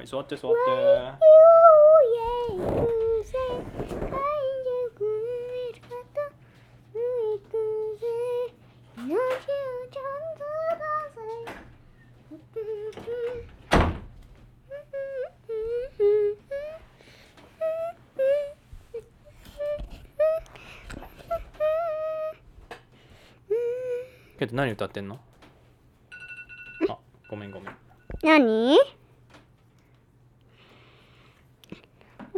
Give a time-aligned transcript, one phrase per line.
[0.00, 0.56] はい座って座って。
[24.38, 25.20] けど何歌ってんの
[26.88, 26.96] あ
[27.28, 27.76] ごめんごめん
[28.22, 28.78] 何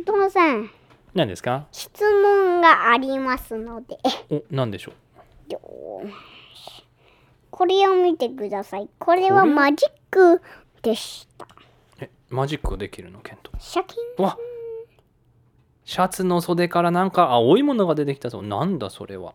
[0.02, 0.68] お父さん
[1.14, 1.66] 何ですか？
[1.72, 3.98] 質問がありますので。
[4.30, 4.94] お何でしょう？
[7.50, 8.88] これを見てください。
[8.98, 10.40] これはマジック
[10.80, 11.46] でした。
[12.00, 13.20] えマジックできるの？
[13.20, 13.52] ケント。
[13.58, 13.98] シャキン。
[14.18, 14.38] うわ
[15.84, 18.40] シャツの袖からなんか青いものが出てきたぞ。
[18.40, 19.34] なんだそれは。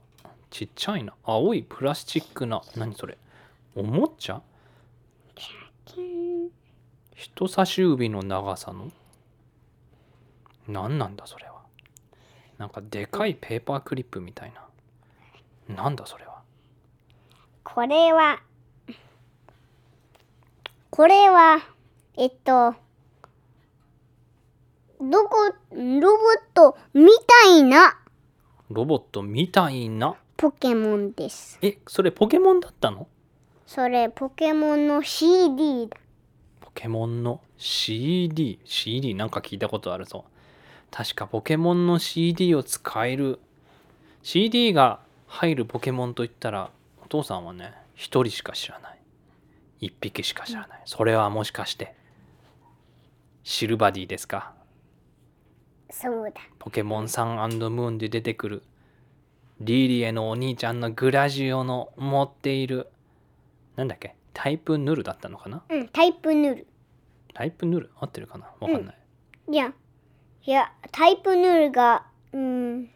[0.50, 1.14] ちっちゃいな。
[1.24, 2.64] 青いプラスチックな。
[2.76, 3.18] 何それ？
[3.76, 4.42] おもちゃ？
[5.86, 6.50] キン。
[7.14, 8.92] 人差し指の長さの？
[10.68, 11.57] 何なんだそれは
[12.58, 14.54] なんかでかいペーパークリップみたい
[15.68, 15.76] な。
[15.76, 16.42] なんだそれは。
[17.64, 18.42] これは
[20.90, 21.60] これは
[22.16, 22.74] えっと
[25.00, 26.08] どこロボッ
[26.56, 27.10] トみ
[27.44, 28.00] たいな
[28.70, 30.16] ロボットみたいな？
[30.38, 31.60] ポケモンです。
[31.62, 33.08] えそれポケモンだったの？
[33.68, 35.98] それポケモンの CD だ。
[36.62, 40.26] ポケモンの CD CD なんか聞いたことあるぞ
[40.92, 43.40] 確かポケモンの CD を使える。
[44.24, 46.72] CD が入るポケモンといったら
[47.04, 49.00] お父さんはね一人しか知らない。
[49.80, 50.82] 一匹しか知らない。
[50.86, 51.96] それはもしかして
[53.44, 54.54] シルバディですか？
[55.90, 56.42] そうだ。
[56.60, 58.64] ポケモンサンムーンで出てくる
[59.62, 62.90] リリエのお兄ちゃんのグラジオの持っている
[63.76, 64.16] なんだっけ？
[64.34, 65.64] タイプヌルだったのかな？
[65.70, 66.68] うんタイプヌル。
[67.34, 67.92] タイプヌル？
[68.00, 68.48] 合ってるかな？
[68.60, 68.98] わかんない、
[69.52, 69.74] いや
[70.48, 72.84] いやタイプヌルがうん。
[72.84, 72.90] い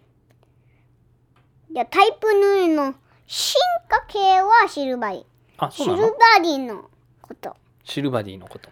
[1.73, 2.95] やタイプヌルの
[3.27, 6.01] 進化系はシルバディシルバ
[6.41, 6.89] ディの
[7.21, 7.57] こと。
[7.83, 8.69] シルバディのこと。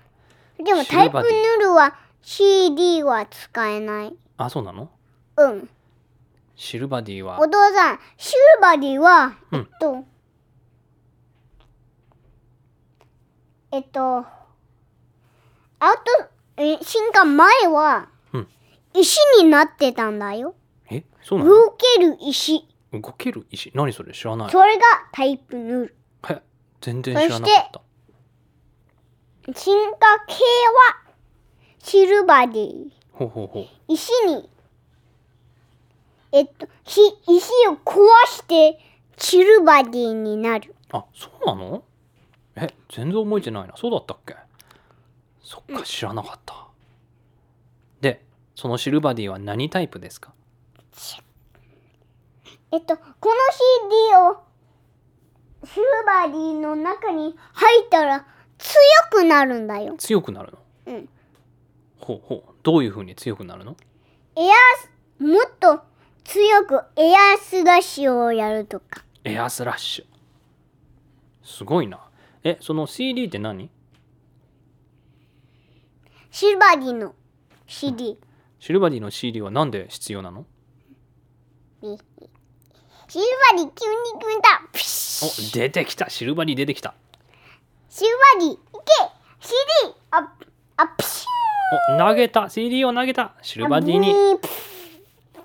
[0.63, 1.23] でもタイプヌ
[1.59, 4.16] ルは CD は使えない。
[4.38, 4.90] あそうなの？
[5.35, 5.69] うん。
[6.56, 7.38] シルバディは？
[7.41, 10.06] お父さんシルバディはうんえっと、
[13.72, 14.25] えっとあ
[15.79, 18.47] とえ進化前はうん
[18.99, 20.55] 石になってたんだよ。
[20.89, 21.51] えそうなの？
[21.51, 22.67] 動ける石。
[22.91, 23.71] 動ける石？
[23.75, 24.13] 何それ？
[24.13, 24.51] 知らない。
[24.51, 25.95] それがタイプヌル。
[26.29, 26.41] え
[26.81, 27.81] 全然知らなかった。
[29.55, 31.13] 進化系は
[31.79, 32.91] シルバディ。
[33.13, 33.67] ほうほうほう。
[33.87, 34.49] 石に
[36.31, 38.79] えっとひ石を壊して
[39.17, 40.75] シルバディになる。
[40.91, 41.83] あそうなの？
[42.55, 43.75] え全然覚えてないな。
[43.75, 44.35] そうだったっけ？
[45.43, 46.53] そっか知らなかった。
[46.53, 46.59] で
[48.59, 50.34] そのシルバディは何タイプですか？
[52.74, 53.36] えっとこの
[53.90, 54.44] CD を
[55.66, 58.28] シルバディの中に入ったら
[58.58, 58.75] 強
[59.12, 59.96] くなるんだよ。
[59.97, 60.59] 強くなるの？
[60.88, 61.09] うん。
[62.00, 62.53] ほうほう。
[62.62, 63.78] どういう風に強くなるの？
[64.36, 65.81] エアスもっと
[66.26, 69.06] 強くエアスラッシュをやるとか。
[69.24, 70.06] エアスラッシュ。
[71.47, 72.02] すごいな。
[72.44, 73.70] えその CD って何？
[76.30, 77.16] シルバディの
[77.66, 78.20] CD
[78.59, 80.46] シルバディの CD はなんで必要なの？
[81.81, 81.97] シルバ
[83.56, 83.72] ディ急に
[84.22, 84.62] 組んだ
[85.24, 86.09] お出てきた。
[86.09, 86.94] シルバディ出てきた。
[87.90, 88.68] シルバディいけ。
[89.40, 89.56] CD
[90.12, 90.34] あ
[90.75, 91.25] あプシ
[91.96, 92.50] お投げた。
[92.50, 93.34] CD を投げた。
[93.42, 94.14] シュルバディに。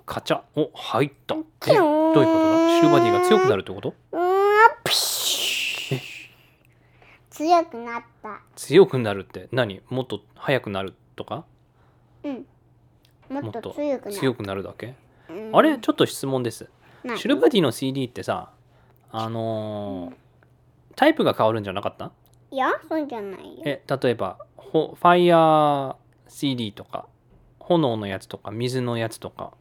[0.04, 0.42] カチャ。
[0.56, 1.36] お入った。
[1.36, 1.78] えどうい
[2.10, 2.68] うことだ？
[2.76, 3.94] シルバディが強くなるってこと？
[7.30, 8.40] 強くなった。
[8.56, 9.48] 強くなるって。
[9.52, 9.80] 何？
[9.88, 11.44] もっと速くなるとか？
[12.24, 12.44] うん
[13.28, 14.12] もっと強くなる。
[14.12, 14.94] 強くなるだけ？
[15.28, 15.50] うん。
[15.56, 15.78] あれ？
[15.78, 16.68] ちょっと質問です。
[17.04, 18.50] 何シルバディの CD ってさ
[19.10, 20.14] あのー
[20.96, 22.12] タイプが変わるんじゃなかった？
[22.50, 23.62] いやそうじゃないよ。
[23.64, 25.96] え例えばほファイヤー
[26.28, 27.06] CD とか
[27.58, 29.52] 炎のやつとか水のやつとか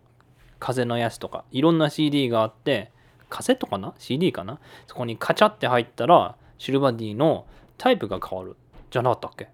[0.60, 2.92] 風のやつとかいろんな CD があって
[3.30, 4.60] カセットかな？CD かな？
[4.88, 7.48] そこにカチャって入ったらシルバディの
[7.78, 8.56] タイプが変わる。
[8.92, 9.50] じゃなかったっけ？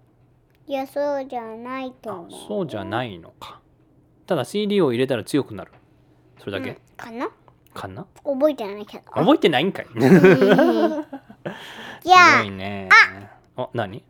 [0.66, 2.30] いやそうじゃないとあ思う。
[2.46, 3.58] そうじゃないのか
[4.30, 5.72] ただ CD を入れたら強くなる。
[6.38, 6.76] それだけ、うん。
[6.96, 7.28] かな？
[7.74, 8.06] かな？
[8.22, 9.04] 覚えてないけど。
[9.10, 9.86] 覚えてないんかい。
[9.86, 12.88] すじゃあごいね。
[13.56, 13.68] あ。
[13.74, 14.04] 何？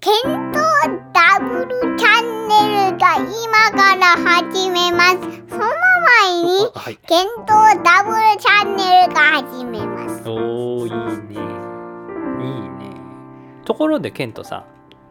[0.00, 0.60] ケント
[1.12, 1.68] ダブル
[1.98, 5.18] チャンネルが今から始めます。
[5.50, 5.66] その
[6.22, 6.96] 前にあはい。
[6.96, 7.52] ケント
[7.82, 10.26] ダブルチャンネルが始めます。
[10.26, 10.90] おーいい
[11.34, 11.42] ね。
[12.40, 12.96] いいね。
[13.66, 14.64] ところでケントさ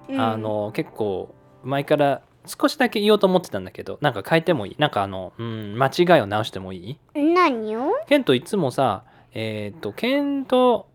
[0.09, 0.19] うん。
[0.19, 4.75] あの結構前から少しだけ言おうと思ってたんだけどなんか変えてもいい？
[4.77, 6.97] なんかあの、うん、間違いを直してもいい？
[7.15, 7.91] 何を？
[8.07, 9.03] ケントいつもさ
[9.33, 10.87] えっ、とケント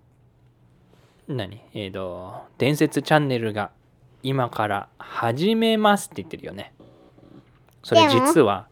[1.26, 1.60] 何？
[1.74, 3.70] えっ、と伝説チャンネルが
[4.22, 6.72] 今から始めますって言ってるよね。
[7.82, 8.66] それ実は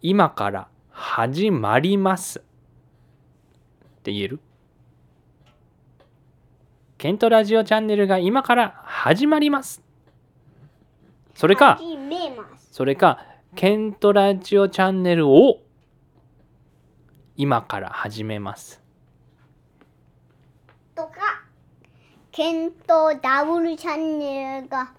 [0.00, 2.40] 今から始まります。
[2.40, 2.42] っ
[4.02, 4.40] て言える？
[6.98, 9.82] ケントラジオチャンネルが今から始まります
[11.34, 11.80] それか
[12.70, 13.18] それか、
[13.54, 15.60] ケントラジオチャンネルを
[17.36, 18.80] 今から始めます。
[20.94, 21.42] とか
[22.30, 24.92] ケントダブルチャンネルが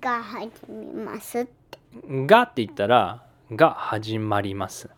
[0.00, 1.78] が始めますって
[2.26, 4.90] がって言ったら、が始まります。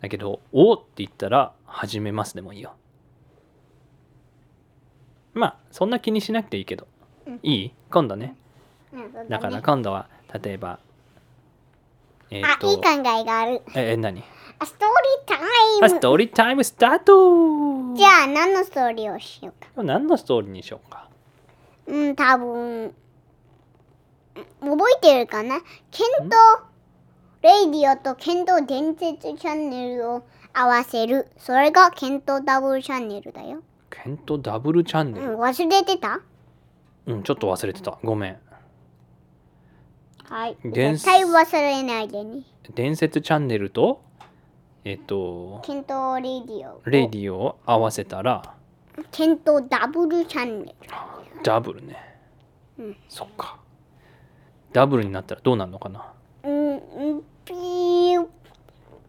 [0.00, 2.74] だけど、おって言ったら、始めますでもいいよ。
[5.34, 6.86] まあ、そんな気にしなくていいけど。
[7.26, 7.74] うんいい？
[7.90, 8.36] 今度ね。
[8.92, 9.28] うん。
[9.28, 10.08] だからね今度は、
[10.42, 10.78] 例えば、
[12.30, 13.62] えっ、あいいと、考えがある。
[13.74, 14.22] え、え何？
[14.58, 14.88] あストー
[15.28, 15.46] リータあ
[15.78, 15.88] イム。
[15.88, 17.94] ストーリータイムスタート。
[17.96, 19.82] じゃあ何のストーリーをしようか。
[19.82, 21.08] 何のストーリーにしようか。
[21.86, 22.94] うん多分。
[24.60, 25.60] 覚えてるかな？
[25.90, 26.36] ケント
[27.42, 30.22] レイディオとケント伝説チャンネルを
[30.54, 31.26] 合わせる。
[31.36, 33.62] それがケントダブルチャンネルだよ。
[33.90, 35.32] ケントダブルチャンネル？
[35.32, 36.20] うん忘れてた？
[37.06, 37.98] うん、ちょっと忘れてた。
[38.04, 38.38] ごめん。
[40.32, 40.56] はい。
[40.64, 42.40] 伝絶対忘れないでね
[42.74, 44.00] 伝説チャンネルと、
[44.82, 48.54] えっと、ケントレイディオレイディオを合わせたら、
[49.10, 50.74] ケントダブルチャンネル。
[51.42, 51.98] ダブルね。
[52.78, 52.96] うん。
[53.10, 53.58] そっか。
[54.72, 56.14] ダブルになったらどうなるのかな？
[56.44, 58.26] うんうんピー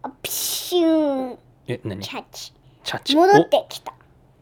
[0.02, 1.40] あピシューン。
[1.68, 2.02] え、何？
[2.02, 2.52] キャッチ。
[2.84, 3.16] チャチ？
[3.16, 3.94] 戻ってきた。
[3.94, 3.96] お？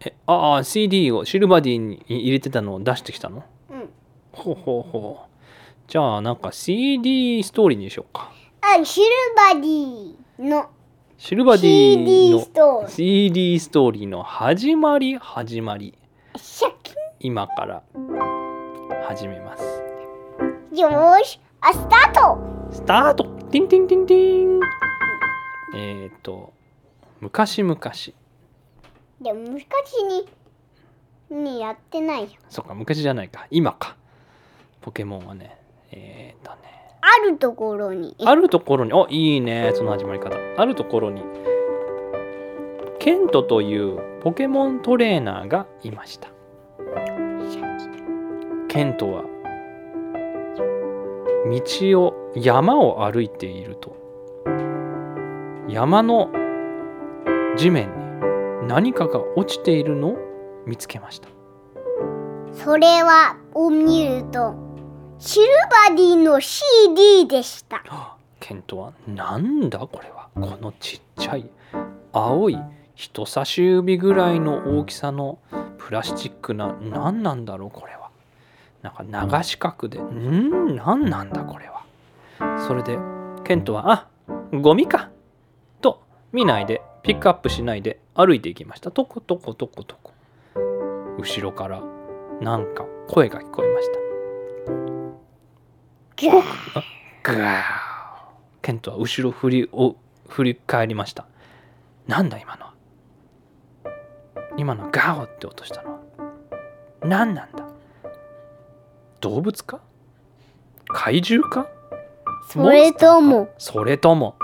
[0.04, 3.44] え、ああ、CD をシルヴァディに入れてたのを出してきたの？
[3.69, 3.89] うん。
[4.31, 5.31] ほうほうほう。
[5.91, 8.31] じゃあ、なんか CD ストーリーにしようか。
[8.61, 10.69] あシルバディの。
[11.17, 12.89] シルバディ CD のストーリー。
[12.89, 15.93] CD ストーリーの始まり始まり。
[17.19, 17.83] 今から。
[19.05, 19.63] 始めます。
[20.71, 21.41] ンよーし。
[21.59, 22.71] あスタート。
[22.71, 23.25] スタート。
[23.51, 24.59] ティンティンティンティン。
[25.75, 26.53] えっ、と
[27.19, 27.77] 昔々。
[29.19, 30.03] でも昔
[31.29, 32.29] ににやってないよ。
[32.47, 33.45] そっか昔じゃないか。
[33.51, 33.97] 今か。
[34.79, 35.61] ポケモンはね
[35.91, 36.57] えっ、とね。
[37.01, 38.15] あるところに。
[38.23, 38.93] あるところに。
[38.93, 39.71] おいいね。
[39.75, 40.35] その始まり方。
[40.57, 41.23] あるところに。
[42.99, 46.29] ケントというポケモントレーナーがいました。
[48.67, 49.23] ケントは
[51.49, 53.97] 道を山を歩いていると。
[55.67, 56.29] 山の
[57.57, 57.89] 地面
[58.61, 60.17] に何かが落ちているのを
[60.65, 61.27] 見つけました。
[62.53, 64.53] それはを見ると
[65.23, 65.45] シル
[65.89, 67.83] バディの CD でした。
[68.39, 70.29] ケントはなんだこれは？
[70.33, 71.47] このちっちゃい
[72.12, 72.57] 青い
[72.95, 75.38] 人差し指ぐらいの大きさの
[75.77, 78.09] プラスチックな何なんだろうこれは？
[78.81, 81.83] なんか長四角でん何なんだこれは？
[82.67, 82.97] それで
[83.44, 84.07] ケントはあ
[84.51, 85.12] ゴミか
[85.81, 86.01] と
[86.31, 88.89] 見ないでピックアップしないで歩いていきました。
[88.89, 90.13] とことことことこ
[91.19, 91.79] 後ろから
[92.41, 94.11] なんか声が聞こえました。
[98.62, 99.96] ケントは後ろ振りを
[100.28, 101.25] 振り返りました。
[102.06, 102.74] なんだ今のは。
[104.56, 105.94] 今のガオって音したの。
[105.94, 106.00] は
[107.01, 107.66] 何なんだ。
[109.20, 109.80] 動物か？
[110.90, 111.68] 怪獣か？
[112.48, 113.50] それとも。
[113.58, 114.36] それとも。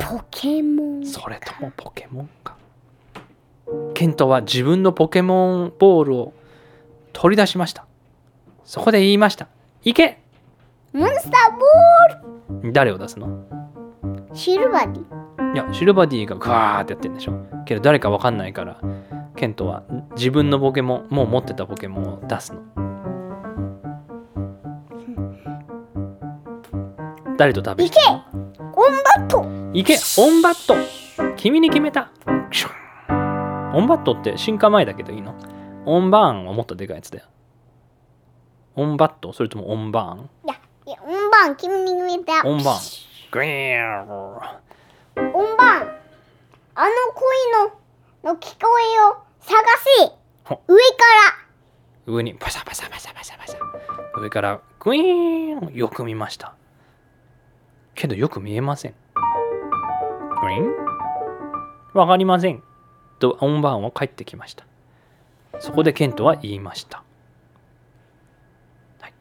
[0.00, 2.54] ポケモンそれともポケモンか。
[3.94, 6.32] ケントは自分のポケモンボールを
[7.12, 7.86] 取り出しました。
[8.64, 9.48] そこで言いました。
[9.82, 10.22] 行け
[10.92, 13.26] モンスターボ誰を出すの？
[13.26, 15.54] ールシルバディ。
[15.54, 17.32] いやシルバディがガーってやってるんでしょ。
[17.64, 18.80] けど誰かわかんないから
[19.36, 19.82] ケントは
[20.16, 22.60] 自分のポケモンもう持ってたポケモンを出すの。
[27.36, 28.24] 誰と旅してるの？
[28.74, 29.42] オンバット。
[29.74, 29.98] 行け。
[30.18, 30.74] オンバット。
[31.36, 32.10] 君に決めた。
[33.74, 35.34] オンバットって進化前だけどいいの？
[35.84, 37.26] オンバーンはもっとでかいやつだよ。
[38.74, 39.34] オンバット？
[39.34, 40.30] それともオンバーン？
[41.26, 42.78] いやいやオンバーン、君に決めたオンバーン。
[43.32, 43.40] グ
[46.78, 47.26] あの恋
[48.24, 49.56] のの聞こえを探
[50.04, 50.12] せ
[50.44, 50.62] ほ。
[50.68, 50.82] 上か
[52.06, 52.12] ら。
[52.12, 53.58] 上にパサパサパサパサパサ
[54.16, 56.54] 上からグイーンよく見ました。
[57.94, 58.94] けどよく見えません。
[60.40, 60.74] グイーン。
[61.94, 62.62] わかりません。
[63.18, 64.64] とオンバーンは帰ってきました。
[65.58, 67.02] そこでケントは言いました、
[69.00, 69.14] はい、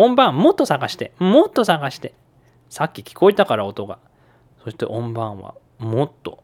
[0.00, 1.12] 音番もっと探して。
[1.18, 2.14] もっと探して。
[2.70, 3.98] さっき聞こえたから音が。
[4.64, 6.42] そして音番はもっと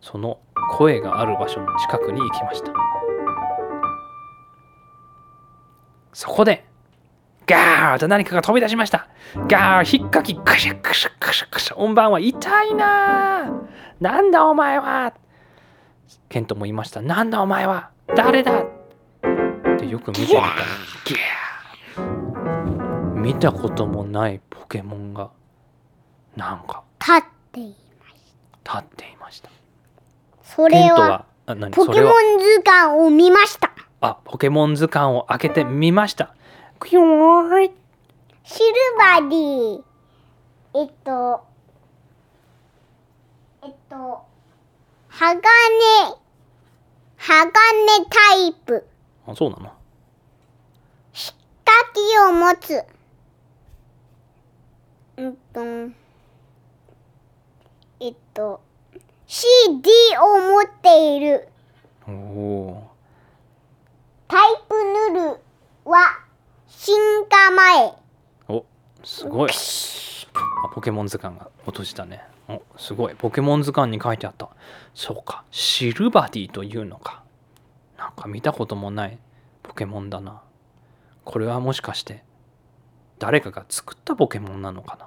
[0.00, 0.38] その
[0.70, 2.72] 声がある場所の近くに行きました。
[6.12, 6.64] そこで
[7.46, 9.08] ガーッと何かが飛び出しました。
[9.48, 13.66] ガー引っかきカシャカシャカシャカシャ音番は痛いなー
[14.00, 15.12] なんだお前は
[16.28, 18.66] ケントも言いましたなんだお前は誰だっ
[19.78, 20.46] てよく見てみたら
[21.04, 21.35] ギャー
[23.26, 25.30] 見たこともないポケモンが
[26.36, 27.76] なんか立ってい立
[28.78, 29.50] っていました。
[30.44, 31.26] それは
[31.72, 33.72] ポケモン図鑑を見ました。
[34.00, 36.36] あポケモン図鑑を開けてみました。
[36.78, 37.72] クヨーイ
[38.44, 38.64] シル
[38.96, 39.82] バディ
[40.74, 41.44] えっと
[43.64, 44.24] えっと
[45.08, 45.40] 鋼
[47.16, 47.50] 鋼
[48.08, 48.86] タイプ。
[49.26, 49.72] あそうなの？
[51.12, 51.32] 火
[51.92, 52.84] 器を持つ
[55.18, 55.60] うんと
[58.00, 58.60] えっと
[59.26, 61.48] CD を持っている。
[62.06, 62.90] おお
[64.28, 64.74] タイプ
[65.12, 65.40] ヌル
[65.84, 66.18] は
[66.68, 66.94] 進
[67.26, 67.92] 化前。
[68.48, 68.64] お
[69.02, 69.50] すごい。
[69.50, 72.22] あポケモン図鑑が落としたね。
[72.48, 73.14] おすごい。
[73.16, 74.50] ポケモン図鑑に書いてあった。
[74.94, 75.44] そうか。
[75.50, 77.22] シルバディというのか。
[77.96, 79.18] なんか見たこともない
[79.62, 80.42] ポケモンだな。
[81.24, 82.22] これはもしかして
[83.18, 84.98] 誰かが作ったポケモンなのか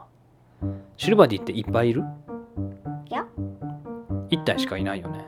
[0.61, 0.73] な？
[0.97, 2.03] シルバディっていっぱいいる？
[3.09, 3.25] いや。
[4.29, 5.25] 1体しかいないよね。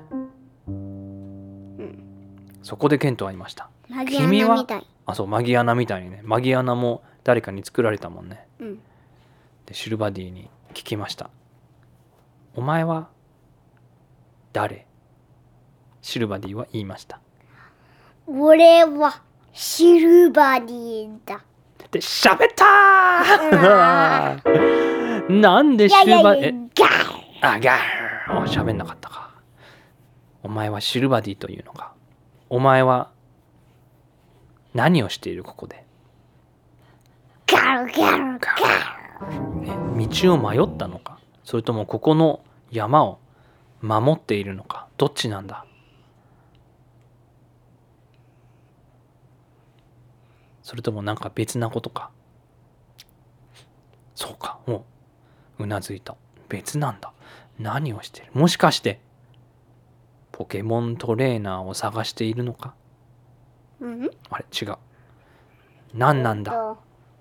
[2.64, 3.70] そこでケントはいました。
[3.90, 4.88] マギ君はアナみたい。
[5.06, 6.22] あそうマギアナみたいにね。
[6.24, 8.48] マギアナも誰かに作られたもんね。
[8.60, 8.80] うん。
[9.66, 11.30] でシルバディに聞きました
[12.56, 13.10] 「お前は
[14.54, 14.86] 誰?」
[16.02, 17.20] シルバディは言いました。
[18.28, 19.22] 俺は
[19.54, 21.44] シルバディだ
[21.92, 25.30] で喋ったー。
[25.30, 29.32] なんでシルバえいやガーあガーお喋んなかったか。
[30.42, 31.94] お前はシルバディというのか。
[32.50, 33.12] お前は
[34.74, 35.84] 何をしているここで？
[37.46, 38.56] ガルガルガ
[39.64, 39.68] え
[40.08, 41.20] 道を迷ったのか？
[41.44, 42.40] それともここの
[42.72, 43.20] 山を
[43.82, 44.88] 守っているのか？
[44.98, 45.66] どっちなんだ？
[50.72, 52.12] それともなんか別なことか？
[54.16, 54.86] そうかも
[55.60, 56.16] ううなずいた。
[56.48, 57.12] 別なんだ。
[57.60, 58.32] 何をしている？
[58.34, 59.02] もしかして
[60.32, 62.74] ポケモントレーナーを探しているのか？
[63.82, 64.10] うん？
[64.30, 64.78] あれ違う。
[65.94, 66.54] 何なんだ？
[66.54, 66.78] と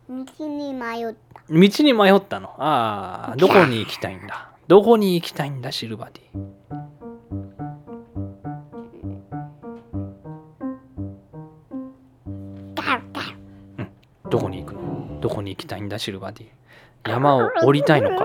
[0.09, 1.41] 道に迷った。
[1.49, 2.51] 道に迷ったの？
[2.57, 4.53] ああどこに行きたいんだ？
[4.69, 6.80] どこに行きたいんだシルバディ？
[14.31, 15.21] どこに行くの？
[15.21, 17.11] どこに行きたいんだシルバディ。
[17.11, 18.25] 山を降りたいのか？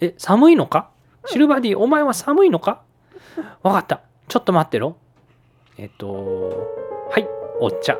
[0.00, 0.90] え寒いのか？
[1.26, 2.82] シルバディお前は寒いのか？
[3.62, 4.02] わかった。
[4.28, 4.96] ちょっと待ってろ。
[5.78, 6.68] えっと
[7.10, 7.26] はい
[7.60, 7.96] お茶。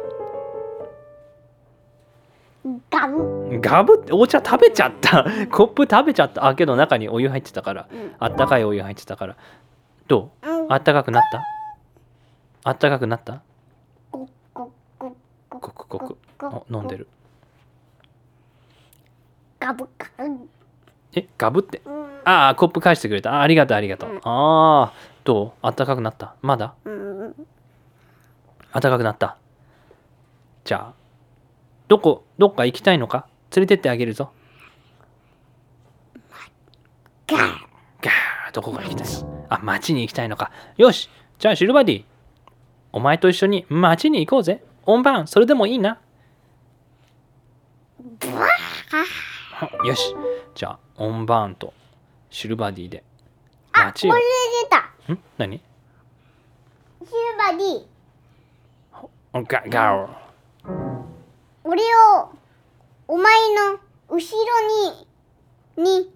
[2.90, 3.60] ガブ。
[3.60, 3.94] ガブ？
[3.96, 5.24] ってお茶食べちゃった。
[5.50, 6.46] コップ食べちゃった。
[6.46, 7.88] あけど中にお湯入ってたから。
[7.90, 9.36] うんあったかいお湯入ってたから。
[10.08, 10.48] どう？
[10.48, 10.72] うん。
[10.72, 11.42] あったかくなった？
[12.64, 13.40] あったかくなった？
[14.10, 14.28] コ
[15.60, 17.08] クコクゴお飲んでる
[19.58, 20.48] ガブガブ
[21.14, 21.80] えガブって？
[21.84, 22.06] うん。
[22.24, 23.34] ああコップ返してくれた。
[23.34, 24.16] あありがとうありがとう、うん。
[24.18, 24.92] ああ
[25.24, 25.58] どう？
[25.62, 26.34] あったかくなった？
[26.42, 26.74] まだ？
[26.84, 27.34] うん。
[28.72, 29.38] あったかくなった。
[30.64, 30.94] じゃあ
[31.88, 33.26] どこどっか行きたいのか？
[33.54, 34.30] 連れてってあげるぞ。
[37.26, 37.42] ガル
[38.00, 39.22] ガーどこが行きたい？
[39.22, 40.50] のあ町に行きたいのか。
[40.76, 41.08] よし
[41.38, 42.04] じゃあシルバディ
[42.92, 44.62] お前と一緒に町に行こうぜ。
[44.84, 45.98] 音番それでもいいな
[49.84, 50.14] よし。
[50.54, 51.72] じゃあ音番と
[52.30, 53.04] シルバディで。
[53.72, 55.12] あ、これ出た。
[55.12, 55.18] ん？
[55.38, 55.58] 何？
[55.58, 55.64] シ
[57.04, 57.86] ルバディ。
[59.32, 60.08] ガガー
[61.64, 62.32] 俺を
[63.06, 64.20] お前の後ろ
[65.76, 66.10] にに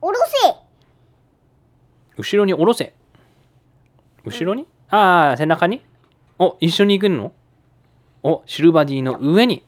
[0.00, 0.54] 下ろせ。
[2.16, 2.94] 後ろに下ろせ。
[4.24, 5.84] 後ろに、ああ背中に？
[6.38, 7.32] お一緒に行くの？
[8.22, 9.64] おシルバディの上に。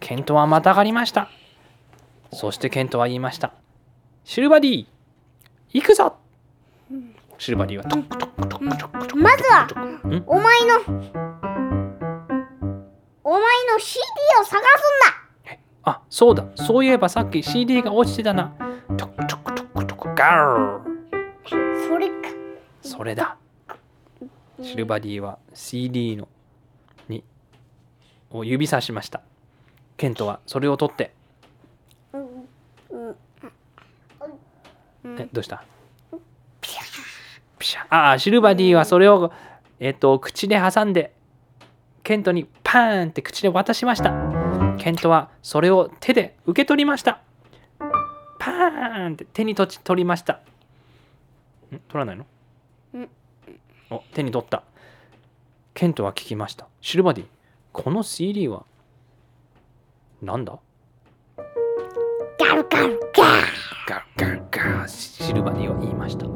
[0.00, 1.30] ケントはまたがりました
[2.34, 3.52] そしてケントは言いました。
[4.24, 4.86] シルヴァディ
[5.72, 6.16] 行くぞ。
[7.38, 7.84] シルヴァディは。
[7.84, 8.68] トントントントン
[9.06, 10.24] トンまずはん？
[10.26, 10.80] お前の
[13.22, 14.00] お前の CD
[14.40, 14.60] を探すん
[15.84, 16.44] あそうだ。
[16.56, 18.52] そういえばさっき CD が落ちてたな。
[18.96, 20.08] トクトクトクトク。
[20.14, 20.90] ガーだ
[21.88, 22.14] それか。
[22.82, 23.36] それだ。
[24.60, 26.26] シルヴァディは CD の
[27.08, 27.22] に
[28.30, 29.20] を指さしました。
[29.96, 31.12] ケントはそれを取って
[35.04, 35.64] えどうした？
[36.60, 36.70] ピ
[37.66, 39.32] シャああシルバディはそれを、
[39.80, 41.14] えっと口で挟んで
[42.02, 44.12] ケントにパーンって口で渡しました。
[44.78, 47.20] ケントはそれを手で受け取りました。
[48.38, 50.34] パーンって手にとち取りました。
[50.34, 50.38] ん？
[51.88, 52.26] 取らないの？
[52.94, 53.08] うん。
[53.90, 54.62] お手に取った。
[55.72, 56.68] ケントは聞きました。
[56.80, 57.26] シルバディ
[57.72, 58.64] この CD は
[60.22, 60.58] なんだ？
[62.54, 63.44] ガルガルガー
[63.88, 66.26] ガルガルガーシルバディは言いました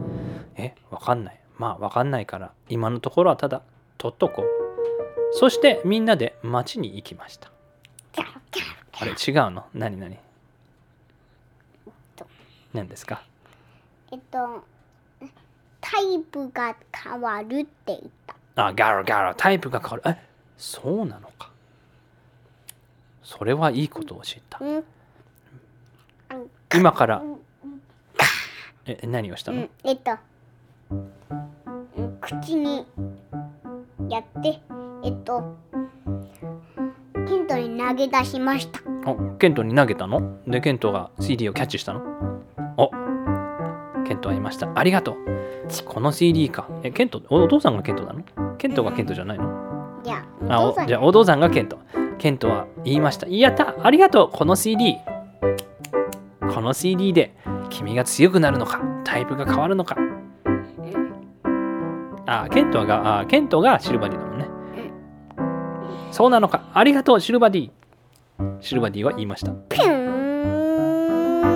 [0.56, 3.62] えわかんないまあわかんないから今のところはただ
[3.98, 4.46] 取っとこう
[5.30, 7.52] そしてみんなで町に行きました
[8.16, 10.18] あれ違うの何何
[12.75, 13.22] 何ですか
[14.10, 14.64] えっと
[15.80, 20.16] タイプが変わるって言ったあガルガルタイプが変わるえ
[20.56, 21.52] そうなのか
[23.22, 24.84] それはいいことを知ったうん
[26.75, 27.23] 今から。
[28.87, 29.58] え何をしたの？
[29.58, 30.12] うんえっと。
[30.90, 30.94] う
[32.02, 32.87] ん口に
[34.08, 34.61] やって
[35.04, 35.56] えっと。
[37.28, 38.80] ケントに投げ出しました。
[39.06, 40.38] おケントに投げたの？
[40.47, 42.00] でケントが CD をキャッチしたの？
[42.76, 42.90] お
[44.06, 44.70] ケントは言いました。
[44.75, 45.16] ありがとう。
[45.85, 46.66] この CD か。
[46.82, 48.23] えケントおお父さんがケントなの？
[48.56, 50.00] ケントがケントじゃないの？
[50.02, 51.78] じゃあおあお父さんじゃあお父さんがケント。
[52.18, 53.28] ケントは言いました。
[53.28, 54.30] やったありがとう。
[54.32, 54.97] この CD
[56.58, 57.36] この CD で
[57.70, 59.96] 君が強くなるのかタイプが変わるのか。
[62.26, 64.48] あケントがあケントがシルバディだもんね。
[66.10, 66.68] そうなのか。
[66.74, 67.70] ありがとうシルヴァディ。
[68.60, 69.52] シルヴァディは言いました。
[69.52, 69.86] ピュー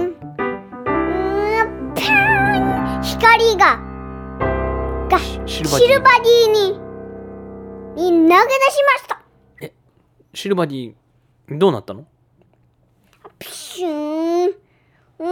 [0.06, 0.14] ン。
[1.96, 3.02] ピューン。
[3.02, 3.80] 光が。
[5.10, 5.88] がシルヴァディ。
[5.88, 6.78] シルヴァディに
[7.96, 9.20] に投げ出しました。
[10.32, 10.94] シルヴァディ
[11.48, 12.06] どうなったの？
[13.40, 14.61] ピシューン
[15.22, 15.28] シ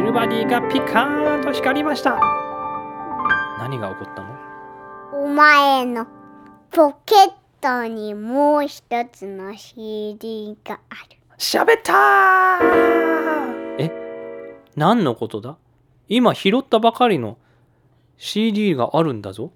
[0.00, 2.20] ルバディがピカーンと光りました。
[3.58, 5.24] 何が起こったの？
[5.24, 6.06] お前の
[6.70, 11.18] ポケットにもう一つの CD がある。
[11.36, 13.76] 喋ったー。
[13.80, 13.90] え？
[14.76, 15.56] 何のことだ？
[16.08, 17.38] 今拾ったばかりの
[18.18, 19.50] CD があるんだぞ。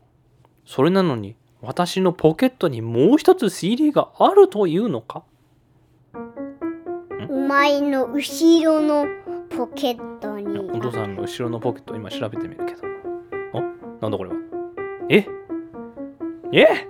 [0.66, 5.22] それなのに私のポケットにもう一つ CD があるというのか？
[7.30, 9.06] お前の後ろの
[9.50, 10.58] ポケットに。
[10.58, 12.82] お父さんの後ろのポケット今調べてみるけど。
[13.52, 13.60] お？
[14.00, 14.36] なんだこれは？
[15.10, 15.26] え？
[16.52, 16.86] え？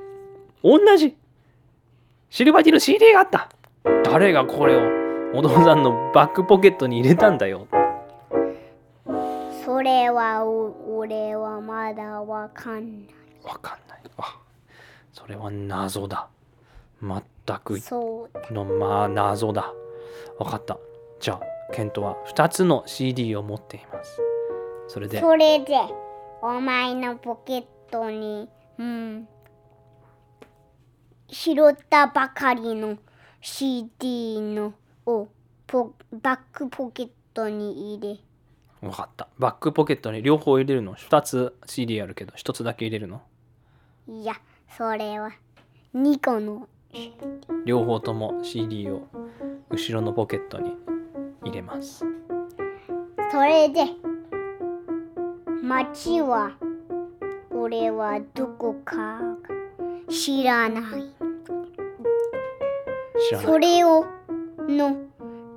[0.62, 1.16] 同じ？
[2.30, 3.48] シルバディの CD があった。
[4.04, 4.80] 誰がこれを
[5.36, 7.66] お父さんのバックポケットに入れたんだよ。
[9.64, 13.10] それはお俺はまだわかんない。
[13.42, 14.02] わかんない。
[14.18, 14.38] あ
[15.12, 16.28] それは謎だ。
[17.02, 17.22] 全
[17.64, 18.54] くそう。
[18.54, 19.72] のまあ謎だ
[20.38, 20.78] わかった。
[21.20, 21.40] じゃあ
[21.72, 24.20] ケントは2つの CD を持っています。
[24.88, 25.76] それでそれで
[26.40, 29.28] お前のポケットにうん
[31.28, 32.96] 拾ったばかりの
[33.40, 34.72] CD の
[35.04, 35.28] を
[35.66, 38.14] ポバックポケットに入
[38.80, 38.88] れ。
[38.88, 39.28] わかった。
[39.38, 43.20] バックポケットに両方入れるの2つ CD あるけど1つだけ入れるの？
[44.08, 44.34] いや
[44.76, 45.32] それは
[45.94, 46.68] 2個の。
[47.66, 49.06] 両方とも CD を
[49.70, 50.76] 後ろのポケットに
[51.44, 52.04] 入れます。
[53.30, 53.86] それで
[55.62, 56.52] 町は
[57.50, 59.20] 俺はどこか
[60.08, 61.12] 知らない。
[63.42, 64.06] それを
[64.68, 64.96] の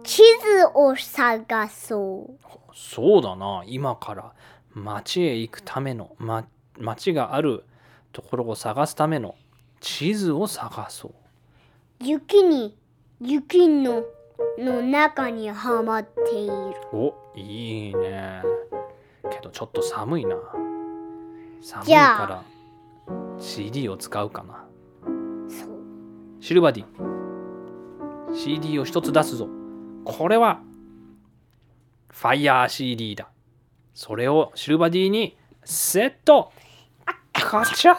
[0.04, 2.48] 地図を探そう。
[2.74, 3.64] そうだな。
[3.66, 4.34] 今から
[4.74, 6.46] 町へ行くための、ま、
[6.78, 7.64] 町がある
[8.12, 9.36] ところを探すための
[9.80, 11.14] 地図を探そう。
[12.04, 12.76] 雪に
[13.24, 14.04] 雪の
[14.58, 16.54] の中にはまっている。
[16.92, 18.42] おいいね。
[19.32, 20.36] けどちょっと寒いな。
[21.62, 22.44] 寒いから
[23.40, 24.66] CD を使うかな。
[25.48, 25.70] そう
[26.40, 26.86] シルバディ。
[28.34, 29.48] CD を一つ出すぞ。
[30.04, 30.60] これは
[32.10, 33.28] ファイヤー CD だ。
[33.94, 36.52] それをシルバディにセット。
[37.34, 37.98] カチャ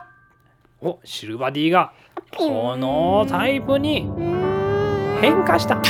[0.81, 1.93] おシルバディが
[2.37, 4.32] このタイプに
[5.23, 5.81] 変化した。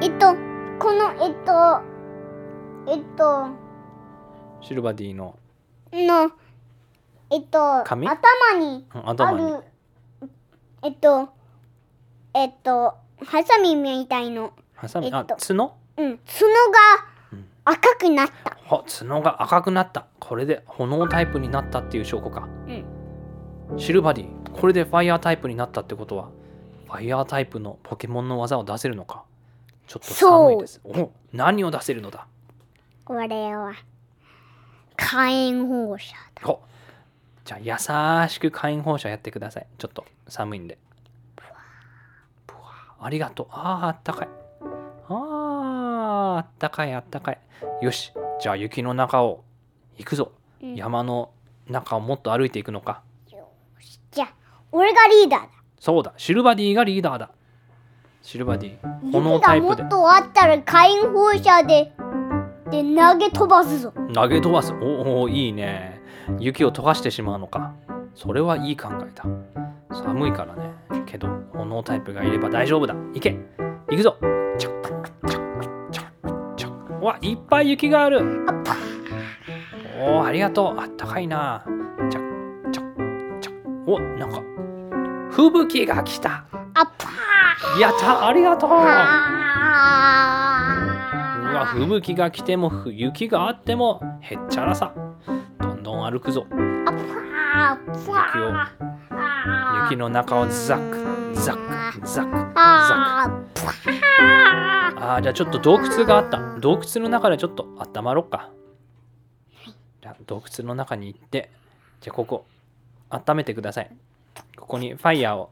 [0.00, 0.34] えっと
[0.78, 1.82] このえっと
[2.90, 3.42] えっと
[4.58, 5.38] おシルバディの。
[5.92, 6.30] の
[7.30, 9.58] えっと髪頭にある
[10.82, 11.28] えっと
[12.32, 14.54] えっとハサミみたいの。
[14.72, 15.74] ハサミ、えっとあ角？
[15.98, 16.46] うん角
[17.32, 17.42] うん。
[17.42, 18.56] が赤くなった。
[18.64, 20.06] ほ角が赤くなった。
[20.20, 22.48] これで炎タイプになったっていう証拠か。
[22.66, 23.78] うん。
[23.78, 24.50] シルバディ。
[24.58, 26.24] これでファイヤータイプになったってことは。
[26.24, 29.24] ファイヤータイプのポケモンの技を出せるのか？
[29.86, 30.80] ちょっと寒いです。
[30.84, 32.26] お何を出せるのだ？
[33.04, 33.74] これは。
[34.96, 36.48] 火炎放射だ。
[36.48, 36.60] お
[37.44, 39.66] じゃあ優しく火炎放射やってください。
[39.76, 40.78] ちょっと寒いんで。
[43.00, 43.46] ありがとう。
[43.50, 44.28] あーあったかい。
[45.08, 47.38] あーあったかいあったかい。
[47.82, 48.12] よし。
[48.40, 49.44] じゃあ雪の中を
[49.98, 50.74] 行くぞ、うん。
[50.74, 51.30] 山の
[51.68, 53.02] 中をもっと歩いていくのか。
[54.10, 54.34] じゃあ
[54.72, 55.48] 俺がリーダーだ
[55.84, 56.14] そうだ。
[56.16, 57.28] シルバディがリーダーだ。
[58.22, 59.12] シルバディ。
[59.12, 59.82] 炎タイプで。
[59.82, 61.92] もっとあったら火炎放射で
[62.70, 63.92] で投げ飛ばすぞ。
[64.14, 64.72] 投げ飛ばす。
[64.80, 66.00] おおいいね。
[66.38, 67.74] 雪を溶かしてしまうのか。
[68.14, 69.24] それはいい考えだ。
[69.92, 70.70] 寒いからね。
[71.04, 72.94] けど炎タイプがいれば大丈夫だ。
[73.12, 73.36] 行け。
[73.90, 74.16] 行くぞ。
[74.56, 74.70] ちょ
[75.28, 75.40] ちょ
[75.92, 76.70] ちょちょ
[77.02, 78.22] うわいっぱい雪がある。
[80.00, 80.80] おおありがとう。
[80.80, 81.62] あったかいな。
[82.10, 82.20] ちょ
[82.72, 82.82] ちょ
[83.42, 83.52] ちょ
[83.86, 84.40] おなんか
[85.34, 86.44] 吹雪が来た。
[86.74, 87.10] あパ
[87.80, 88.28] やった。
[88.28, 88.70] ありがとう。
[88.70, 88.74] ー。
[88.74, 88.84] うあ
[91.54, 94.94] わ吹雪が来てもふ雪があってもへっちゃらさ。
[95.60, 96.46] どんどん歩くぞ。
[96.50, 96.58] 雪
[98.38, 98.52] を。
[99.84, 100.98] 雪の中をザック
[101.34, 101.56] ザッ
[102.00, 103.60] クザックザック。
[105.06, 106.38] あじゃあちょっと洞窟があった。
[106.60, 108.50] 洞窟の中でちょっと温まろっか。
[110.00, 111.50] じゃあ洞窟の中に行って
[112.00, 112.46] じゃあここ
[113.10, 113.90] 温めてください
[114.56, 115.50] ここにファイヤーを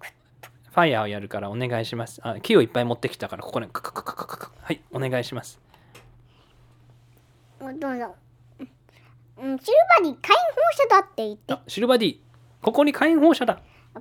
[0.71, 2.21] ファイヤーをやるからお願いします。
[2.25, 4.53] あ木をいっぱい持ってきたからここにカカカカカカカ。
[4.61, 5.61] はいお願いします。
[7.61, 8.15] ーどうぞ
[9.39, 11.53] うんシルバディ火炎放射だって言って。
[11.53, 12.19] あシルバディ。
[12.63, 13.61] ここに火炎放射だ。
[13.95, 14.01] あ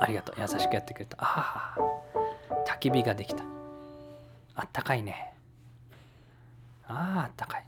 [0.00, 0.36] ありがとう。
[0.40, 1.16] 優しくやってくれた。
[1.20, 1.80] ああ
[2.66, 3.42] 焚き火ができた。
[4.54, 5.34] あったかいね。
[6.86, 7.66] あああったかい。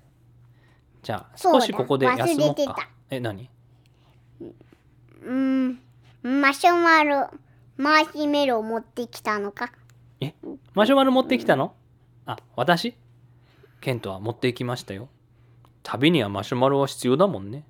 [1.03, 2.55] じゃあ少しここで休もうか。
[2.55, 2.89] てた。
[3.11, 3.51] え何？
[5.25, 5.81] うん。
[6.23, 7.31] マシュマロ
[7.77, 9.73] マーシュメロ持ってきたのか？
[10.21, 10.35] え？
[10.75, 11.75] マシュマロ持ってきたの？
[12.27, 12.95] あ私？
[13.81, 15.09] ケントは持ってきましたよ。
[15.83, 17.65] 旅にはマシュマロは必要だもんね。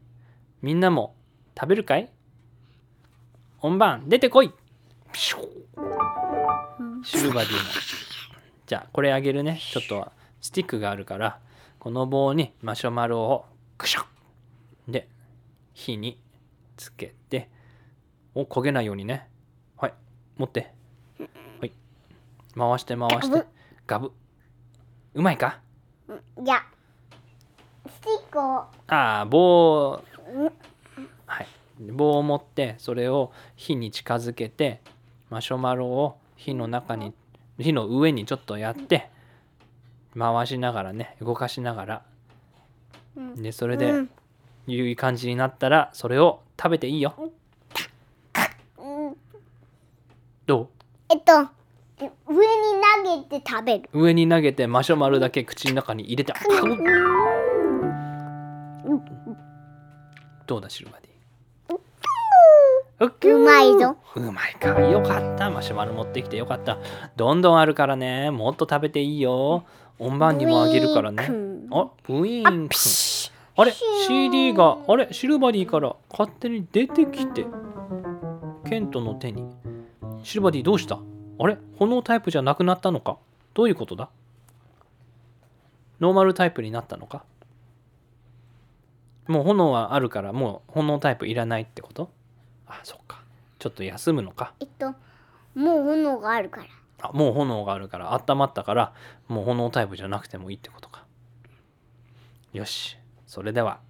[0.63, 1.15] みんなも
[1.59, 2.11] 食べるかい？
[3.59, 4.53] 本番出てこい。
[5.13, 5.45] シュー。
[7.05, 7.59] シルバディの。
[8.67, 9.61] じゃあこれあげるね。
[9.61, 11.39] ちょっとスティックがあるから
[11.79, 13.47] この棒にマシュマロを
[13.79, 14.05] クシャッ
[14.89, 15.09] で
[15.73, 16.19] 火に
[16.77, 17.49] つけて
[18.35, 19.29] お焦げないようにね。
[19.77, 19.95] はい。
[20.37, 20.73] 持って。
[21.61, 21.73] はい。
[22.57, 23.47] 回して回して。
[23.87, 24.13] ガブ。
[25.15, 25.61] うまいか？
[26.43, 26.67] じゃあ
[27.89, 28.43] スティックを。
[28.89, 30.03] ああ棒。
[30.35, 30.53] うん
[31.27, 31.47] はい。
[31.91, 34.81] 棒を持ってそれを火に近づけて
[35.31, 37.13] マシュマロを火の中に
[37.59, 39.11] 火の上にちょっとやって
[40.17, 42.03] 回しながらね動かしながら。
[43.17, 43.43] うん。
[43.43, 44.11] でそれでうん。
[44.67, 47.15] いい感じになったらそれを食べていいよ。
[48.79, 49.17] うん。
[50.47, 50.71] ど
[51.11, 51.49] えっと
[51.99, 52.09] 上に
[53.27, 53.89] 投げて食べる。
[53.93, 56.33] う上に投げてマシュマロだけ口の中に入れて
[60.47, 61.15] どうだシルバディ？
[63.01, 63.97] うまいぞ。
[64.15, 64.79] うまいか。
[64.81, 65.51] よかった。
[65.51, 66.79] マシュマロ持ってきてよかった。
[67.17, 68.31] どんどんあるからね。
[68.31, 69.65] もっと食べていいよ。
[69.99, 71.29] 音番にもあげるからね。
[71.71, 72.77] あウィーンくん
[73.57, 73.73] あれ
[74.07, 77.47] CD があれシルバディから勝手に出てきて
[78.69, 79.49] ケントの手に。
[80.25, 80.99] シルバディどうした？
[81.39, 83.19] あれ炎タイプじゃなくなったのか？
[83.53, 84.09] どういうことだ？
[86.01, 87.25] ノーマルタイプになったのか？
[89.29, 92.11] もう炎はあるからもう炎タイプいらないってこと？
[92.67, 93.23] あそっか。
[93.59, 94.55] ちょっと休むのか。
[94.61, 94.95] えっと
[95.55, 96.67] もう炎があるから。
[97.03, 98.93] あもう炎があるから温まったから
[99.29, 101.05] もう炎タイプじゃなくてもいいってことか。
[102.53, 103.81] よしそれでは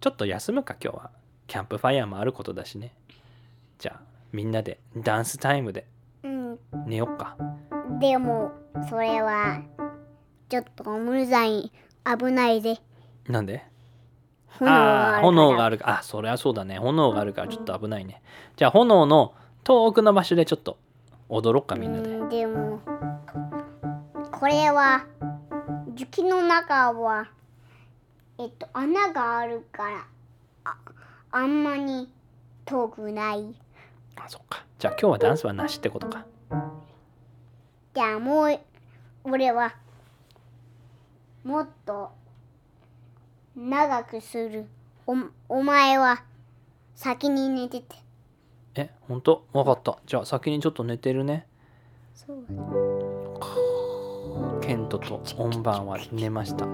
[0.00, 1.10] ちょっと休むか今日は。
[1.46, 2.92] キャンプファイヤーもあることだしね。
[3.78, 4.00] じゃあ
[4.32, 5.86] みんなでダンスタイムで
[6.24, 6.58] うん。
[6.86, 7.36] 寝よっか。
[8.00, 8.50] でも
[8.90, 9.62] それは
[10.48, 11.70] ちょっと無罪
[12.04, 12.80] 危ないぜ。
[13.28, 13.64] なんで？
[14.58, 15.98] 炎がああー炎があるか。
[16.00, 16.78] あそれはそうだね。
[16.78, 18.22] 炎があるからちょっと危ないね。
[18.56, 20.78] じゃあ炎の遠くの場所でちょっと
[21.28, 22.10] 踊ろっかみんなで。
[22.10, 22.80] うんでも
[24.32, 25.06] これは
[25.96, 27.28] 雪の中は
[28.38, 30.06] えっと穴があるから
[30.64, 30.76] あ
[31.30, 32.08] あんまり
[32.64, 33.54] 遠くない。
[34.16, 34.64] あそっか。
[34.78, 36.26] じゃあ今日はダンスはなしってことか。
[37.94, 38.60] じゃあもう
[39.24, 39.74] 俺は
[41.44, 42.10] もっと
[43.56, 44.66] 長くする。
[45.06, 45.16] お
[45.48, 46.22] お前は
[46.94, 47.96] 先に寝てて。
[48.74, 49.46] え本当？
[49.52, 49.98] わかった。
[50.06, 51.46] じゃあ先にちょっと寝てるね。
[52.14, 52.44] そう。
[54.60, 56.66] ケントとオンバーは寝ました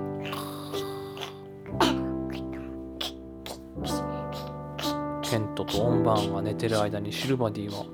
[5.33, 7.87] ケントとオンバーンが寝てる間にシルバディは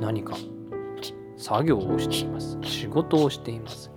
[0.00, 0.34] 何か
[1.36, 2.58] 作業をしています。
[2.62, 3.90] 仕事をしています。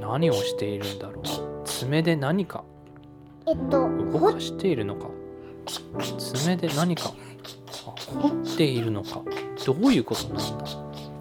[0.00, 1.24] 何をしているんだろう
[1.64, 2.62] 爪で何か
[3.48, 5.08] えっと動かしているのか。
[6.16, 7.12] 爪で何か
[7.84, 9.22] あ掘っているのか。
[9.66, 10.64] どういうことなんだ。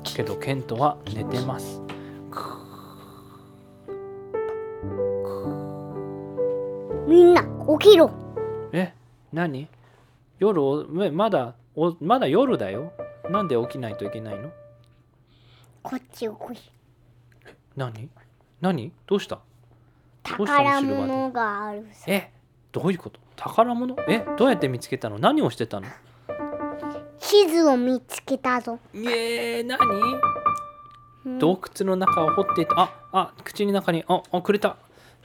[0.04, 1.82] けどケントは寝てます。
[7.08, 7.42] みんな
[7.80, 8.12] 起きろ。
[8.72, 8.94] え
[9.34, 9.68] 何？
[10.40, 12.94] 夜まだおまだ夜だよ。
[13.30, 14.50] なんで起きないといけないの？
[15.84, 16.58] こっちを来い。
[17.76, 18.10] 何？
[18.62, 18.92] 何？
[19.06, 19.40] どうした？
[20.38, 22.06] どうしたの宝物があるさ。
[22.08, 22.32] え
[22.72, 23.20] どういうこと？
[23.36, 23.96] 宝物？
[24.08, 25.20] えどうやって見つけたの？
[25.20, 25.88] 何をしてたの？
[27.20, 29.78] 地図を見つけたぞ、えー、何？
[31.26, 31.40] うん。
[31.40, 32.76] 洞窟の中を掘っていた。
[32.82, 34.04] ああ口の中に。
[34.08, 34.78] ああくれた。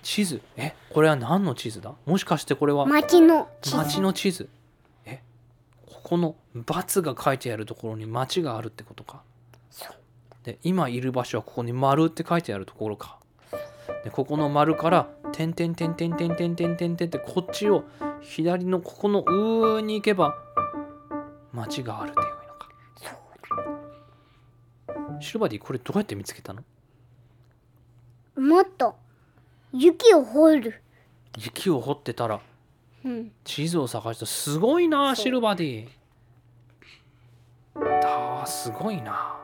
[0.02, 0.42] 地図。
[0.56, 1.94] えこれは何の地図だ？
[2.04, 3.76] もしかしてこれは町の地図。
[3.76, 4.48] 町の地図。
[4.50, 4.63] え
[6.14, 9.22] ここの×が書いてあるところに町があるってことか。
[10.44, 13.18] で今いる場所はここに丸って書いてあるところか。
[14.04, 17.82] でここの丸から点点点点点点点点点ってこっちを
[18.20, 20.36] 左のここの上に行けば
[21.52, 22.32] 町があるっていうの
[25.16, 25.20] か。
[25.20, 26.62] シルバディこれどうやって見つけたの？
[28.36, 28.94] だもっと
[29.72, 30.80] 雪を掘る。
[31.38, 32.40] 雪を掘ってたら
[33.04, 33.32] うん。
[33.42, 35.88] 地図を探したすごいなシルバディ
[38.44, 39.36] だーすごいな。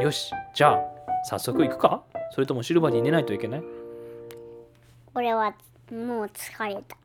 [0.00, 0.80] よしじゃあ
[1.24, 2.02] 早速行くか？
[2.32, 3.62] それともシルバディ寝ないといけない？
[5.14, 5.54] 俺は
[5.92, 6.96] もう疲れた。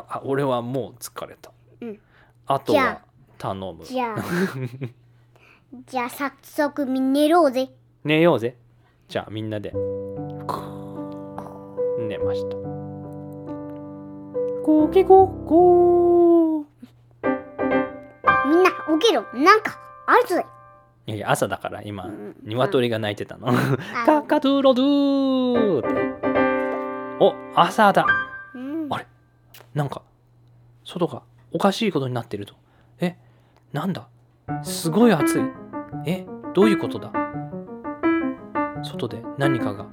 [0.00, 1.98] ああ俺はもう疲れた、うん。
[2.46, 3.00] あとは
[3.36, 3.84] 頼む。
[3.84, 4.24] じゃあ
[5.86, 7.68] じゃあ早速寝ろうぜ。
[8.04, 8.56] 寝ようぜ。
[9.08, 9.72] じゃあみんなで。
[11.98, 12.56] 寝ました。
[14.64, 16.64] ゴキゴゴー。
[18.46, 18.70] みんな
[19.00, 19.22] 起きろ。
[19.34, 20.42] なんかあるぞ
[21.08, 23.48] いやいや朝だから今うん鶏が鳴いてたの。
[23.48, 23.52] あ
[24.04, 27.18] カカドゥロドゥーって。
[27.18, 28.04] お朝だ。
[28.54, 28.86] うん。
[28.92, 29.06] あれ？
[29.74, 30.02] なんか
[30.84, 32.54] 外がおかしいことになってると。
[33.00, 33.16] え
[33.72, 34.06] なんだ？
[34.62, 35.42] すごい暑い。
[36.04, 37.10] えどういうことだ？
[38.82, 39.86] 外で何かが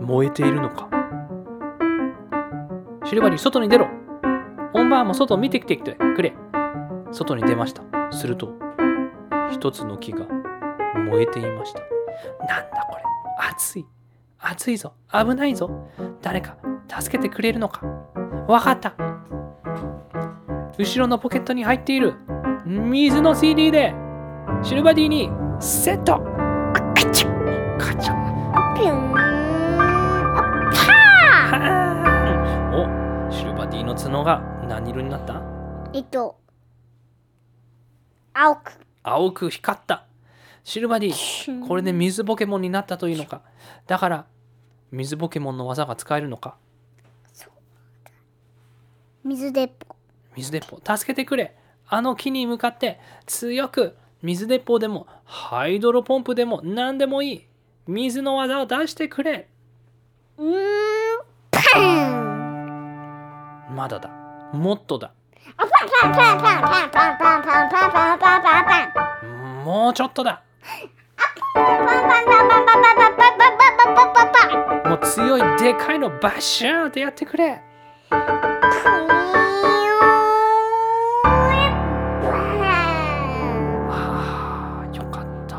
[0.00, 0.88] 燃えているのか。
[3.04, 3.88] シルバリー外に出ろ。
[4.72, 6.32] オンバーも外を見てきてきてくれ。
[7.10, 7.82] 外に出ました。
[8.10, 8.54] すると
[9.50, 10.26] 一つの木が
[10.94, 11.80] 燃えていました。
[12.46, 13.02] なんだこれ。
[13.50, 13.86] 暑い。
[14.38, 14.94] 暑いぞ。
[15.12, 15.88] 危ないぞ。
[16.20, 16.56] 誰か
[16.88, 17.86] 助けてくれるのか。
[18.48, 18.94] わかった。
[20.78, 22.14] 後ろのポケットに入っている。
[22.66, 23.94] 水の CD で。
[24.62, 25.30] シルバディに。
[25.60, 26.18] セット。
[26.72, 27.78] カチャ。
[27.78, 28.14] カチャ。
[28.74, 29.12] ピューン。
[33.28, 33.30] お。
[33.30, 35.42] シルバディの角が何色になった？
[35.92, 36.36] えっと。
[38.34, 38.72] 青く。
[39.02, 40.06] 青く光った
[40.64, 43.42] シルバディこれで水ポケモンになったというのか。
[43.86, 44.26] だから
[44.90, 46.56] 水ポケモンの技が使えるのか。
[49.24, 49.96] 水鉄砲。
[50.36, 50.80] 水鉄砲。
[50.96, 51.56] 助けてくれ。
[51.88, 57.46] あの木に向かって強く水鉄砲でもハイドロポンプでも何でもいい。
[57.86, 59.48] 水の技を出してくれ。
[60.38, 60.54] うん。
[61.50, 64.08] パンまだだ。
[64.52, 65.12] もっとだ。
[69.64, 70.42] もうちょっとだ。
[74.86, 77.60] もう強いでかいのバッシューンってやってくれ
[83.90, 85.58] あよかった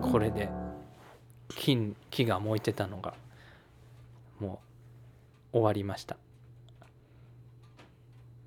[0.00, 0.48] これで
[1.48, 3.14] 金木が燃えてたのが
[4.40, 4.60] も
[5.52, 6.16] う終わりました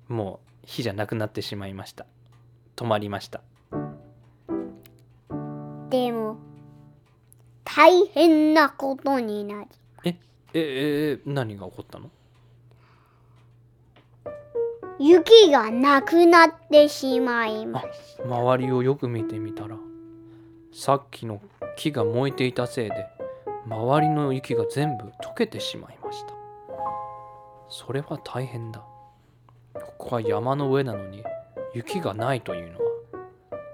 [0.08, 2.06] もう火じゃなくなってしまいました
[2.76, 3.42] 止まりました
[5.90, 6.36] でも
[7.64, 9.68] 大変なことになり。
[10.04, 10.16] え
[10.54, 12.10] ええ何が起こったの？
[14.98, 19.76] 雪がなくなってしまいまあす周りをよく見てみたら
[20.72, 21.40] さっきの
[21.76, 23.06] 木が燃えていたせいで
[23.66, 26.34] 周りの雪が全部溶けてしまいました。
[27.68, 28.82] それは大変だ。
[29.74, 31.22] ここは山の上なのに
[31.74, 32.84] 雪がないというのは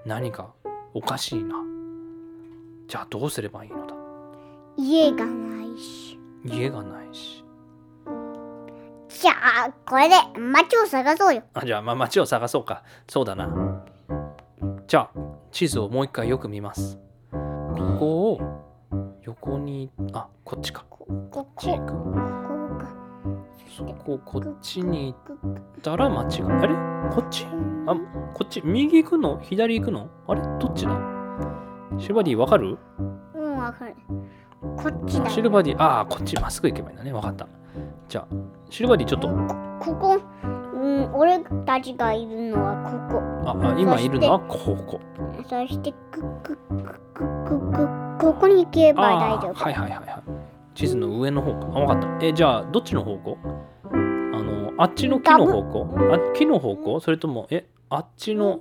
[0.04, 0.52] 何か
[0.92, 1.54] おかしいな
[2.86, 3.94] じゃあどうすればいいのだ？
[4.76, 6.18] 家がないし。
[6.44, 7.44] 家がないし。
[9.08, 9.32] じゃ
[9.66, 11.42] あこれで町を探そうよ。
[11.54, 12.82] あじゃあまあ町を探そうか。
[13.08, 13.84] そうだな。
[14.86, 15.18] じゃあ
[15.50, 16.98] 地図をもう一回よく見ます。
[17.30, 17.38] こ
[17.98, 18.40] こを
[19.22, 20.84] 横にあこっちか。
[20.90, 21.06] こ
[21.40, 21.70] っち。
[21.70, 21.94] 行く。
[23.76, 26.74] そここっちに行ったら間違いあれ？
[27.12, 27.46] こっち？
[27.86, 27.94] あ
[28.34, 28.60] こっち？
[28.64, 29.40] 右行くの？
[29.40, 30.08] 左行くの？
[30.28, 30.42] あれ？
[30.60, 30.92] どっちだ？
[31.98, 32.78] シルバディわかる？
[33.34, 33.94] うんわかる。
[34.76, 37.12] こっちだシルバディああこっちまっすぐ行けばいいんだね。
[37.12, 37.46] わかった。
[38.08, 38.34] じゃあ
[38.70, 39.28] シルバディちょっと。
[39.80, 40.20] ここ。
[40.74, 43.22] うん俺たちがいるのはここ。
[43.46, 45.00] ああ今いるのはここ。
[45.48, 46.56] そしてくくく
[47.14, 49.54] くくくここに行けば大あ丈夫。
[49.54, 50.22] ーはいはいはいはい。
[50.74, 51.66] 地図の上の方か。
[51.74, 52.26] あわかった。
[52.26, 53.38] えじゃあどっちの方向？
[53.92, 53.96] あ
[54.42, 55.88] のあっちの木の方向？
[56.12, 57.00] あ木の方向？
[57.00, 58.60] それともえあっちの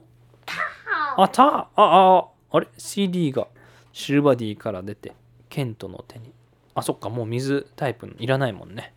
[1.17, 3.47] あたあああれ？CD が
[3.91, 5.13] シルバディから出て
[5.49, 6.31] ケントの手に。
[6.75, 8.93] あそっかもう水タイプいらないもんね。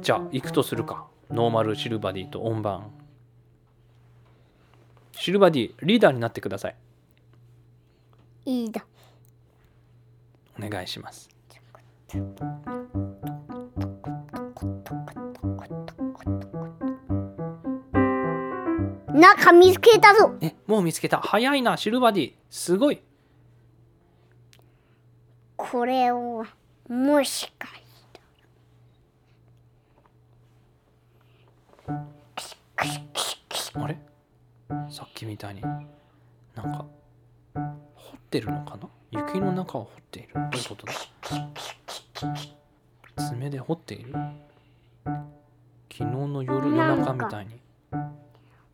[0.00, 1.06] じゃあ行くとするか。
[1.30, 2.90] ノーマルシルヴァディとオンバーン。
[5.12, 6.76] シルヴァディリーダーになってください。
[8.46, 8.84] いいだ。
[10.58, 11.28] お願いします
[19.12, 20.34] 中見つけたぞ。
[20.40, 21.18] えもう見つけた。
[21.18, 22.32] 早いなシルバディ。
[22.50, 23.00] すごい。
[25.56, 26.44] これを
[26.88, 27.68] もしか
[33.74, 33.98] あれ？
[34.90, 36.84] さっきみたいになんか
[37.54, 37.60] 掘
[38.16, 38.88] ってるのかな？
[39.10, 40.34] 雪の中を掘っている。
[40.34, 40.92] どういうことだ？
[43.16, 44.12] 爪で掘っている？
[45.04, 45.24] 昨
[45.90, 47.60] 日の夜夜中みたいに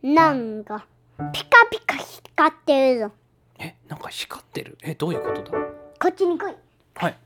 [0.02, 0.86] なんか
[1.32, 3.12] ピカピカ光ってるぞ。
[3.58, 4.78] えなんか光ってる？
[4.82, 5.58] えどういうことだ？
[6.00, 6.54] こっちに来い。
[6.94, 7.18] はい。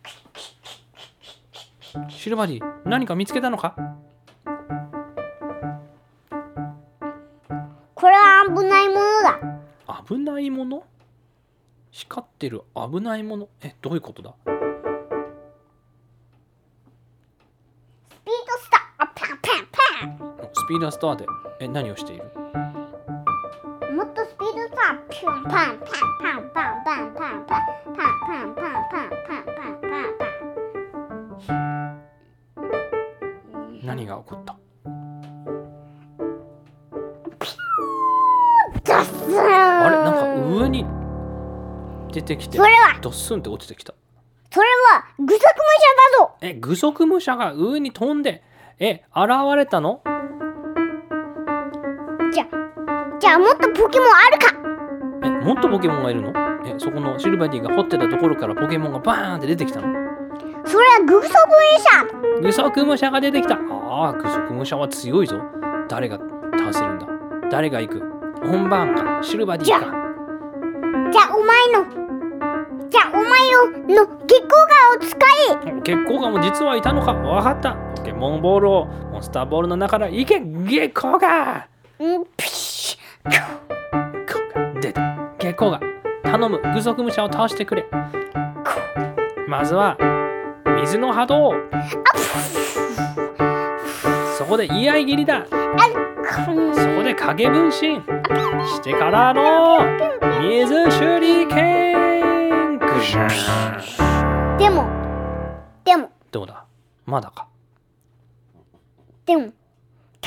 [2.08, 3.76] シルバディ何か見つけたのか？
[7.94, 9.38] これは危ないものだ。
[10.08, 10.84] 危ないもの？
[11.90, 13.48] 光ってる危ないもの？
[13.60, 14.34] えどういうことだ？
[20.64, 21.26] スピーダースターで
[21.60, 22.24] え何をしている？
[22.24, 25.78] もっとスピードスターピュンパンパン
[26.22, 29.80] パンパンパンパンパンパンパンパンパンパンパンパン
[31.46, 32.02] パン
[33.84, 34.56] 何が起こった
[38.84, 40.86] ダスンあれなんか上に
[42.12, 43.94] 出てきてそれはドッスンって落ちてきた
[44.52, 45.48] それはグソクムシャ
[46.20, 48.42] だぞえ具足武者が上に飛んで
[48.78, 54.54] え現れたのゃあもっとポケモンあるか。
[55.24, 56.32] えもっとポケモンがいるの？
[56.66, 59.88] えそこのシルバディが掘ってたところからポケモンがバーンって出てきたの？
[60.64, 61.32] それはグソクム
[61.78, 63.54] シャ具足武者が出てきた。
[63.54, 65.40] ああ具足武者は強いぞ。
[65.88, 66.18] 誰が
[66.58, 67.06] 倒せるんだ？
[67.50, 68.02] 誰が行く？
[68.44, 69.20] 本番か？
[69.22, 69.78] シルバディか？
[71.10, 71.84] じゃあお前の
[72.90, 73.24] じゃあお前
[73.86, 75.16] のの月光ガを使
[75.68, 75.80] え。
[75.82, 77.12] 月光がも実はいたのか？
[77.12, 77.74] わかった。
[77.96, 81.68] ポケモンボールをモンスターボールの中から行け月光が
[81.98, 82.61] うんピシッ
[84.80, 85.02] 出た。
[85.38, 85.80] 月光が。
[86.22, 86.60] 頼む。
[86.74, 87.86] 具足武者を倒してくれ。
[89.48, 89.96] まずは
[90.80, 91.54] 水の波動。
[94.38, 95.46] そこで居合切りだ。
[95.46, 97.72] そこで影分身。
[98.64, 99.80] してからの
[100.40, 102.78] 水手裏剣
[104.58, 104.88] でも
[105.84, 106.10] でも。
[106.30, 106.64] どうだ？
[107.04, 107.48] まだか？
[109.26, 109.52] でも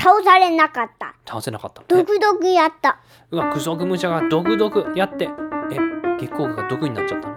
[0.05, 1.15] 倒されなかった。
[1.25, 1.81] 倒せなかった。
[1.81, 1.85] え？
[1.87, 2.99] ドクドクやった。
[3.31, 5.27] うわ、クソクムシャが毒毒やって、
[5.71, 5.79] え、
[6.19, 7.35] 月光が毒になっちゃったの？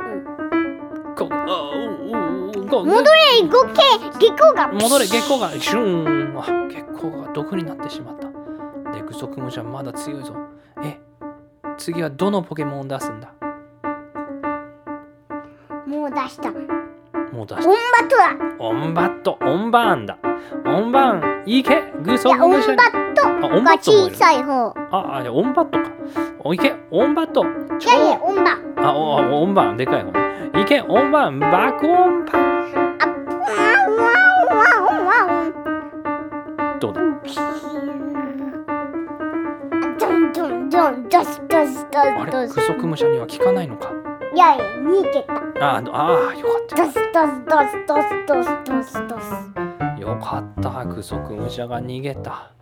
[1.16, 1.78] こあお
[2.10, 3.80] おおこ戻れ動け
[4.18, 6.38] 月光が戻れ、月光が、シューン。
[6.38, 8.28] あ、月光が毒になってしまった。
[8.92, 10.34] で、クソクムシャまだ強いぞ。
[10.84, 11.00] え、
[11.78, 13.32] 次はどのポケモンを出すんだ？
[15.86, 16.52] もう出した
[17.32, 17.70] もう出バした。
[17.70, 20.18] ットだオンバット、オンバーンだ。
[20.66, 22.58] オンバーン、いけ、グソいやオンバ。
[22.58, 23.92] ットあ、オンバがット。
[24.08, 24.74] 小さい方。
[24.90, 25.90] あ、あ、オンバットか。
[26.40, 27.42] おいけ、オンバット。
[27.42, 27.46] い
[27.86, 30.12] やいやオンバあ、お、おオンバーン、でかい方。
[30.12, 30.50] ね。
[30.62, 32.48] いけ、オンバーン、爆音パン。
[36.80, 37.00] どうだ？
[39.98, 41.08] ドンドンドン。
[41.08, 42.32] ドスドスドあれス。
[42.32, 43.90] ドスクソクムシャには効かないのか？
[43.90, 43.92] い
[44.38, 45.34] やいや逃げた
[45.76, 49.52] あーあーよかっドスドスドスドスドスドスドス。
[49.78, 52.52] たよかったクソクムシャが逃げた。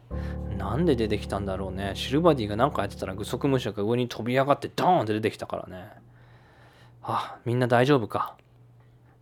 [0.56, 1.92] なんで出てきたんだろうね。
[1.94, 5.90] シルバディが何かやってたらグソクムシャが上に飛び上がってドーンって出てきたからね。
[7.02, 8.36] あみんな大丈夫か。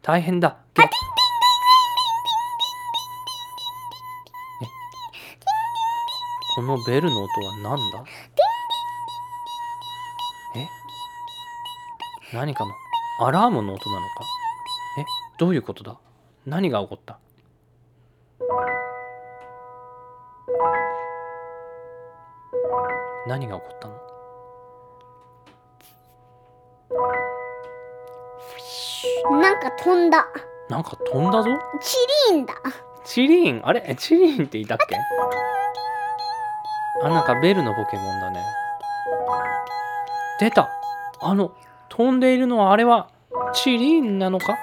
[0.00, 0.56] 大変だ。
[0.76, 0.88] げえ
[6.54, 8.04] このベルの音は何だ
[12.34, 12.72] 何かの
[13.24, 14.24] アラームの音なのか？
[14.98, 15.04] え
[15.38, 15.96] どういうことだ？
[16.44, 17.20] 何が起こった？
[23.28, 23.86] 何が起こった
[29.30, 29.40] の？
[29.40, 30.26] なんか飛んだ。
[30.68, 31.48] なんか飛んだぞ？
[31.80, 31.96] チ
[32.32, 32.54] リンだ。
[33.04, 33.62] チリーン？
[33.64, 33.84] あれ？
[33.86, 34.96] えチリーンっていたっけ？
[37.04, 38.44] あなんかベルのポケモンだね。
[40.40, 40.68] 出た！
[41.20, 41.52] あの
[41.96, 43.08] 飛んでいるのはあれは
[43.54, 44.58] チリーンなのか？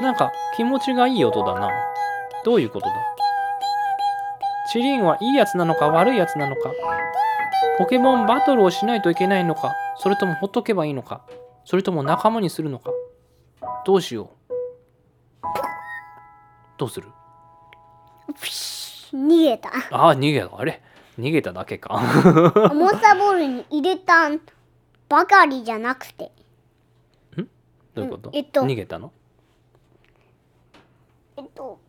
[0.00, 1.68] なんか気持ちがいい音だな。
[2.44, 2.94] どういうことだ？
[4.72, 5.88] チリーンはいいやつなのか？
[5.88, 6.72] 悪いやつなのか？
[7.76, 9.74] ポケモンバトルをしないといけないのか？
[9.98, 11.26] それともほっとけばいいのか？
[11.66, 12.90] それとも仲間にするのか？
[13.84, 15.46] どうしよう。
[16.78, 17.08] どうする？
[19.12, 19.68] 逃げた。
[19.90, 20.58] ああ逃げた。
[20.58, 20.80] あれ？
[21.18, 22.00] 逃げただけか。
[22.72, 24.30] モンスターボールに入れた
[25.08, 26.32] ばかりじゃなくて。
[27.94, 28.62] どういうこと、うんえっと。
[28.62, 29.12] 逃げたの？
[31.36, 31.80] えっと、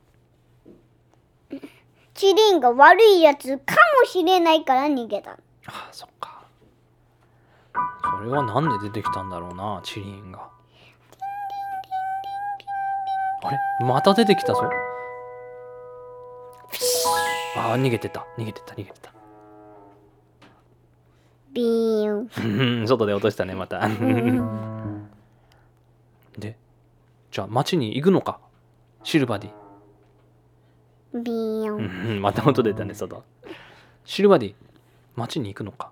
[2.13, 5.31] チリンが悪いやつかもしれないから逃げた。
[5.31, 5.37] あ
[5.67, 6.45] あそっか。
[8.17, 10.49] それはなんで出てきたんだろうなチリンが。
[13.43, 13.57] あれ？
[13.85, 14.69] また出てきたぞ。
[17.57, 18.25] ああ逃げてた。
[18.37, 19.11] 逃げてた逃げてた
[21.55, 22.29] ビーン。
[22.37, 25.07] うん外で落としたねまたうん
[26.37, 26.57] で
[27.31, 28.39] じゃあ町に行くのか？
[29.03, 32.17] シルバディビーうン。
[32.19, 33.23] んまた音出たね外
[34.03, 34.55] シルバディ
[35.15, 35.91] 町に行くのか？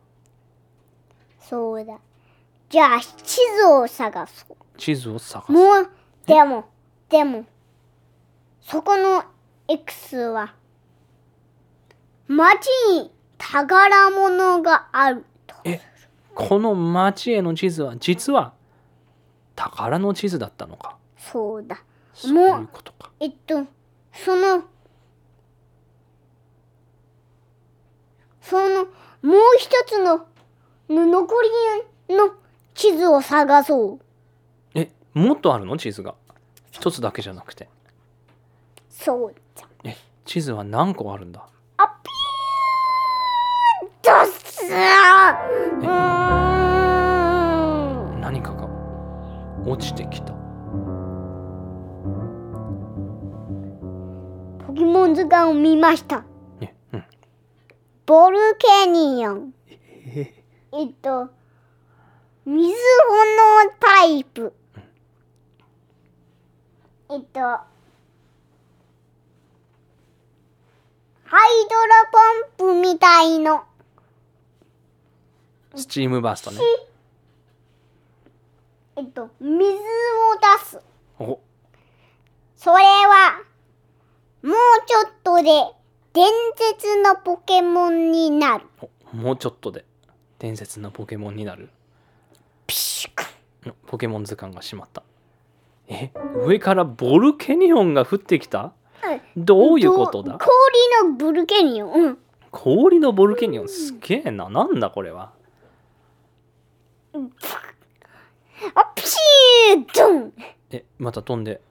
[1.40, 1.98] そうだ。
[2.70, 4.56] じゃあ、地図を探そう。
[4.78, 5.90] 地図を探すもう、
[6.26, 6.66] でも、
[7.08, 7.46] でも、
[8.62, 9.24] そこの
[9.68, 10.56] X は、
[12.28, 15.33] 町に宝物があると。
[15.66, 15.82] え
[16.36, 18.54] この町への地図は実は
[19.56, 20.98] 宝の地図だったのか？
[21.18, 21.84] そうだ。
[22.14, 23.12] そういうことか。
[23.20, 23.66] えっと、
[24.14, 24.64] その、
[28.42, 28.86] その、
[29.22, 30.28] もう一つの、
[30.90, 31.34] の残
[32.10, 32.34] りの
[32.74, 34.00] 地図を探そう。
[34.76, 36.16] えもっとあるの地図が？
[36.72, 37.70] 一つだけじゃなくて。
[38.90, 39.68] そうだ。
[39.86, 39.96] え
[40.26, 41.48] 地図は何個あるんだ？
[41.78, 43.90] あ、ピーン
[44.64, 45.88] とすうー
[48.18, 48.22] ん。
[48.22, 48.68] 何かが
[49.66, 50.34] 落ちてきた
[54.66, 56.24] ポケモン図鑑を見ました。
[56.60, 57.04] ねうん
[58.06, 59.54] ボルケニオン。
[59.70, 60.44] え？
[60.74, 61.30] えっと、
[62.46, 62.76] 水炎
[63.80, 64.54] タイプ。
[67.10, 67.68] えっと、ハ
[71.28, 71.92] イドロ
[72.58, 73.64] ポンプみたいの。
[75.76, 76.60] スチームバーストね。
[78.96, 79.76] えっと、水を
[80.60, 80.80] 出す。
[81.20, 81.40] お。
[82.56, 83.42] それは、
[84.44, 84.54] もう
[84.86, 85.50] ちょっとで
[86.14, 88.66] 伝説のポケモンになる。
[89.12, 89.86] おもうちょっとで。
[90.38, 91.70] 伝説のポケモンになる。
[92.68, 93.24] ピシク。
[93.66, 95.02] おポケモン図鑑が閉まった。
[95.88, 96.12] え
[96.46, 98.74] 上からボルケニオンが降ってきた？
[99.36, 100.38] どういうことだ？
[100.38, 101.92] 氷のブルケニオン。
[101.94, 102.18] うん。
[102.52, 103.70] 氷のボルケニオン？
[103.70, 104.50] すげえな。
[104.50, 105.32] なんだこれは
[107.14, 110.34] あ、ピシードン。
[110.72, 111.62] えまた飛んで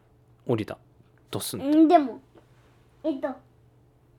[0.47, 0.79] 降りた。
[1.31, 1.89] ドスンん？
[1.89, 2.21] でも、
[3.05, 3.29] えっと、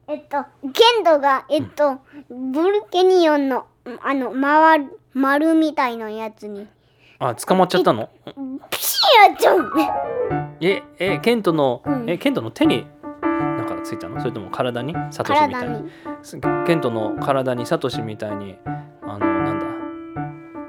[0.08, 2.00] えっと、ケントが、えっと、
[2.30, 3.68] ブルケニオンの、
[4.02, 6.68] あの、回る、丸みたいなやつに、
[7.20, 8.10] あ捕まっちゃったの？
[8.70, 9.72] ピシードン。
[10.60, 12.10] ええケントの、うん。
[12.10, 12.86] えケントの手に
[13.22, 14.20] なんかついたの？
[14.20, 14.96] それとも体に？
[15.12, 15.92] サトシみたいに。
[16.66, 18.58] ケントの体にサトシみたいに
[19.04, 19.43] あの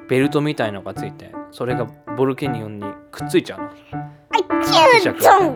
[0.08, 1.86] ベルトみたいのがついてそれが
[2.16, 3.70] ボルケニオンにくっついちゃうの。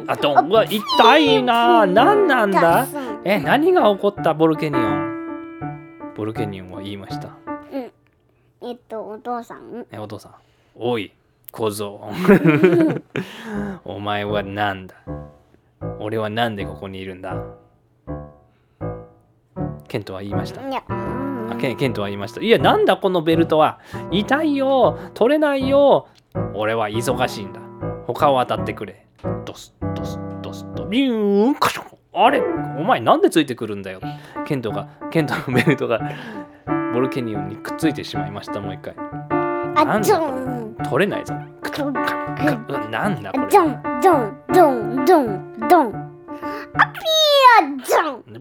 [0.06, 2.86] あ、ドうわ痛いな何なんだ？
[3.24, 6.12] え何が起こったボルケニオン？
[6.16, 7.36] ボルケニオンは言いました？
[8.60, 9.86] えっと、お父さん。
[9.90, 10.32] えお父さん。
[10.74, 11.12] おい
[11.52, 12.00] 小僧。
[13.84, 14.94] お前は何だ？
[16.00, 17.36] 俺はなんでここにいるんだ？
[19.88, 20.68] ケントは言いました？
[20.68, 22.40] いや、うんあケンケントは言いました。
[22.40, 23.80] いやなんだこのベルトは。
[24.10, 24.98] 痛いよ。
[25.14, 26.08] 取れないよ。
[26.54, 27.60] 俺は忙しいんだ。
[28.06, 29.06] 他を当たってくれ。
[29.44, 31.98] ドスドスドスとビューンカション。
[32.14, 32.40] あれ？
[32.78, 34.00] お前なんでついてくるんだよ。
[34.46, 36.00] ケントがケントのベルトが
[36.94, 38.94] ボルケニオンにくっついてしまいましたもう一回。
[38.96, 40.32] なあ、んドだこれ？
[40.32, 40.76] ン。
[40.90, 41.34] 取れないぞ。
[42.90, 43.46] なんだこれ？
[43.48, 45.84] ドン、ドン、ドン、ドン、ドン。
[45.84, 46.07] あ、ピードン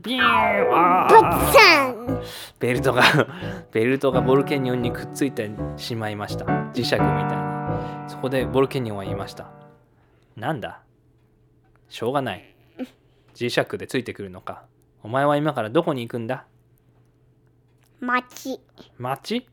[0.01, 2.23] ビューあー
[2.59, 3.03] ベルトが
[3.71, 6.45] ベルトがボルケニオンにくっついてしまいました。
[6.45, 8.09] 磁石みたいに。
[8.09, 9.49] そこでボルケニオンは言いました。
[10.35, 10.81] なんだ？
[11.89, 12.55] しょうがない。
[13.33, 14.63] 磁石でついてくるのか。
[15.03, 16.45] お前は今からどこに行くんだ？
[17.99, 18.59] 町
[18.97, 19.47] 町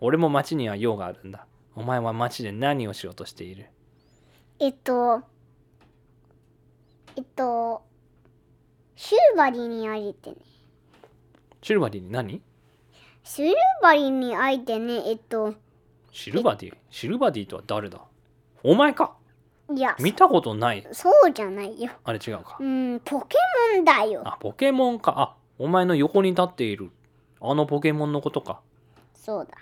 [0.00, 1.46] 俺も町には用があるんだ。
[1.74, 3.66] お前は町で何をしようとしている？
[4.58, 5.22] えっと
[7.16, 7.82] えっと
[8.96, 10.36] シルバリーに会えてね。
[11.62, 12.42] シルバディに何？
[13.24, 15.54] シルバリーに会えてねえっと
[16.10, 16.74] シルバディ？
[16.90, 18.00] シルバディとは誰だ？
[18.62, 19.14] お前か。
[19.74, 20.86] いや見たことない。
[20.92, 21.90] そうじゃないよ。
[22.04, 22.58] あれ違うか。
[22.60, 23.38] うんポケ
[23.74, 24.22] モンだよ。
[24.24, 25.14] あポケモンか。
[25.16, 26.90] あお前の横に立っている。
[27.40, 28.60] あのポケモンのことか。
[29.14, 29.56] そうだ。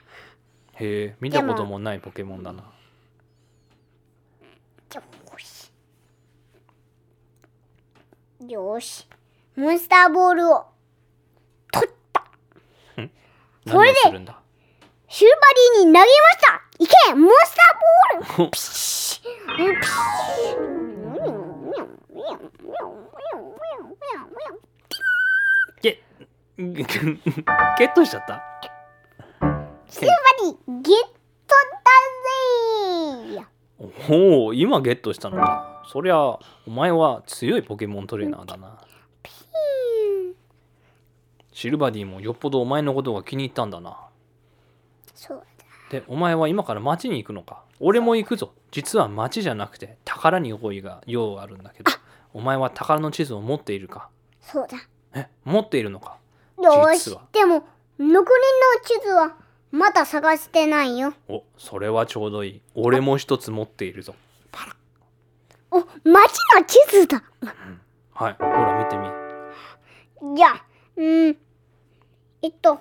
[0.74, 2.64] へえ見たこともないポケモンだな。
[8.51, 9.07] よし。
[9.57, 10.64] モンスターボールを。
[11.72, 12.24] 取った。
[13.66, 14.24] それで、シューバ
[15.76, 16.09] リーに投げまし
[16.40, 16.61] た。
[16.78, 17.14] いけ！
[17.14, 18.51] モンスターボール！
[18.51, 20.57] ピシッピシ
[25.82, 26.03] ゲ
[26.59, 28.42] ゲットしちゃった？
[29.88, 30.12] シューバ
[30.44, 30.96] リーゲッ
[31.46, 31.55] ト
[33.28, 33.44] だぜ
[34.09, 35.70] おお今ゲットしたのか。
[35.91, 38.78] そりゃお前は強いポケモントレーナーだな。
[41.53, 43.97] シルバディもよっぽどお前のことが気に入ったんだな。
[45.16, 45.43] そう
[45.91, 47.64] でお前は今から町に行くのか。
[47.80, 48.53] 俺も行くぞ。
[48.70, 51.91] 実は町じゃなくて宝に用意が用があるんだけど。
[52.34, 54.11] お前は宝の地図を持っているか。
[54.41, 54.78] そうだ。
[55.16, 56.18] え持っているのか。
[56.57, 57.66] どうしても
[57.99, 58.22] 残りの
[58.84, 59.34] 地図は
[59.72, 61.14] まだ探してないよ。
[61.28, 62.61] おそれはちょうどいい。
[62.76, 64.14] 俺も一つ持っているぞ。
[65.71, 67.23] お、町の地図だ。
[68.12, 70.37] はい、ほら見てみ。
[70.37, 70.64] じゃあ、
[70.97, 71.37] うん、
[72.43, 72.81] えっと。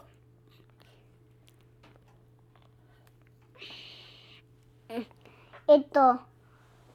[5.67, 6.19] えっと、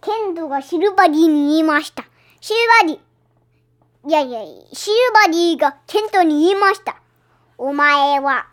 [0.00, 2.04] テントがシルバディに言いました。
[2.40, 3.00] シルバディ。
[4.08, 4.40] いやいや、
[4.72, 7.00] シルバディがテントに言いました。
[7.56, 8.48] お前は、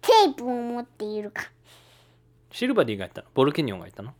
[0.00, 1.42] テープを持っているか。
[2.50, 3.28] シルバディが言ったの？
[3.34, 4.14] ボルケニオンが言ったの？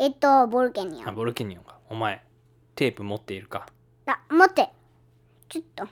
[0.00, 1.14] えっと、ボルケニオあン。
[1.16, 2.22] ボルケニオンかお前
[2.76, 3.66] テープ持っているか？
[4.06, 4.70] あ、待って。
[5.48, 5.88] ちょっと。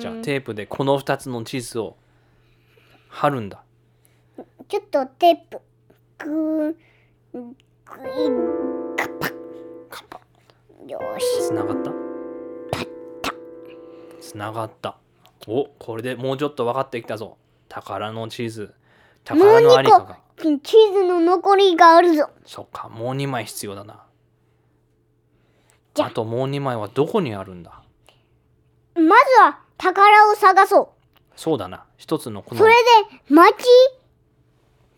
[0.00, 1.96] じゃあテープでこの2つの地図を
[3.08, 3.62] 貼るんだ
[4.68, 5.60] ちょっとテープ。
[6.18, 6.74] グー
[7.34, 8.96] グーいん。
[8.96, 9.28] カパ
[9.90, 10.20] カパ。
[10.88, 11.48] よし。
[11.48, 11.90] つながった？
[12.70, 12.88] パッ
[14.20, 14.96] つながった
[15.46, 17.36] おこれでもうちょっと分かってきたぞ
[17.68, 18.72] 宝の地図
[19.24, 22.30] 宝のありかがにチーズの残りがあるぞ。
[22.46, 24.04] そっかもう2枚必要だな。
[25.94, 26.08] じゃあ。
[26.08, 27.82] あともう2枚はどこにあるんだ？
[28.94, 30.88] まずは宝を探そう。
[31.36, 31.84] そうだな。
[31.96, 33.66] 一つのこのそれで町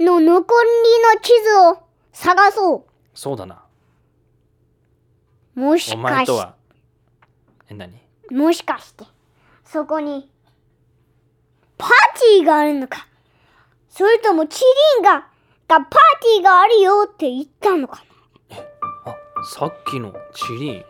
[0.01, 0.69] の残り
[1.15, 1.83] の地図を
[2.13, 2.85] 探そう。
[3.15, 3.63] そうだな。
[5.55, 6.55] もしおか前としは。
[7.71, 7.99] え何？
[8.31, 9.05] もしかして。
[9.65, 10.31] そこに。
[11.79, 13.07] パーティーがあるのか。
[13.89, 14.61] それともチ
[14.99, 15.27] リンが
[15.69, 18.03] がパーティーがあるよって言ったのか
[18.51, 18.59] な。
[19.13, 20.85] あさっきのチリン。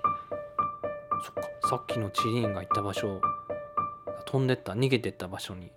[1.25, 3.21] そっかさっきのチリンが行った場所
[4.27, 5.71] 飛んでった逃げてった場所に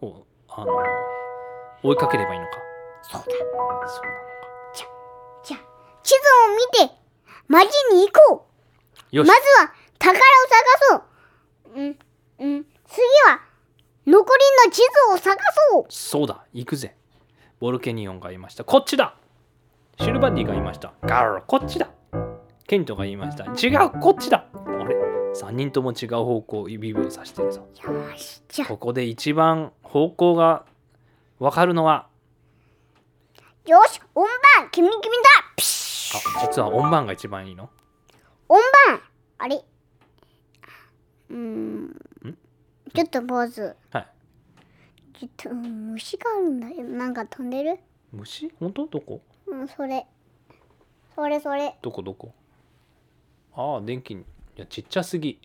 [0.00, 0.72] をあの
[1.82, 2.52] 追いかければいいのか。
[3.02, 3.26] そうだ。
[3.26, 4.26] そうなのか。
[4.74, 4.86] じゃ
[5.44, 5.56] じゃ
[6.02, 6.16] 地図
[6.84, 6.94] を見て
[7.48, 8.46] 町に行こ
[9.12, 9.16] う。
[9.16, 9.28] よし。
[9.28, 11.02] まずは宝を探そう。
[11.76, 11.98] うん
[12.38, 12.66] うん。
[12.86, 13.40] 次は
[14.06, 15.36] 残りの地図を探
[15.72, 15.86] そう。
[15.88, 16.96] そうだ行くぜ。
[17.64, 18.62] ボルケニオンが言いました。
[18.62, 19.14] こっちだ
[19.98, 20.92] シルバディが言いました。
[21.00, 21.88] ガロこっちだ
[22.66, 23.44] ケントが言いました。
[23.44, 24.94] 違う、こっちだあれ
[25.32, 27.66] ?3 人とも違う方向、指を指してるぞ。
[27.82, 30.66] よしじゃあここで一番方向が
[31.38, 32.06] わかるのは？
[33.64, 34.26] よし、音
[34.58, 35.08] 盤、君君だ
[35.56, 35.64] ピ
[36.36, 37.70] あ、実は音盤が一番いいの？
[38.46, 39.00] 音盤
[39.38, 39.64] あれ？
[41.30, 41.96] うん。
[42.94, 43.74] ちょっと坊主。
[43.90, 44.06] はい。
[45.22, 46.84] えっと、虫があるんだよ。
[46.84, 47.78] なんか飛んでる？
[48.12, 48.52] 虫？
[48.58, 48.86] 本当？
[48.86, 49.20] どこ？
[49.46, 50.06] うん、それ。
[51.14, 51.76] それそれ。
[51.82, 52.32] どこどこ？
[53.54, 54.22] ああ、電気に。
[54.22, 54.24] い
[54.56, 55.38] や、ちっちゃすぎ。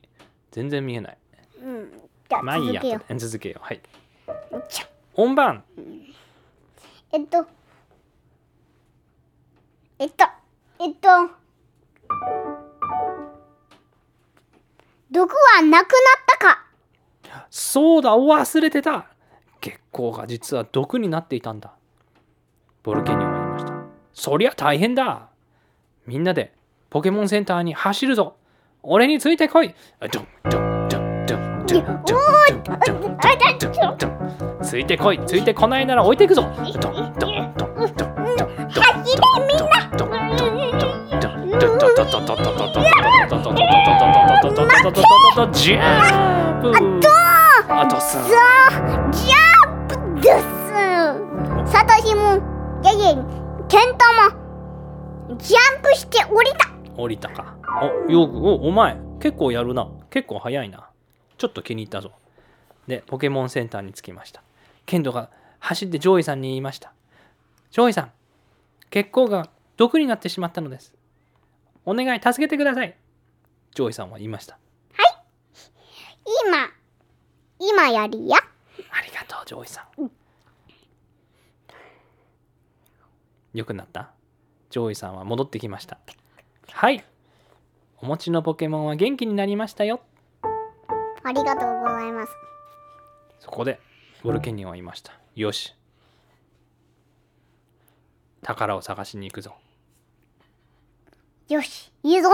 [0.51, 1.17] 全然見えない。
[1.61, 1.91] うん。
[2.27, 3.19] じゃまあいいや続けよ。。
[3.19, 3.59] 続けよ。
[3.61, 3.81] はい。
[4.67, 5.63] ちゃ音盤
[7.11, 7.45] えっと。
[9.99, 10.25] えっと。
[10.79, 11.07] えっと。
[15.11, 16.65] 毒はなくなったか？
[17.51, 19.08] そうだ忘れてた
[19.61, 21.73] 月光が実は毒になっていたんだ。
[22.83, 23.73] ボルケニオが言いました。
[24.13, 25.29] そりゃ大変だ
[26.05, 26.53] みんなで
[26.89, 28.35] ポケモンセンターに走るぞ
[28.83, 29.73] 俺についてこい
[34.63, 36.79] ついてこいついてこないなら置いていくぞ走れ
[38.17, 38.33] み
[44.73, 45.79] んなジャ
[46.57, 46.99] ンン
[49.41, 49.48] プ
[50.21, 51.71] です。
[51.71, 52.39] サトシも
[52.81, 53.15] ゲゲい
[53.67, 56.69] ケンタもジャンプして降りた。
[56.97, 57.55] 降りたか。
[58.07, 59.87] およくおお前結構やるな。
[60.09, 60.89] 結構早いな。
[61.37, 62.11] ちょっと気に入ったぞ。
[62.87, 64.41] でポケモンセンターに着きました。
[64.85, 66.93] ケントが走ってジョイさんに言いました。
[67.71, 68.11] ジョイさん
[68.89, 70.93] ゲッコウガ毒になってしまったのです。
[71.85, 72.95] お願い助けてください。
[73.73, 74.57] ジョイさんは言いました。
[74.93, 75.23] はい。
[76.47, 76.69] 今
[77.59, 78.37] 今やりや
[78.91, 80.11] ありがとうジョイさん、う、
[83.53, 84.11] よくなった？
[84.69, 85.97] ジョイさんは戻ってきました。
[86.71, 87.03] はい。
[88.01, 90.01] お持ちのポケモンは元気になりましたよ。
[91.23, 92.33] ありがとうございます。
[93.39, 93.79] そこで
[94.23, 95.75] ボルケニオンはいました、よし。
[98.41, 99.55] 宝を探しに行くぞ。
[101.49, 102.29] よしいいぞ。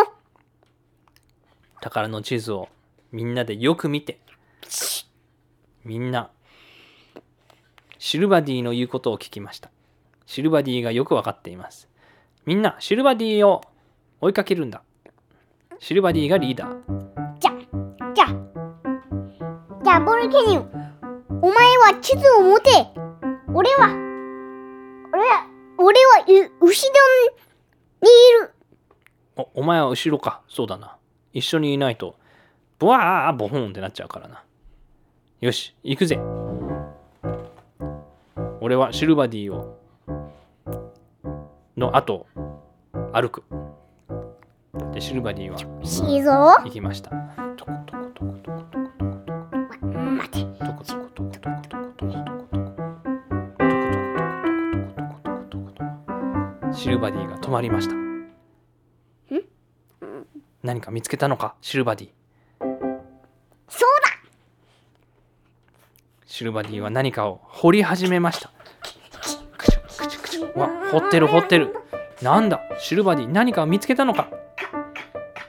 [1.81, 2.69] 宝の地図を
[3.11, 4.19] みんなでよく見て。
[5.83, 6.31] みんな
[7.97, 9.69] シルバディの言うことを聞きました。
[10.25, 11.87] シルバディがよくわかっています。
[12.45, 13.61] みんな、シルバディを
[14.21, 14.81] 追いかけるんだ。
[15.79, 17.39] シルバディがリーダー。
[17.39, 17.51] じゃ、
[18.13, 18.25] じゃ、
[19.83, 20.59] じゃ、ボルケニン、
[21.41, 22.69] お前は地図を持て。
[23.53, 23.89] 俺は、
[25.13, 26.25] 俺は、俺は、
[26.59, 26.73] 後ろにい
[28.41, 28.51] る。
[29.37, 30.41] お、お前は後ろか。
[30.47, 30.97] そうだな。
[31.33, 32.15] 一緒にいないと、
[32.79, 34.43] ブワーボホーンってなっちゃうからな。
[35.41, 36.19] よし、行くぜ。
[38.65, 39.77] 俺はシルバディを
[41.77, 42.25] の後
[43.13, 43.43] 歩く。
[44.91, 45.59] でシルバディは
[46.63, 47.11] 行きました。
[56.73, 57.93] シルバディが止まりました
[60.63, 62.09] 何か見つけたのかシルバディ
[63.69, 64.09] そうだ
[66.25, 68.54] シルバディは何かを掘り始めました
[70.95, 71.75] 掘ってる掘ってる。
[72.21, 72.61] なんだ？
[72.79, 74.29] シルバディ何かを見つけたのか？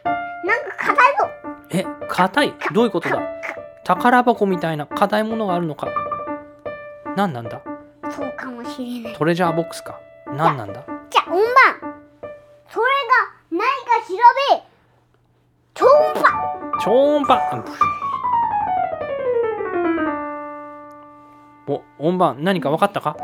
[0.03, 0.11] だ
[0.45, 1.29] なんか硬いぞ。
[1.71, 2.55] え硬い？
[2.75, 3.23] どういうことだ？
[3.85, 5.87] 宝箱みたいな硬いものがあるのか。
[7.15, 7.63] 何なんだ？
[8.11, 9.15] そうかもしれない。
[9.15, 10.01] トレジャーボックスか。
[10.27, 10.85] 何なんだ？
[11.11, 11.45] じゃあ音番。
[12.69, 13.67] それが何か
[14.09, 14.15] 調
[14.57, 14.63] べ
[15.75, 16.81] 超音波。
[16.83, 17.65] 超音波。
[21.69, 23.17] お音番何か分かったか？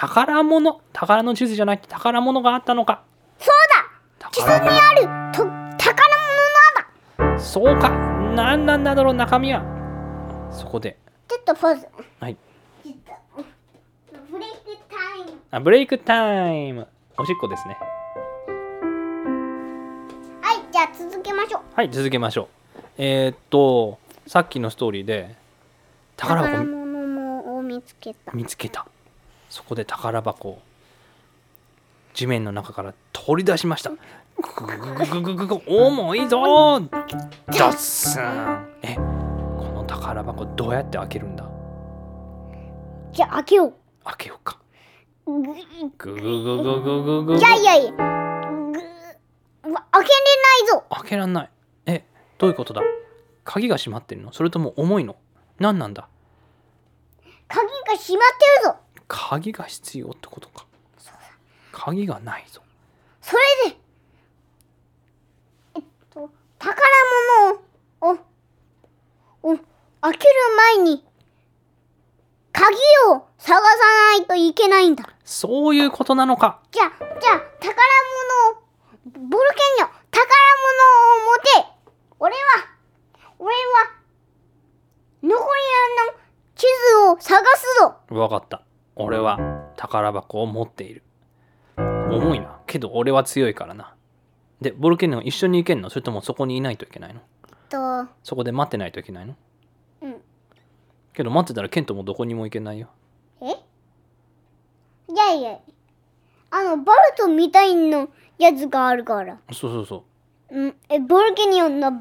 [0.00, 3.02] 宝物宝の地図じゃなくて宝物があったのか。
[3.38, 3.54] そう
[4.18, 4.30] だ。
[4.30, 5.44] 地図にあると
[5.76, 6.30] 宝物
[7.26, 7.90] のだそうか。
[8.34, 9.62] 何なんだろう中身は。
[10.50, 10.96] そこで。
[11.28, 11.86] ちょっとポーズ。
[12.18, 12.36] はい。
[14.30, 15.38] ブレイクタイム。
[15.50, 16.88] あブレイクタイム。
[17.18, 17.76] おしっこですね。
[20.40, 21.62] はいじゃあ続けましょう。
[21.76, 22.46] はい続けましょう。
[22.96, 25.36] えー、っとさっきのストーリーで
[26.16, 26.64] 宝物
[27.06, 28.32] もを見つけた。
[28.32, 28.86] 見つけた
[29.50, 30.62] そこで宝箱を
[32.14, 33.90] 地面の中から取り出しました。
[34.40, 38.22] グググググ重いぞドッスン
[38.82, 39.02] えこ
[39.74, 41.46] の宝箱どうやって開けるんだ
[43.12, 43.74] じゃあ開けよう
[44.04, 44.58] 開けようか
[45.26, 45.42] ググ
[45.98, 48.08] グググググいやいやいや開け
[49.66, 51.50] れないぞ開けらんない
[51.86, 52.04] え
[52.38, 52.80] どういうことだ
[53.44, 55.16] 鍵が閉まってるのそれとも重いの
[55.58, 56.08] 何なんだ
[57.48, 58.76] 鍵が閉まってるぞ
[59.12, 60.64] 鍵が必要ってことか。
[61.72, 62.62] 鍵がないぞ。
[63.20, 63.76] それで
[65.74, 66.80] えっと宝
[68.00, 68.18] 物を
[69.42, 69.58] をを
[70.00, 70.34] 開ける
[70.78, 71.04] 前に
[72.52, 72.76] 鍵
[73.08, 75.08] を探さないといけないんだ。
[75.24, 76.60] そういうことなのか。
[76.70, 77.74] じゃあじゃあ宝
[78.44, 80.84] 物をボルケニョ宝物
[81.16, 81.70] を持て。
[82.20, 82.38] 俺は
[83.38, 83.54] 俺は
[85.22, 85.40] 残りの
[86.54, 87.96] 地図を探すぞ。
[88.10, 88.62] わかった
[89.00, 89.38] 俺は
[89.76, 91.02] 宝箱を持っている。
[91.76, 92.60] 重いな。
[92.66, 93.94] けど俺は強いからな。
[94.60, 95.90] でボルケニョ一緒に行けんの？
[95.90, 97.20] それともそこにいないといけないの？
[97.68, 98.10] と。
[98.22, 99.36] そこで待ってないといけないの？
[100.02, 100.16] うん。
[101.12, 102.88] けど待ってたらケントもどこにも行けないよ。
[103.40, 103.46] え？
[103.46, 105.58] いやいや。
[106.50, 108.06] あのバルトみたいな
[108.38, 109.38] やつがあるから。
[109.52, 110.04] そうそうそ
[110.50, 110.58] う。
[110.58, 110.74] うん。
[110.88, 111.98] えボルケニオンのバ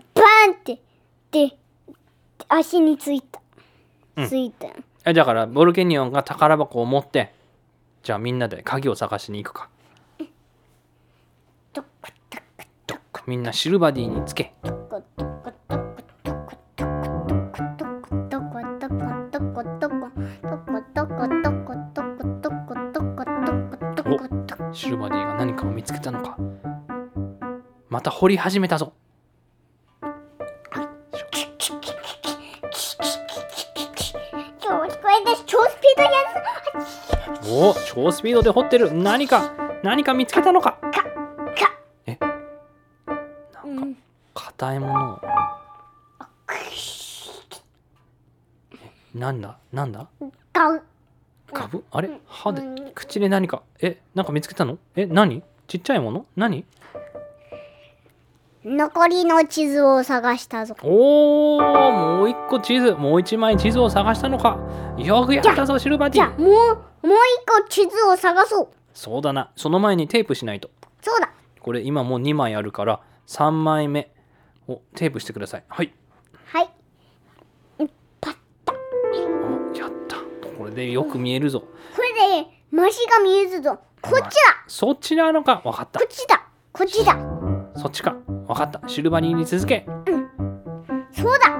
[0.48, 0.82] ーンって
[1.32, 1.58] で
[2.48, 3.40] 足についた、
[4.16, 4.28] うん。
[4.28, 4.68] ついた
[5.10, 7.34] えだからボルケニオンが宝箱を持って
[8.04, 9.70] じゃあみんなで鍵を探しに行くか。
[13.28, 14.54] みんなシルバディにつけ。
[24.72, 26.38] シルバディが何かを見つけたのか
[27.90, 38.94] また掘り始めたぞードやつお超スピードで掘ってる。
[38.94, 40.74] 何か何か見つけたのか。
[40.74, 40.90] か
[42.06, 42.18] え？
[43.66, 43.98] うん。
[44.34, 45.22] 硬いものを。
[49.16, 49.58] なんだ？
[49.74, 50.08] なんだ？
[51.52, 51.84] ガブ。
[51.92, 52.10] あれ？
[52.28, 52.92] 歯でうん。
[52.94, 53.64] 口で何か。
[53.82, 54.00] え？
[54.14, 54.78] なんか見つけたの？
[54.96, 55.08] え？
[55.08, 55.44] 何？
[55.68, 56.26] ちっちゃいもの？
[56.36, 56.64] 何？
[58.66, 60.76] 残りの地図を探したぞ。
[60.84, 64.60] おおもう一個地図もう一枚地図を探したのか。
[64.98, 66.22] よくやったぞシルバティ。
[66.22, 67.18] じゃあもうもう
[67.58, 68.68] 一個地図を探そう。
[68.94, 69.52] そうだな。
[69.56, 70.70] その前にテープしないと。
[71.02, 71.32] そうだ。
[71.62, 74.12] これ今もう2枚あるから3枚目
[74.68, 75.64] をテープしてください。
[75.70, 75.94] はい。
[76.46, 76.70] はい。
[78.20, 78.36] パッ
[78.66, 78.74] タ。
[78.74, 80.18] おやった。
[80.58, 81.62] これでよく見えるぞ。
[81.62, 81.68] こ
[82.02, 83.80] れでマシが見えるぞ。
[84.02, 84.30] こっちだ。
[84.68, 85.62] そっちなのか。
[85.64, 86.00] わかった。
[86.00, 86.44] こっちだ。
[86.74, 87.18] こっちだ。
[87.78, 88.18] そっちか
[88.50, 88.82] わかった。
[88.88, 89.86] シルバニーに続け。
[91.12, 91.56] そうだ。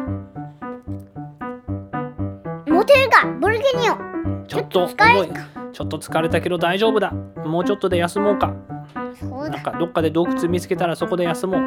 [2.66, 4.46] モテるかボルケニオン。
[4.48, 5.30] ちょっと重い。
[5.72, 7.12] ちょっと疲れたけど大丈夫だ。
[7.12, 8.56] もうちょっとで休もうか。
[9.20, 9.50] そうだ。
[9.52, 11.62] なんかどっかで洞窟見つけたらそこで休もう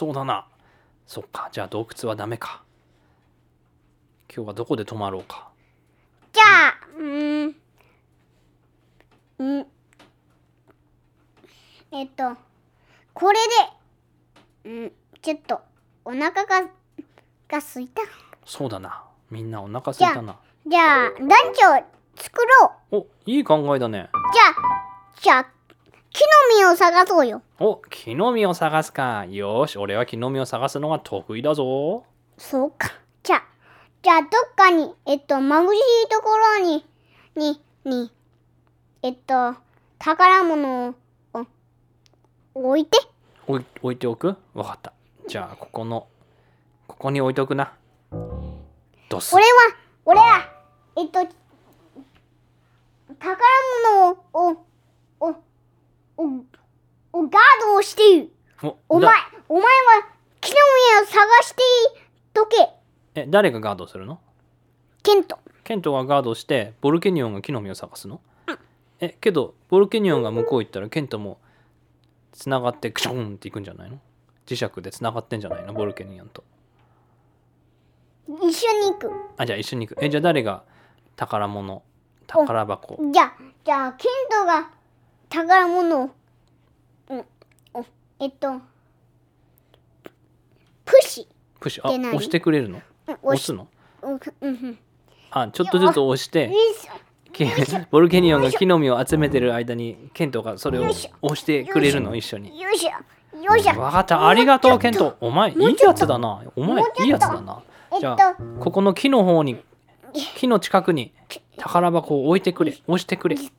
[0.00, 0.46] そうだな。
[1.06, 1.50] そっか。
[1.52, 2.62] じゃあ洞窟はダメか。
[4.34, 5.50] 今日はどこで泊まろうか。
[6.32, 7.56] じゃあうーん。
[9.40, 9.66] うん。
[11.92, 12.34] えっと
[13.12, 13.38] これ
[14.64, 15.60] でうんちょっと
[16.06, 16.62] お腹が
[17.46, 18.00] が空いた。
[18.46, 19.04] そうだな。
[19.30, 20.38] みんなお腹すいたな。
[20.66, 21.84] じゃあ団長
[22.16, 22.96] 作ろう。
[22.96, 24.08] おいい考えだね。
[24.32, 25.59] じゃあじゃあ
[26.12, 26.20] 木
[26.54, 27.42] の実を探そうよ。
[27.58, 29.24] お木の実を探すか。
[29.26, 32.04] よーし俺は木の実を探すのが得意だぞ。
[32.36, 32.90] そうか。
[33.22, 33.42] じゃあ
[34.02, 36.84] じゃあどっかにえっと眩しいところに
[37.36, 38.10] にに
[39.02, 39.54] えっと
[39.98, 40.94] 宝物を
[42.54, 42.98] お置いて。
[43.46, 44.36] 置い置いておく？
[44.54, 44.92] わかった。
[45.28, 46.06] じゃあここの
[46.88, 47.72] ここに置いておくな。
[49.08, 49.50] ドス俺は
[50.06, 50.48] 俺は
[50.96, 51.20] えっと
[53.18, 53.36] 宝
[54.32, 54.66] 物を
[56.24, 56.44] を
[57.12, 58.30] をガードをしている。
[58.88, 59.30] お前だ。
[59.48, 59.68] お前は
[60.40, 60.56] 木の
[60.98, 61.62] 実を探して
[62.32, 62.56] とけ。
[63.14, 64.20] え誰がガードするの？
[65.02, 65.38] ケント。
[65.64, 68.20] ケントがガードしてボルケニオンが木の実を探すの？
[69.00, 71.40] えけどボルケニオンが向こう行ったらケントも
[72.32, 73.98] つながってクションっていくんじゃないの？
[74.46, 75.72] 磁石でつながってんじゃないの？
[75.72, 76.44] ボルケニオンと。
[78.28, 79.10] 一緒に行く。
[79.38, 80.04] あじゃあ一緒に行く。
[80.04, 80.62] えじゃあ誰が
[81.16, 81.82] 宝物
[82.26, 82.98] 宝箱？
[83.12, 83.32] じゃあ
[83.64, 84.70] じゃあケントが
[85.30, 86.10] 宝物を
[87.08, 87.24] うん
[87.72, 87.86] お
[88.18, 88.60] えっと
[90.84, 91.26] プシ。
[91.60, 92.82] プッシュあ押してくれるの？
[93.06, 93.68] うん押すの？
[94.02, 94.78] うん
[95.30, 96.50] あちょっとずつ押して。
[97.92, 100.90] ボルケニオンが木の実を集めてる間にケントがそれを
[101.22, 102.16] 押してくれるの？
[102.16, 102.60] 一緒に。
[102.60, 102.90] よいしょ。
[103.40, 103.80] よいしょ。
[103.80, 104.26] わかった。
[104.26, 105.16] ありがとうケント。
[105.20, 106.42] お前いいやつだな。
[106.56, 107.62] お前いいやつだな。
[107.92, 108.00] えっと。
[108.00, 109.62] じゃあここの木の方に
[110.36, 111.12] 木の近くに
[111.56, 112.72] 宝箱を置いてくれ。
[112.88, 113.36] 押してくれ。
[113.36, 113.52] つ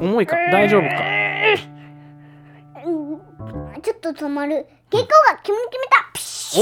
[0.00, 0.36] 重いか？
[0.52, 0.94] 大丈夫か？
[2.86, 3.82] うん。
[3.82, 4.66] ちょっと止まる。
[4.90, 5.96] 月光が決め決めた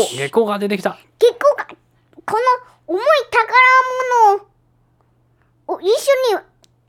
[0.01, 0.97] お下校が出てきた。
[1.19, 1.67] 月光が
[2.25, 2.39] こ
[2.89, 3.47] の重い宝
[4.37, 4.43] 物
[5.75, 5.91] をを一緒
[6.37, 6.43] に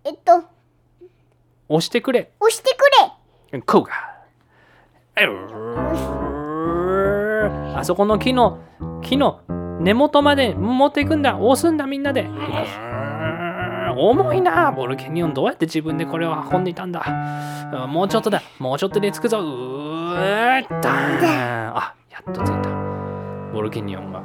[0.05, 0.43] えっと
[1.69, 2.31] 押してくれ。
[2.39, 2.89] 押してく
[3.51, 3.61] れ。
[3.61, 3.91] こうが
[7.77, 8.59] あそこの木の
[9.01, 9.41] 木の
[9.81, 11.37] 根元まで持っていくんだ。
[11.37, 12.23] 押すんだみんなで
[13.97, 15.33] 重いなボルケニオン。
[15.33, 17.03] どうやって自分でこれを運んでいたんだ。
[17.05, 18.41] あもうちょっとだ。
[18.59, 19.39] もうちょっとで着くぞ。
[19.39, 22.69] うーったあやっと着いた。
[23.53, 24.21] ボルケニオンが。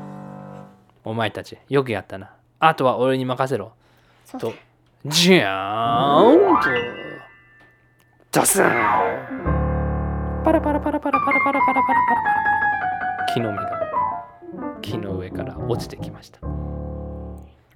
[1.04, 2.30] お前たちよくやったな。
[2.60, 3.72] あとは俺に任せろ。
[4.38, 4.52] と
[5.06, 6.68] じゃーんと。
[8.30, 13.70] 出すパラパラパラパラパラパラパラパラパラパラパラ木の実が
[14.82, 16.40] 木の上から落ちてきました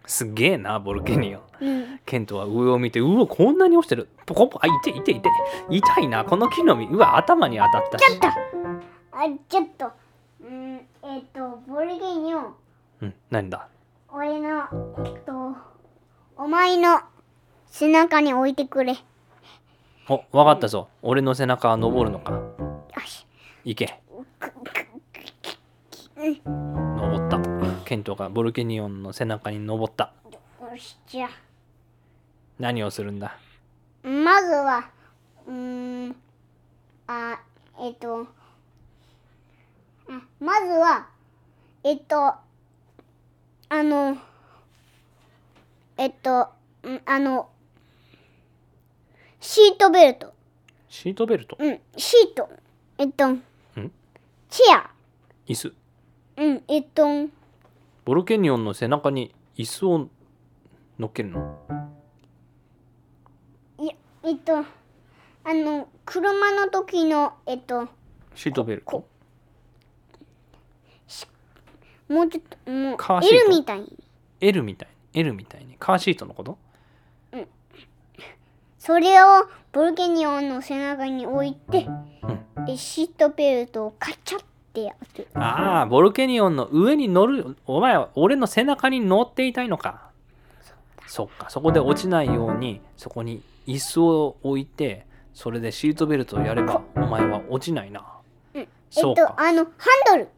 [0.07, 1.39] すげえなボルケニオ。
[1.39, 2.01] ンうん。
[2.05, 4.09] ケントは上を見てうわこんなに落ちてる。
[4.27, 5.29] ポコポあいていていて。
[5.71, 6.25] 痛いな。
[6.25, 6.89] この木の実。
[6.89, 8.07] うわ頭に当たったし。
[8.07, 8.29] ちょっと。
[8.29, 8.33] あ
[9.49, 9.91] ちょっと。
[10.45, 12.41] うんえっとボルゲニオ。
[12.41, 12.55] ン
[13.03, 13.69] うん何だ？
[14.13, 14.65] 俺の
[15.05, 15.57] えっと
[16.37, 17.01] お前の
[17.67, 18.93] 背中に置いてくれ。
[18.93, 18.99] よ
[20.33, 20.89] おわかったぞ。
[21.01, 22.41] 俺の背中は登るのか？
[23.07, 23.27] し。
[23.65, 24.01] 行け。
[26.17, 27.39] 登った
[27.93, 30.14] ケントがボルケニオンの背中に登った。
[30.62, 31.28] よしじゃ
[32.59, 33.36] 何をするんだ？
[34.03, 34.88] あまずは
[35.47, 36.16] うーん
[37.07, 37.38] あ
[37.78, 38.26] えっと
[40.09, 41.07] うんまずは
[41.84, 42.40] えっとあ
[43.82, 44.16] の
[45.99, 46.49] えっと
[46.84, 47.51] うんあの
[49.38, 50.32] シートベルト。
[50.88, 51.59] シートベルト？
[51.61, 52.49] うんシート。
[52.97, 53.34] えっと
[54.49, 54.90] チェア。
[55.47, 55.74] 椅子？
[56.38, 57.05] うんえっと
[58.05, 60.09] ボルケニオンの背中に椅子を
[60.99, 61.57] 乗っけるの？
[63.79, 63.93] いや
[64.25, 64.65] えっとあ
[65.45, 67.89] の車の時のえっと
[68.35, 69.07] シートベルト。
[72.09, 73.45] もうちょっともうカーシート。
[73.47, 73.81] L みたい。
[73.81, 73.99] に
[74.41, 74.89] L みたい。
[75.15, 76.59] に L みたいにカーシートのこと？
[78.79, 81.87] それをボルケニオンの背中に置いて、
[82.67, 84.41] でシートベルトをカチャ
[84.81, 90.11] ってああボルケニオンの上に乗るお前は俺の背中に乗っていたいのか。
[91.07, 95.05] そっかそこで落ちないようにそこに椅子を置いて
[95.35, 98.03] それでシートベルトをやればお前は落ちないな。
[98.55, 99.27] えっそうか。
[99.27, 99.73] とあのハン
[100.11, 100.29] ドル。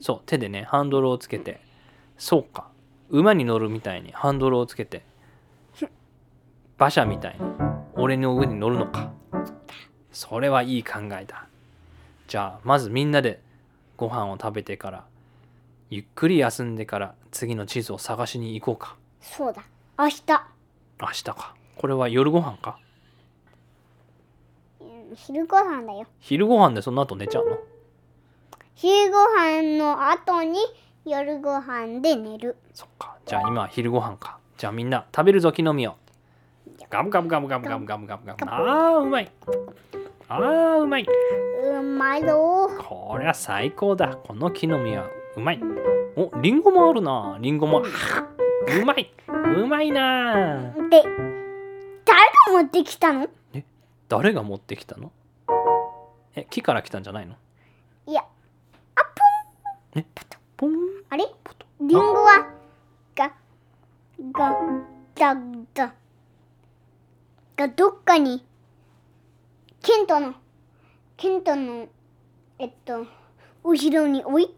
[0.00, 1.60] そう手でねハンドルをつけて。
[2.16, 2.66] そうか。
[3.10, 5.02] 馬に乗るみたいにハンドルをつけて。
[6.78, 7.40] 馬車みたいに
[7.94, 9.12] 俺の上に乗るのか。
[10.12, 11.46] それはいい考えだ。
[12.26, 13.40] じゃあまずみんなで
[13.98, 15.04] ご飯を食べてから
[15.90, 18.96] ゆっくり休んでから次の地図を探しに行こうか。
[19.20, 19.62] そうだ。
[19.98, 20.22] 明日。
[21.00, 21.54] 明日か。
[21.76, 22.78] これは夜ご飯か？
[24.80, 26.06] うん昼ご飯だよ。
[26.20, 27.58] 昼ご飯でその後寝ちゃうの？
[28.76, 30.58] 昼ご飯の後に
[31.04, 32.56] 夜ご飯で寝る。
[32.72, 33.16] そっか。
[33.26, 34.38] じゃあ今は昼ご飯か。
[34.56, 35.96] じゃあみんな食べるぞ木の実を
[36.90, 39.30] ガブガブガブガブガブガブガブガブあーうまい。
[40.28, 41.06] あーうまい。
[41.06, 42.70] うまいぞ。
[42.78, 44.16] こりゃ最高だ。
[44.16, 45.60] この木の実はうまい。
[46.16, 47.36] おリンゴもあるな。
[47.40, 47.80] リンゴも。
[47.80, 47.84] う
[48.86, 49.12] まい。
[49.28, 50.72] うまいな。
[50.90, 51.02] で
[52.06, 53.28] 誰が持ってきたの？
[54.08, 55.12] 誰が持ってきたの？
[56.34, 57.34] え木から来たんじゃないの？
[58.06, 58.24] いや。
[60.56, 60.72] ポン。
[61.10, 61.26] あれ？
[61.44, 61.66] ポト。
[61.80, 62.48] リンゴは
[63.14, 63.30] が
[64.32, 64.56] が
[65.14, 65.36] だ
[65.74, 65.92] だ
[67.58, 68.44] がどっかに
[69.82, 70.34] ケントの
[71.16, 71.88] ケントの
[72.60, 73.04] えっと
[73.64, 74.54] 後ろに置い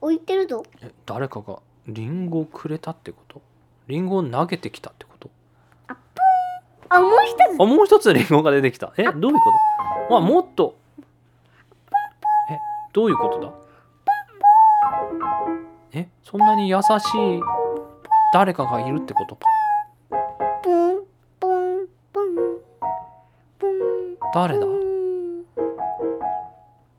[0.00, 0.64] 置いてるぞ。
[0.82, 3.40] え誰かがリンゴをくれたってこと？
[3.86, 5.30] リンゴを投げてきたってこと？
[6.88, 7.62] あもう一つ。
[7.62, 8.92] あもう一つリンゴが出てきた。
[8.96, 9.40] えどういうこ
[10.08, 10.16] と？
[10.16, 10.76] あもっと。
[12.50, 12.58] え
[12.92, 13.52] どういうことだ？
[15.92, 17.40] えそんなに優しい
[18.34, 19.38] 誰かがいるってこと？
[24.34, 24.66] 誰だ？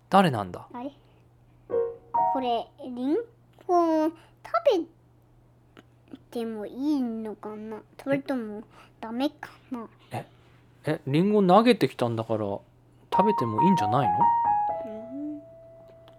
[0.09, 0.67] 誰なんだ？
[0.71, 0.91] あれ
[2.33, 3.15] これリン
[3.67, 4.13] ゴ食
[4.77, 4.85] べ
[6.29, 7.77] てもいいのかな？
[8.03, 8.61] それとも
[9.01, 9.87] ダメかな？
[10.11, 12.63] えリンゴ投げてきたんだから食
[13.25, 14.13] べてもいいんじゃないの？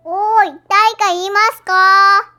[0.07, 2.33] おーい誰かいますか？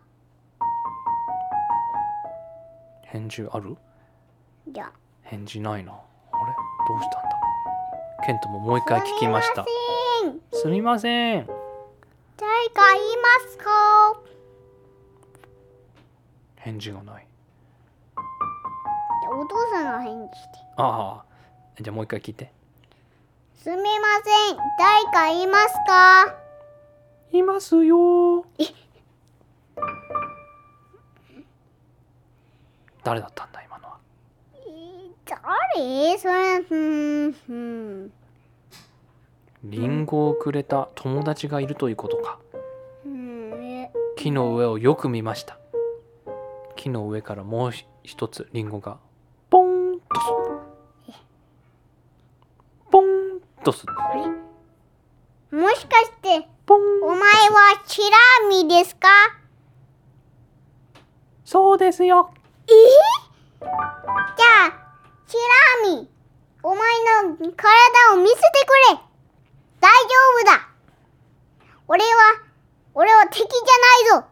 [3.04, 3.78] 返事ある？
[4.68, 4.92] じゃあ
[5.24, 5.94] 返事ないな。
[5.94, 6.02] あれ？
[6.88, 7.35] どうしたんだ？
[8.26, 9.66] ケントももう一回聞きました。
[10.52, 11.46] すみません。
[12.38, 13.70] 誰かいますか？
[16.56, 17.28] 返事がない。
[19.30, 20.50] お父さんが返事して。
[20.78, 21.26] ああ。
[21.80, 22.52] じゃあもう一回聞いて。
[23.62, 23.84] すみま
[24.24, 24.58] せん。
[24.80, 26.36] 誰かいますか？
[27.32, 28.44] いますよ。
[33.04, 35.36] 誰だったんだ今ー
[35.76, 36.18] 誰？
[36.20, 38.12] それうんうん。
[39.64, 42.40] リンゴをくれた友達がいるということか。
[44.16, 45.58] 木の上をよく見ました。
[46.76, 47.72] 木の上からもう
[48.04, 48.98] 一つリンゴが
[49.50, 50.28] ポンとす
[52.92, 53.06] ポン
[53.64, 53.86] とす
[55.52, 58.18] もしかしてお前はチラ
[58.50, 59.08] ミですか？
[61.44, 62.32] そうですよ。
[62.68, 62.74] え？
[63.62, 63.70] じゃ
[64.70, 64.85] あ
[65.28, 65.38] チ
[65.88, 66.08] ラミ
[66.64, 66.78] お前
[67.24, 68.42] の体を見せて
[68.92, 69.00] くれ。
[69.80, 70.10] 大丈
[70.42, 70.70] 夫だ。
[71.88, 72.10] 俺は
[72.94, 73.48] 俺は敵じゃ
[74.16, 74.28] ないぞ。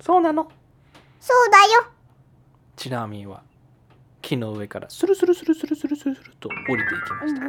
[0.00, 0.50] そうなの？
[1.20, 1.86] そうだよ。
[2.76, 3.42] チラーミーは
[4.22, 7.40] 木の上からスルスルスルスルスルスルスルと降りていきました。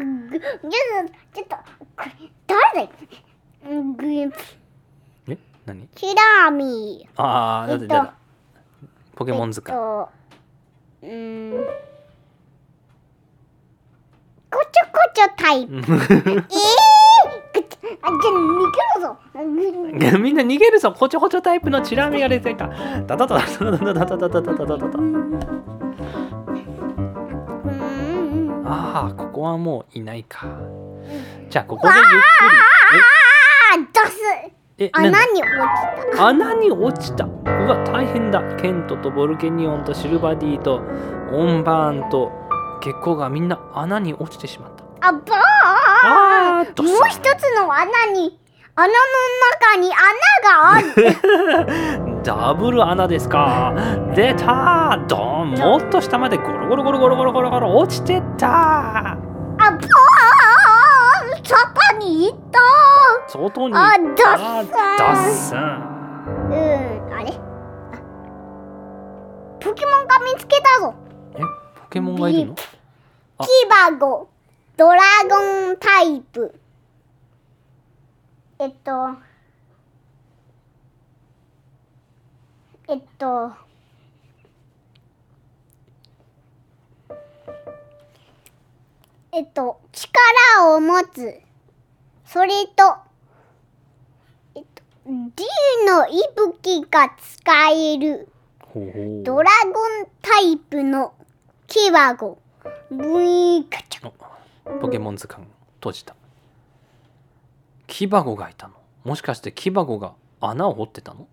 [1.34, 1.56] ちょっと
[2.48, 4.30] 誰だよぐえ？
[5.66, 5.88] 何？
[5.96, 8.14] チラミああだってえっとだ
[9.16, 10.10] ポケモン図鑑
[11.04, 11.68] えっとうーん
[14.52, 15.76] こちょこちょタイプ。
[15.76, 15.82] ええ
[18.04, 19.18] あじゃあ逃げるぞ。
[20.12, 20.92] ぐ みんな逃げるぞ。
[20.92, 22.68] こちょこちょタイプのチラーミーが出てきた。
[23.08, 25.42] ダダダダダダダダダダダダダダダうん。
[28.66, 30.46] ああここはもういないか。
[31.50, 34.18] じゃあここでゆっくあー出す。
[34.78, 35.52] りえ穴に落
[36.12, 36.28] ちた。
[36.28, 37.26] 穴に落ちた。
[37.26, 37.30] う
[37.68, 38.42] わ大変だ。
[38.56, 40.82] ケントとボルケニオンとシルバディと
[41.32, 42.32] オンバーンと
[42.82, 44.84] 月光がみんな穴に落ちてしまった。
[45.08, 45.24] あばー
[46.04, 48.40] あもう一つの穴に、
[48.76, 48.94] 穴の
[49.62, 50.04] 中に穴
[50.50, 52.22] がある。
[52.24, 53.74] ダブル穴ですか。
[54.14, 55.00] 出た。
[55.08, 58.48] ドーンもっと下までゴロゴロゴロゴロゴロゴロゴロ落ちてった。
[58.48, 59.16] あ
[59.58, 59.82] ばー
[61.44, 62.60] 坂に行った。
[63.28, 63.76] 外に。
[63.76, 65.92] あダッダッサン
[66.50, 67.32] うん、あれ？
[67.32, 67.98] あ
[69.60, 70.94] ポケモンが見つけたぞ。
[71.92, 72.56] ケモンがいるの？
[73.38, 73.44] あ。
[73.44, 74.30] キバゴ、
[74.78, 76.58] ドラゴンタイプ。
[78.60, 79.10] えっと、
[82.88, 83.52] えっと、
[89.34, 91.42] えっと、力を持つ。
[92.26, 92.96] それと、
[94.56, 95.44] えっと、D
[95.86, 98.30] の息吹が使える。
[99.24, 101.14] ドラゴンタイプの
[101.72, 102.38] キバゴ。
[102.90, 104.12] ブイーカチャ。
[104.82, 106.14] ポケモン図鑑閉じた。
[107.88, 108.74] キバゴがいたの？
[109.06, 110.12] もしかしてキバゴが
[110.42, 111.30] 穴を掘ってたの？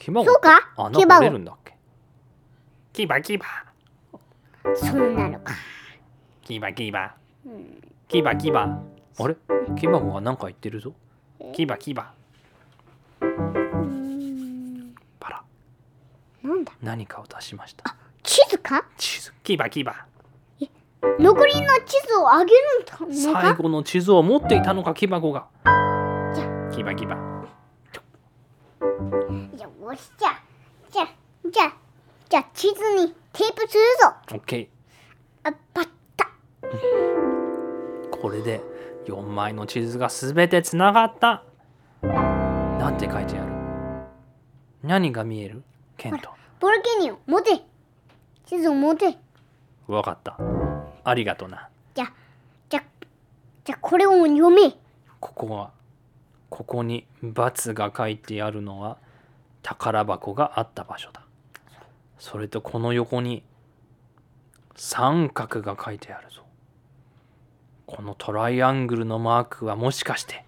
[0.00, 0.72] キバゴそうか？
[0.76, 1.76] 穴キバゴ掘れるんだっけ？
[2.92, 3.46] キバキバ。
[4.74, 5.54] そうなのか。
[6.42, 7.14] キバキバ。
[7.46, 7.80] うん。
[8.08, 8.82] キバキバ。
[9.16, 9.36] あれ？
[9.78, 10.92] キバゴが何か言ってるぞ。
[11.54, 12.12] キバキバ。
[13.20, 14.92] うん。
[15.20, 15.44] パラ。
[16.42, 16.72] なんだ？
[16.82, 17.94] 何かを出しました
[18.26, 20.04] 地図か地図キバキバ
[21.20, 22.60] 残りの地図をあげる
[23.00, 25.46] の最か後の地図を持っていたのかキバゴが。
[26.34, 26.42] じ
[26.76, 27.46] キバキバよ
[29.94, 30.42] しじゃあ
[30.90, 31.08] じゃあ
[31.48, 31.76] じゃあ
[32.28, 34.12] じゃあ地図にテープするぞ。
[34.32, 34.68] オッケ
[35.44, 36.28] あパッタ。
[36.62, 38.60] ーこれで
[39.06, 41.44] 4枚の地図がすべてつながった。
[42.02, 43.52] なんて書いてある？
[44.82, 45.62] 何が見える？
[45.96, 46.30] ケント。
[46.58, 47.50] ボルケニオ持て
[48.46, 49.18] 地図を持て。
[49.88, 50.38] わかった。
[51.04, 51.68] ありがとな。
[51.94, 52.12] じゃあ
[52.68, 53.06] じゃあ
[53.64, 54.70] じゃあこれを読め。
[55.18, 55.72] ここは
[56.48, 58.98] ここに×が書いてあるのは
[59.62, 61.22] 宝箱があった場所だ。
[62.18, 63.42] それとこの横に
[64.76, 66.42] 三角が書いてあるぞ。
[67.86, 70.44] このトライアングルのマークはもしかして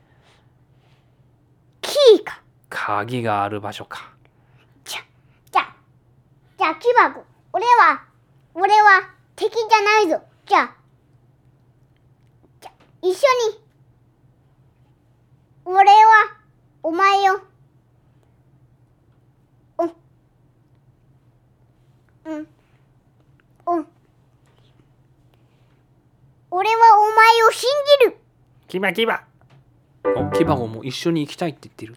[1.80, 2.42] キーか。
[2.68, 4.12] 鍵がある場所か。
[4.84, 5.00] じゃ
[5.50, 5.76] じゃあ
[6.56, 7.24] じゃあキバゴ
[7.58, 8.04] 俺は
[8.54, 10.22] 俺は敵じゃないぞ。
[10.46, 10.76] じゃあ
[12.60, 13.10] じゃあ一緒
[13.50, 13.58] に。
[15.64, 16.36] 俺は
[16.84, 17.40] お前を
[19.76, 19.84] お
[22.26, 22.48] うん。
[23.66, 23.84] お
[26.52, 27.68] 俺はお前を信
[28.04, 28.16] じる。
[28.68, 29.24] キバキバ。
[30.04, 31.96] おキバゴも一緒に行きたいって言ってる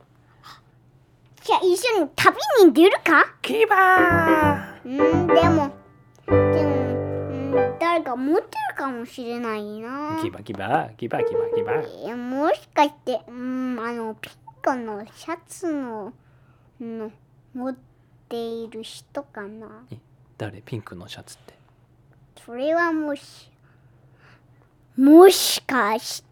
[1.44, 3.26] じゃあ一緒に旅に出るか？
[3.42, 5.72] キバうんでもでも
[6.28, 10.20] うん誰か持ってるかもしれないな。
[10.22, 16.14] キバキバキバキバキバえーもしかしてうんあのピンクのシャツの
[16.80, 17.12] の
[17.54, 17.76] 持っ
[18.30, 19.68] ている人かな？
[20.38, 20.62] 誰？
[20.62, 21.54] ピンクのシャツって。
[22.46, 23.50] それはもし
[24.96, 26.31] もしかして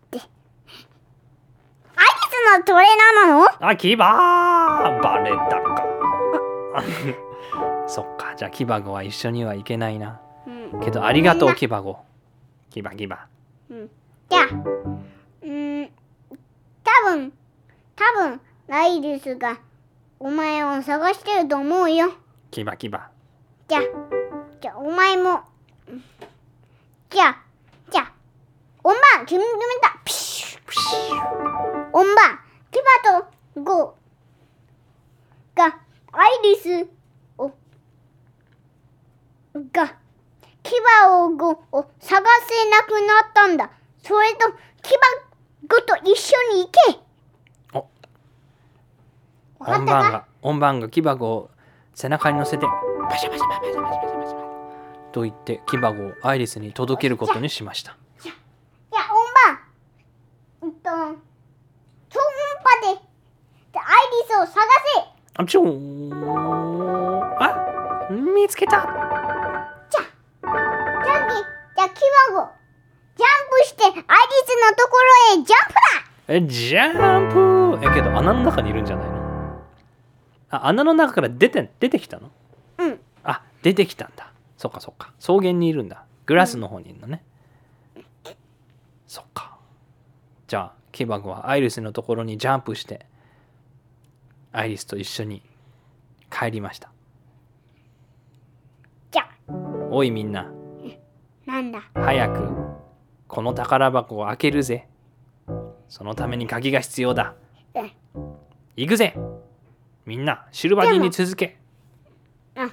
[2.56, 2.88] スのトレー
[3.18, 3.68] ナーなの？
[3.70, 5.86] あキバレたか。
[7.88, 10.20] そっかじゃあキバゴは一緒には行けないな。
[10.46, 10.80] うん。
[10.82, 12.00] けどありがとうキバゴ。
[12.70, 13.28] キバキバ。
[13.70, 13.90] うん。
[14.30, 14.44] じゃあ
[15.42, 15.90] うん
[16.84, 17.34] 多分
[17.96, 19.58] 多分アイリスが
[20.20, 22.12] お前を探してると思うよ。
[22.52, 23.10] キバキバ。
[23.68, 23.82] じゃあ
[24.62, 25.42] じゃあお前も
[25.88, 26.04] うん
[27.10, 27.38] じゃあ
[27.90, 28.12] じゃあ
[28.84, 29.46] 音番決め
[29.82, 29.98] た。
[30.06, 32.40] ピシュプシュ音番
[32.72, 33.96] キバとゴ。
[35.56, 35.80] ーが
[36.12, 36.88] アイリス。
[37.38, 37.52] を
[39.74, 39.98] が
[40.64, 40.74] キ
[41.04, 41.52] バをゴ。
[41.72, 43.72] を探せなくなったんだ。
[44.04, 47.00] それとキバゴと一緒に行け。
[47.74, 47.88] お。
[49.60, 49.86] わかったか？
[49.86, 51.50] 音番が音番がキバゴを
[51.94, 52.66] 背中に乗せて
[53.10, 57.98] パシャパシャパシャパシャパシャパシャパシャと言ってキバゴをアイリスに届けることにしました。
[58.24, 58.34] いや
[59.12, 59.60] 音番
[60.62, 60.74] うん
[61.16, 61.29] と
[63.80, 63.86] アイ
[64.22, 65.10] リスを探せ。
[65.36, 65.70] あちょー
[67.40, 68.72] あ見つけた。
[68.72, 68.88] じゃあ
[70.44, 72.02] じゃあキ
[72.34, 72.50] バゴ。
[73.16, 74.04] ジャンプしてアイリス
[74.70, 75.80] のところへジャンプだ。
[76.28, 77.86] えジャンプ？
[77.86, 79.62] えけど穴の中にいるんじゃないの？
[80.52, 82.32] あ穴の中から出て出てきたの？
[82.78, 83.00] うん。
[83.24, 84.32] あ出てきたんだ。
[84.58, 85.12] そっかそっか。
[85.20, 86.04] 草原にいるんだ。
[86.26, 87.24] グラスの方にいるのね、
[89.08, 89.58] そっか。
[90.48, 93.06] じゃあキバゴはアイリスのところにジャンプして
[94.52, 95.41] アイリスと一緒に
[96.32, 96.91] 帰りました。
[99.12, 99.28] じゃ
[99.91, 100.52] おいみんな。
[101.45, 101.82] なんだ？
[101.93, 102.50] 早く
[103.28, 104.88] この宝箱を開けるぜ。
[105.88, 107.36] そのために鍵が必要だ。
[107.76, 107.91] うん
[108.76, 109.16] 行くぜ。
[110.06, 111.58] みんなシルバニーに続け。
[112.56, 112.70] あ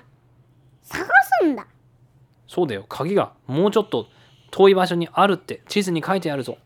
[0.83, 1.07] 探
[1.41, 1.67] すんだ。
[2.47, 2.85] そうだよ。
[2.89, 4.07] 鍵がもうちょっと
[4.51, 6.59] 遠い場所にあるって地図に書いてあるぞ。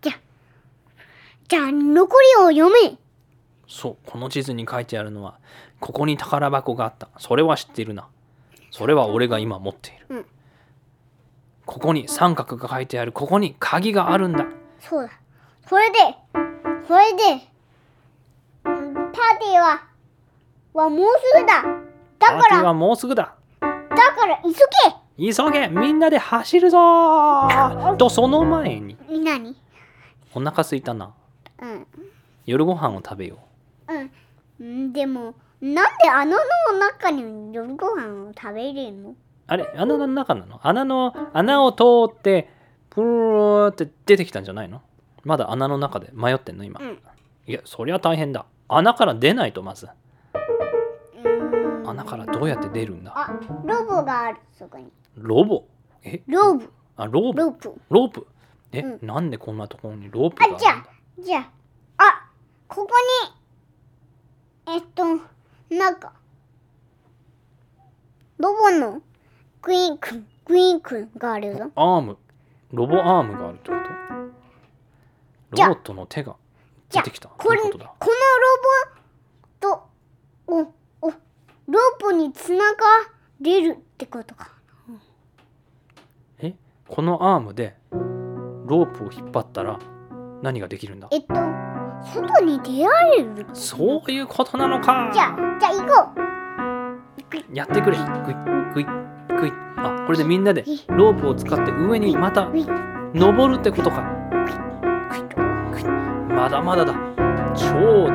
[0.00, 0.12] じゃ
[1.46, 2.96] じゃあ残りを読め
[3.70, 5.38] そうこの地図に書いてあるのは
[5.78, 7.08] ここに宝箱があった。
[7.18, 8.08] それは知っているな。
[8.72, 10.26] それは俺が今持っている、うん。
[11.64, 13.12] ここに三角が書いてある。
[13.12, 14.44] ここに鍵があるんだ。
[14.80, 15.10] そうだ。
[15.68, 15.98] それで
[16.88, 17.22] それで
[18.64, 19.86] うんパーティーは
[20.74, 21.62] はもうすぐだ。
[22.18, 23.36] だからパーティーはもうすぐだ。
[23.60, 24.52] だから急
[25.16, 25.68] 急げ。
[25.68, 27.96] みんなで走るぞー。
[27.96, 28.96] とその前に。
[28.96, 29.54] け何？
[30.34, 31.12] お腹すいたな。
[31.60, 31.86] うん。
[32.46, 33.38] 夜ご飯を食べよう
[34.60, 34.92] うん。
[34.92, 36.38] でもなんで穴の
[36.78, 39.14] 中に夜ご飯を食べれるの？
[39.46, 40.60] あれ穴の中なの？
[40.62, 42.48] 穴の穴を通って
[42.88, 44.82] プルーって出てきたんじゃないの？
[45.24, 46.98] まだ穴の中で迷ってんの今、うん。
[47.46, 48.46] いやそりゃ大変だ。
[48.68, 49.88] 穴から出ないとまず。
[51.84, 53.12] 穴からどうやって出るんだ？
[53.14, 54.90] あロボがあるそこに。
[55.16, 55.64] ロボ？
[56.04, 56.22] え？
[56.26, 56.72] ロブ。
[56.96, 57.74] あロープロープ。
[57.90, 58.26] ロープ？
[58.72, 59.06] え、うん。
[59.06, 60.58] なんでこんなところにロープがあるんだ？
[60.58, 60.86] あじゃあ
[61.22, 61.50] じゃあ。
[61.98, 62.30] あ
[62.68, 62.88] ここ
[63.26, 63.39] に
[64.66, 65.04] えっと
[65.74, 66.12] なんか
[68.38, 69.02] ロボの
[69.60, 71.70] クイーンくんクイーンくんがあるぞ。
[71.74, 72.16] アーム。
[72.72, 73.76] ロボアームがあるってこ
[75.50, 75.62] と？
[75.62, 76.36] ロボットの手が
[76.90, 77.28] 出てきた。
[77.28, 77.86] これこのロ
[79.60, 79.82] ボと
[80.46, 80.60] お
[81.06, 82.76] おロープにつなが
[83.40, 84.52] れるってことか。
[86.38, 86.54] え？
[86.88, 89.78] このアームでロープを引っ張ったら
[90.42, 91.08] 何ができるんだ？
[91.10, 91.34] えっと
[92.02, 93.46] 外に出られる？
[93.52, 95.10] そういうことなのか。
[95.12, 96.20] じゃあじゃあ行こ
[97.52, 97.98] やってくれ。
[97.98, 98.34] グイ
[98.74, 98.84] グイ
[99.40, 102.48] グイあこれでみんなでロープを使って上にまた
[103.14, 104.02] 登るってことか。
[106.28, 106.94] まだまだだ。
[107.54, 108.08] 超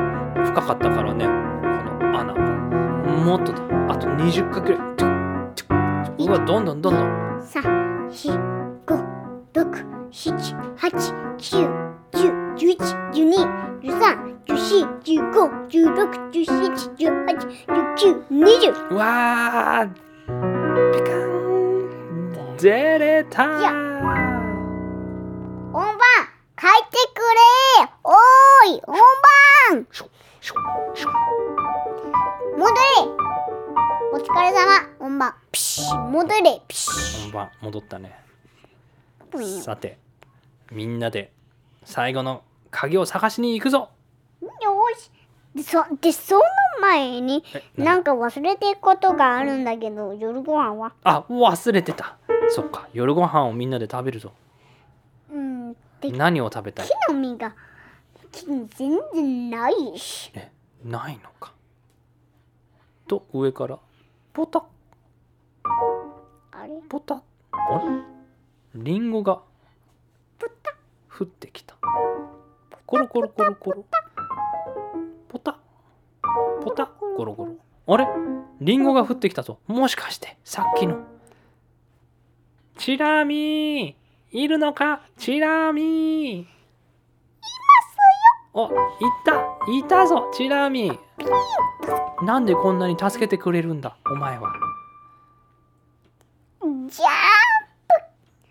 [0.44, 1.26] 深かったからね。
[1.26, 1.30] こ
[2.04, 2.34] の穴。
[3.24, 3.62] もっとだ。
[3.88, 4.80] あと20回くらい。
[6.26, 7.40] うわどんどんどんどん。
[7.40, 8.30] 三、四、
[8.86, 8.98] 五、
[9.54, 10.32] 六、七、
[10.76, 11.68] 八、九、
[12.12, 12.78] 十、十一、
[13.12, 13.46] 十二、十
[13.92, 16.50] 三、十四、十五、十六、十七、
[16.96, 17.48] 十八、十
[17.96, 18.70] 九、二十。
[18.90, 19.90] うわー
[20.92, 22.56] ピカーン。
[22.56, 23.44] 出れた。
[23.44, 23.70] いや。
[25.72, 25.98] 本番、
[26.56, 27.88] 帰ってくれ。
[28.02, 28.96] おーい、本
[29.72, 30.08] 番シュッ
[30.40, 31.12] シュッシュッ
[32.58, 32.80] 戻れ。
[34.12, 35.34] お疲れ様、本番。
[35.52, 36.88] ピシッ、戻れ、ピシ。
[36.90, 37.22] ッ。
[37.24, 38.18] 本番戻ったね。
[39.62, 39.98] さて
[40.72, 41.30] みんなで
[41.84, 42.42] 最後の
[42.78, 43.88] 鍵を探しに行くぞ。
[44.98, 45.10] し。
[45.54, 46.42] で、そ、で、その
[46.82, 50.92] 前に、えなんか忘れてることがあるんだけど、夜ご飯は？
[51.02, 52.18] あ忘れてた。
[52.50, 52.86] そっか。
[52.92, 54.32] 夜ご飯をみんなで食べるぞ。
[55.32, 56.88] うん、で、木何を食べたい？
[57.08, 57.54] の実が、
[58.30, 60.30] 木に全然ないし。
[60.34, 60.52] え
[60.84, 61.54] ないのか。
[63.08, 63.78] と上から。
[64.34, 64.58] ポタ。
[64.58, 64.62] ッ
[66.52, 66.82] あれ？
[66.90, 67.14] ポタ。
[67.14, 67.20] ッ
[67.52, 67.78] あ
[68.74, 68.82] れ？
[68.82, 69.40] リンゴが。
[71.18, 71.74] 降ってきた
[72.86, 73.84] コロコロコロコロ。
[75.28, 75.58] ポタ。
[76.62, 76.88] ポタ。
[77.16, 77.56] ゴロゴロ。
[77.88, 78.06] あれ？
[78.60, 79.58] リンゴが降ってきたぞ。
[79.66, 80.98] もしかしてさっきの。
[82.78, 84.38] チラミー。
[84.38, 85.02] いるのか？
[85.18, 86.38] チラミー。
[86.42, 86.48] いま
[87.82, 87.96] す
[88.54, 88.70] よ。
[88.70, 88.72] おい
[89.24, 89.32] た。
[89.72, 92.24] いたぞチラミー。
[92.24, 94.52] なんでこんなに助けてくれるんだお前は。
[96.62, 96.88] ジャン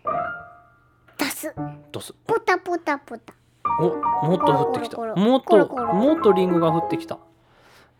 [0.04, 1.24] プ。
[1.24, 1.54] 出す。
[1.90, 2.12] どうす。
[2.26, 3.32] ポタポタポタ。
[3.78, 4.98] おもっと降ってきた。
[4.98, 7.18] もっともっとリンゴが降ってきた。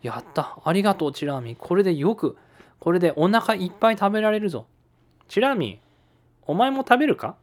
[0.01, 0.57] やった。
[0.63, 1.55] ありがとうチラミ。
[1.55, 2.37] これでよく
[2.79, 4.65] これでお腹いっぱい食べられるぞ。
[5.27, 5.79] チラミ
[6.45, 7.35] お前も食べるか？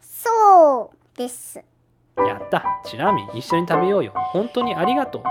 [0.00, 1.62] そうです。
[2.16, 2.64] どやった。
[2.84, 4.12] チラミ一緒に食べようよ。
[4.32, 5.22] 本当にありがとう。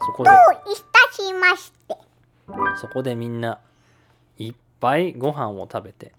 [0.00, 0.30] そこで。
[0.30, 0.36] うい
[1.08, 1.96] たしまして。
[2.80, 3.58] そこでみんな
[4.38, 6.12] いっぱいご飯を食べて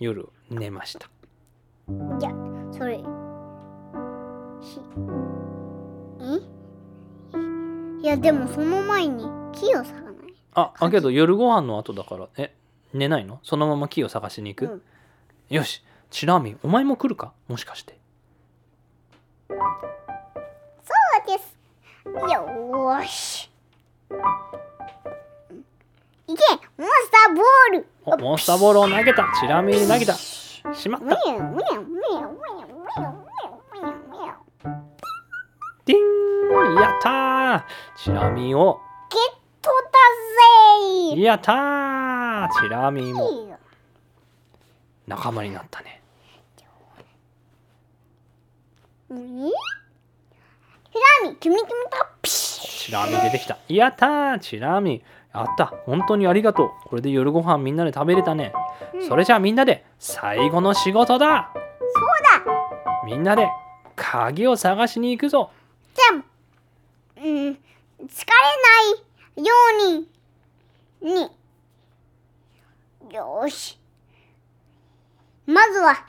[0.00, 1.08] 夜寝ました
[2.18, 2.30] じゃ、
[2.72, 2.96] それ。
[2.96, 4.80] し。
[6.20, 8.02] え？
[8.02, 10.34] いや、でもその前に木を探ない？
[10.54, 12.54] あ、あけど夜ご飯の後だから、え、
[12.94, 13.40] 寝ないの？
[13.42, 14.82] そのまま木を探しに行く、うん
[15.50, 17.32] よし、チラーミン、お前も来るか？
[17.48, 17.98] もしかして。
[19.48, 19.58] そう
[21.26, 21.58] です。
[22.32, 23.50] よーし。
[26.30, 26.42] いけ
[26.78, 27.44] モンスターボー
[27.80, 27.88] ル。
[28.04, 29.26] おモンスターボールを投げた。
[29.40, 30.14] チラーミンに投げた。
[30.14, 31.06] しまった。
[31.06, 35.98] ディン。
[36.76, 37.64] やったー。
[37.96, 38.78] チラミを。
[39.10, 39.18] ゲッ
[39.60, 39.70] ト
[41.10, 42.48] だぜやったー。
[42.62, 43.58] チラミも。
[45.08, 46.00] 仲間になったね。
[49.08, 49.52] 何ひ
[51.24, 51.74] らみキムキムと
[52.22, 53.58] ピシチラミ出てきた。
[53.66, 54.38] やったー。
[54.38, 55.02] チラミ
[55.32, 55.66] やった。
[55.86, 56.88] 本当にありがとう。
[56.88, 58.52] これで夜ご飯みんなで食べれたね、
[58.94, 59.08] うん。
[59.08, 61.52] それじゃあみんなで最後の仕事だ。
[61.54, 62.52] そうだ。
[63.04, 63.48] みんなで
[63.96, 65.50] 鍵を探しに行くぞ。
[65.94, 66.24] じゃあ
[67.16, 67.24] うん。
[67.24, 67.56] 疲れな
[69.36, 69.54] いよ
[71.00, 71.14] うに。
[71.14, 71.30] に。
[73.14, 73.78] よーし。
[75.46, 76.06] まずは。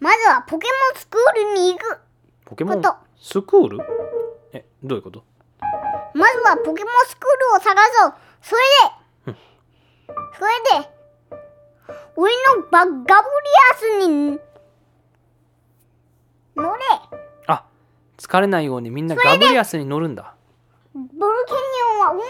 [0.00, 1.98] まずはポケモンスクールに行く。
[2.44, 2.82] ポケモン
[3.16, 3.78] スクール？
[4.52, 5.24] えどういうこと？
[6.14, 8.14] まずはポケモンスクールを探そう。
[8.40, 8.62] それ
[9.32, 9.38] で。
[10.38, 10.88] それで。
[12.16, 13.04] 俺のバガブリ
[13.72, 14.38] アスに
[16.56, 16.80] 乗れ。
[17.48, 17.64] あ
[18.16, 20.34] 疲れないようにみんなガブリアスに乗るんだ。
[20.94, 21.58] ボルケニ
[21.92, 22.26] オンは重す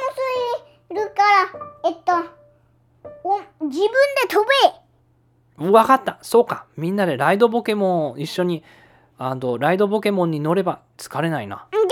[0.88, 2.12] ぎるからえっと
[3.22, 3.90] お自分で
[4.28, 4.42] 飛
[5.58, 5.64] べ。
[5.70, 6.18] 分かった。
[6.22, 6.64] そうか。
[6.76, 8.64] みんなでライドポケモンを一緒に
[9.18, 11.68] あのライドポケモンに乗れば疲れないな。
[11.70, 11.84] じゃあ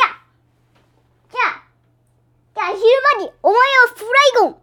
[1.31, 1.63] じゃあ
[2.55, 2.81] じゃあ昼
[3.19, 3.65] 間にお前は
[3.95, 4.57] フライゴン。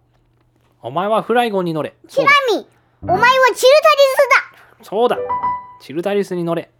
[0.81, 1.93] お前はフライゴンに乗れ。
[2.07, 2.67] チラそうだミ
[3.01, 3.63] お前はチルタリ
[4.77, 4.85] スだ。
[4.85, 5.17] そうだ。
[5.81, 6.71] チルタリスに乗れ。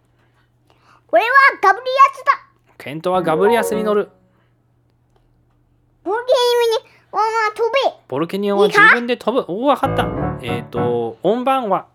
[1.08, 1.28] 俺は
[1.62, 2.32] ガブリアスだ。
[2.78, 4.08] ケントはガブリアスに乗る。
[6.02, 8.02] ボルケニオンは飛べ。
[8.08, 9.44] ボルケニオンは自分で飛ぶ。
[9.52, 10.06] おお分かった。
[10.40, 11.86] えっ、と音番は？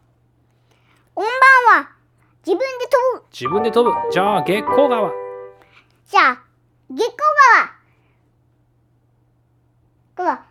[1.16, 1.90] 音番は
[2.46, 3.24] 自分で飛ぶ。
[3.32, 3.96] 自分で飛ぶ。
[4.12, 5.12] じゃあ月光川。
[6.08, 6.44] じゃあ
[6.92, 7.18] 月光
[7.58, 7.85] 川
[10.24, 10.44] は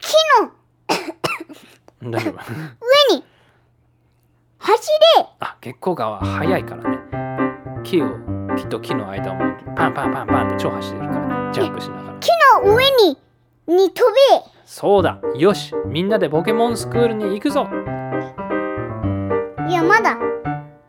[0.00, 0.50] 木の
[2.10, 2.18] 上
[3.16, 3.24] に
[4.58, 6.98] 走れあ月光川は速いからね。
[7.82, 8.08] 木を
[8.56, 9.36] 木と木の間を
[9.74, 11.54] パンパンパンパンって超走ってるからね。
[11.54, 12.18] ジャンプしながら。
[12.18, 12.28] 木
[12.64, 13.18] の上に
[13.66, 14.10] に飛べ。
[14.66, 15.18] そうだ。
[15.36, 15.74] よし。
[15.86, 17.68] みんなでポケモンスクールに行くぞ。
[19.68, 20.18] いやまだ。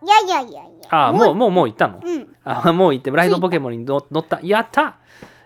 [0.03, 1.07] いやいやいやいや。
[1.07, 2.01] あもうもうもう行ったの？
[2.03, 2.35] うん。
[2.43, 4.41] あもう行ってライドポケモンに乗乗った。
[4.43, 4.97] やった。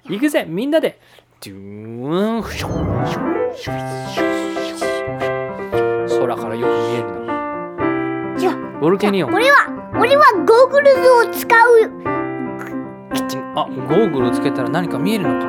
[0.06, 0.46] 行くぜ。
[0.48, 1.00] みんなで
[1.44, 2.57] ドゥーン空
[6.36, 11.52] からよく見えるなじゃあボルケニオン俺は俺はゴーグルズを使う
[13.14, 15.40] キッチンあゴーグルつけたら何か見えるの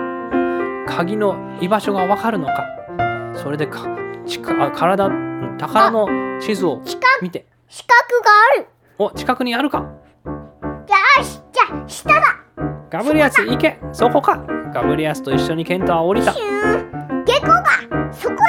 [0.86, 2.64] か鍵の居場所がわかるのか
[3.34, 3.86] それでか
[4.26, 6.06] ちかあ体ん宝の
[6.40, 8.66] 地図を近見て資格がある
[8.98, 9.86] お近くにあるか
[10.24, 12.45] じゃあしじゃあ下だ
[12.88, 13.78] ガブリアス行け。
[13.92, 14.44] そこか。
[14.72, 16.32] ガブリアスと一緒にケントは降りた。
[16.32, 17.24] シュー。
[17.24, 18.44] 月光がそこだ。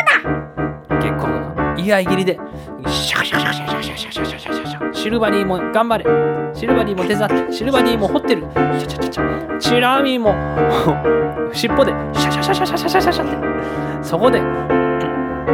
[1.00, 2.40] 月光が居合切りで。
[2.88, 4.70] シャカシャカシャカシャカシャカシャカシャカシャカ。
[4.70, 6.06] シャカシルバニーも頑張れ。
[6.54, 7.54] シルバニーも手伝って。
[7.54, 8.44] シルバニーも掘ってる。
[8.44, 9.58] チャチャチャチャ。
[9.58, 10.36] チラミーも。
[11.54, 11.92] 尻尾で。
[12.14, 14.40] シャシャシャシャシャシャシャシャシャってそこで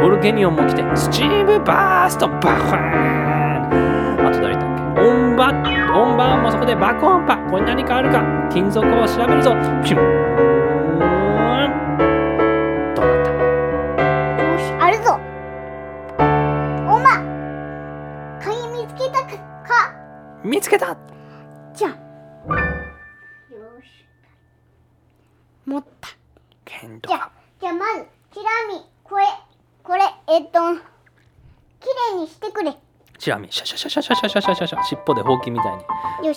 [0.01, 5.48] ボルケニオンも来てスチームバーストバファーンあと誰だ音バ
[5.95, 7.38] 音バンもそこで爆音波。
[7.49, 8.22] これ何かあるか？
[8.52, 9.52] 金属を調べるぞ。
[9.84, 10.03] ピューン。
[12.95, 13.32] どうなった？
[14.44, 15.20] よしあるぞ。
[16.88, 17.22] おま
[18.40, 19.38] 鍵見つけたか？
[19.68, 19.94] か
[20.44, 20.95] 見つけた。
[21.74, 21.91] じゃあ。
[21.91, 21.95] よ
[23.82, 24.06] し。
[25.65, 26.10] 持った。
[27.07, 28.44] じゃあじゃあまずチラ
[28.74, 29.26] ミこれ
[29.84, 30.60] これえっと
[31.80, 32.70] きれいにしてくれ。
[32.72, 32.78] よ
[33.19, 34.68] チラミシャシャシャシャシャシャシャシャシャ。
[34.68, 35.81] シャ尻尾でほうきみたいに。
[35.81, 35.85] し
[36.23, 36.34] 上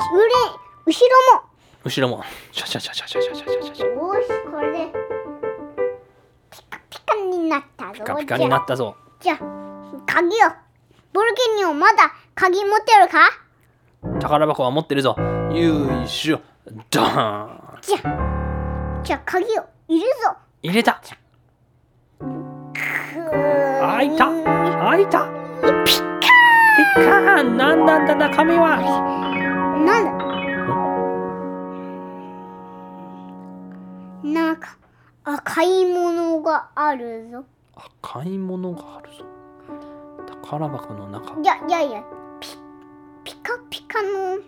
[0.87, 1.43] 後ろも。
[1.85, 2.23] 後ろも。
[2.53, 3.75] シャシャシャシャシャシャシャシャシャ。
[3.75, 4.73] シャよしこれ。
[4.73, 4.93] で
[6.51, 7.93] ピカピカになったぞ。
[7.93, 8.97] ピカピカになったぞ。
[9.21, 9.51] じゃあじゃあ
[10.07, 10.31] 鍵を。
[11.13, 13.31] ボルケニオンまだ鍵持ってるか？
[14.21, 15.17] 宝箱は持ってるぞ。
[15.53, 16.41] よいしょ。
[16.91, 17.79] ドーン。
[17.81, 19.65] じゃあじゃあ鍵を。
[19.89, 20.37] 入れるぞ。
[20.63, 21.01] 入れた。
[22.21, 24.27] 開いた。
[24.27, 25.27] 開いた。
[25.85, 26.16] ピッ
[26.83, 28.77] ッカーンなんなんだ中身は。
[29.85, 30.27] なんだ？
[34.23, 34.77] なんか
[35.25, 37.45] 赤いものがあるぞ。
[37.75, 39.25] 赤いものがあるぞ。
[40.43, 41.41] 宝箱の中。
[41.41, 42.05] いやいやいや。
[42.41, 42.49] ピ
[43.25, 44.39] ピカピカの。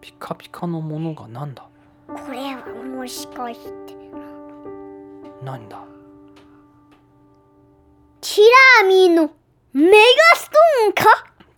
[0.00, 1.68] ピカピカのものがなんだ？
[2.08, 3.96] これはもしかして。
[5.44, 5.82] なんだ？
[8.20, 8.40] チ
[8.80, 9.30] ラミの
[9.72, 9.96] メガ
[10.36, 11.04] ストーンか？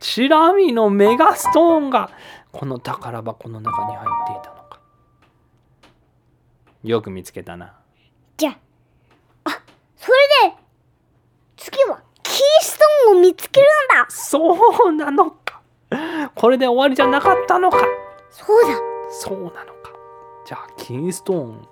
[0.01, 2.11] チラミのメガストーンが
[2.53, 4.81] この宝箱の中に入っていたのか。
[6.85, 7.75] よく見つけたな。
[8.37, 9.63] じゃああ
[9.97, 10.11] そ
[10.45, 10.57] れで
[11.57, 13.69] 次はキーストーンを見つけるん
[14.03, 14.07] だ。
[14.09, 15.61] そうなのか。
[16.35, 17.79] これで終わりじゃなかったのか。
[18.31, 18.79] そうだ。
[19.11, 19.93] そうなのか。
[20.47, 21.69] じゃあキーストーン。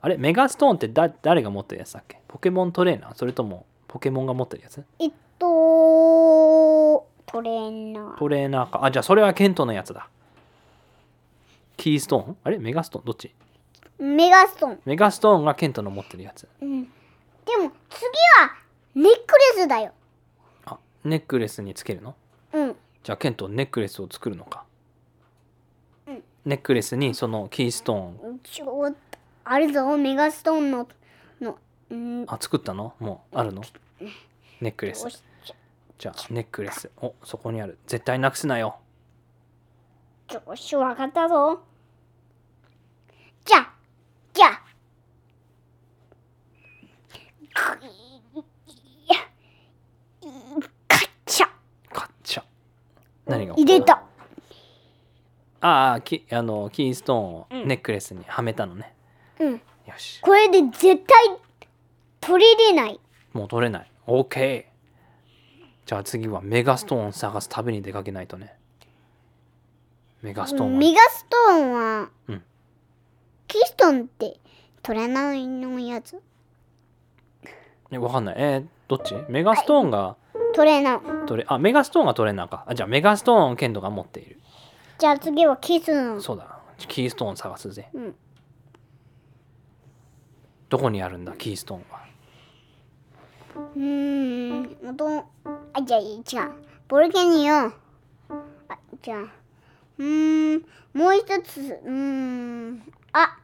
[0.00, 2.20] あれメガストーンってだ誰が持ってるやつだっけ？
[2.26, 3.14] ポケモントレーナー？
[3.14, 4.84] それともポケモンが持ってるやつ？
[4.98, 5.46] えっと
[7.26, 8.18] トレーナー。
[8.18, 8.84] トレーナーか。
[8.84, 10.08] あじゃあそれはケントのやつだ。
[11.76, 12.36] キーストーン？
[12.44, 12.58] あれ？
[12.58, 13.04] メガストーン？
[13.04, 13.32] どっち？
[13.98, 16.46] メガストーン、メガストーンがケントの持ってるやつ。
[16.60, 16.88] うん、で
[17.58, 18.06] も次
[18.40, 18.54] は
[18.94, 19.10] ネック
[19.56, 19.92] レスだよ。
[20.66, 22.14] あネックレスにつけるの？
[22.52, 22.76] うん。
[23.02, 24.64] じゃあケントネックレスを作るのか、
[26.06, 26.22] うん。
[26.44, 28.40] ネックレスにそのキーストーン。
[28.42, 28.94] ちょ
[29.44, 30.88] あるぞメガストーンの
[31.40, 31.58] の
[31.90, 32.24] うん。
[32.28, 32.94] あ作ったの？
[32.98, 33.62] もうあるの？
[34.60, 35.06] ネックレス
[35.98, 36.90] じゃあネックレス。
[36.98, 37.78] おそこにある。
[37.86, 38.78] 絶対なくすなよ。
[40.32, 41.60] よしわかったぞ。
[43.44, 43.68] じゃ
[44.32, 44.66] じゃ。
[50.88, 51.46] カッチャ
[51.92, 52.42] カッチャ
[53.26, 54.02] 何が入れた
[55.60, 58.92] ああきあのキーストーンをネックレスにはめたのね、
[59.40, 59.60] うんよ
[59.96, 60.98] しこれで絶対
[62.20, 63.00] 取れれない
[63.32, 64.64] もう取れない OK
[65.86, 68.54] じゃあ次はメガストーン探す旅に出かけないとね。
[70.20, 70.78] メガストーンは。
[70.78, 72.42] メガストーンは、うん。
[73.46, 74.40] キストンって
[74.82, 76.20] 取れないのやつ？
[77.92, 78.34] えわかんない。
[78.36, 79.14] えーどっち？
[79.28, 80.16] メガストーンが
[80.54, 81.00] 取れない。
[81.26, 82.64] 取れあメガストーンが取れんなか。
[82.66, 84.40] あじゃあメガストーンケントが持っている。
[84.98, 86.58] じゃあ次はキスのそうだ。
[86.78, 88.14] キーストーン探すぜ、うん。
[90.68, 92.06] どこにあるんだキーストーンは？
[93.74, 95.24] うーん、あと、
[95.78, 96.04] あ、じゃあ、違
[96.48, 96.52] う。
[96.88, 97.54] ボルケニオ。
[97.54, 97.72] あ、
[99.02, 99.20] じゃあ、
[99.98, 100.62] うーん、
[100.94, 102.82] もう一つ、うーん、
[103.12, 103.36] あ、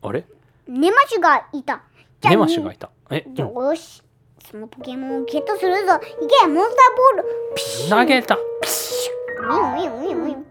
[0.00, 0.24] あれ？
[0.66, 1.82] ネマシュがいた。
[2.22, 4.02] じゃあネマシュがいたえ、うんよし、
[4.50, 5.94] そのポケモンをゲットするぞ。
[5.96, 5.98] い
[6.40, 7.54] け、モンスターボール。
[7.54, 10.34] ピシ投げたュウィンウィンウィンウィン。
[10.34, 10.44] ピン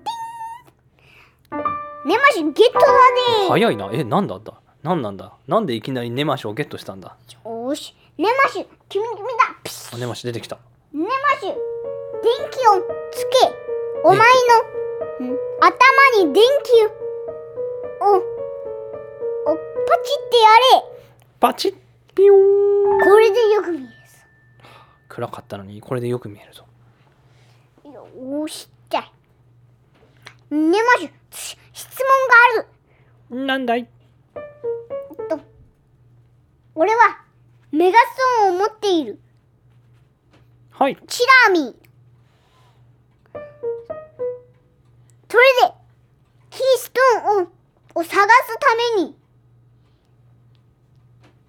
[2.06, 3.50] ネマシュゲットだね。
[3.50, 4.54] 早いなえなんだった？
[4.84, 5.34] なんなんだ？
[5.48, 7.16] なんでいきなりネマシュをゲットしたんだ？
[7.44, 9.56] よし、ネマシュ、君、君だ。
[9.64, 10.58] ピシュあネマシュ出てきた
[10.92, 11.54] ネマシュ、電
[12.50, 12.82] 気を
[13.12, 13.56] つけ。
[14.04, 14.18] お前
[15.20, 16.88] の、ん頭に電気を、
[18.08, 20.48] を、を、パチってや
[20.82, 20.86] れ。
[21.40, 21.76] パチッ
[22.16, 23.88] ピヨーンこれでよく見える
[25.10, 26.64] 暗かったのにこれでよく見えるぞ
[27.84, 27.90] ぞ。
[27.92, 29.12] よーし、じゃあ。
[30.50, 32.08] ネマシュ、し質問
[32.64, 32.66] が
[33.34, 33.46] ある。
[33.46, 33.88] なんだい？
[34.36, 34.40] え
[35.24, 35.40] っと、
[36.76, 37.27] 俺は、
[37.72, 38.04] メガス
[38.42, 39.20] トーンを持っている。
[40.72, 41.88] はいチラーミー。
[45.30, 45.74] それで、
[46.50, 47.58] キーストーンを
[47.98, 48.20] を探す
[48.60, 49.16] ために、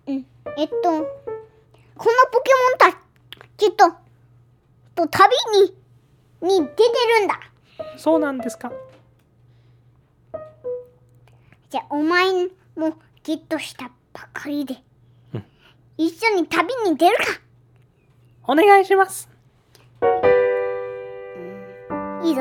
[0.07, 0.27] うん、
[0.57, 1.05] えっと、この
[2.33, 2.99] ポケモンた
[3.59, 3.93] ちと、
[4.95, 5.35] と旅
[6.41, 6.83] に、に出て
[7.21, 7.39] るんだ。
[7.99, 8.73] そうなんですか
[11.69, 12.47] じゃあ、お前
[12.77, 14.88] もゲットしたばかりで、うん
[16.01, 17.25] 一緒に旅に出るか。
[18.45, 19.29] お願いします。
[22.23, 22.41] いいぞ。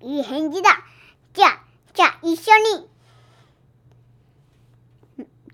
[0.00, 0.70] いい返事だ。
[1.34, 1.62] じゃあ、
[1.92, 2.88] じゃあ一緒に、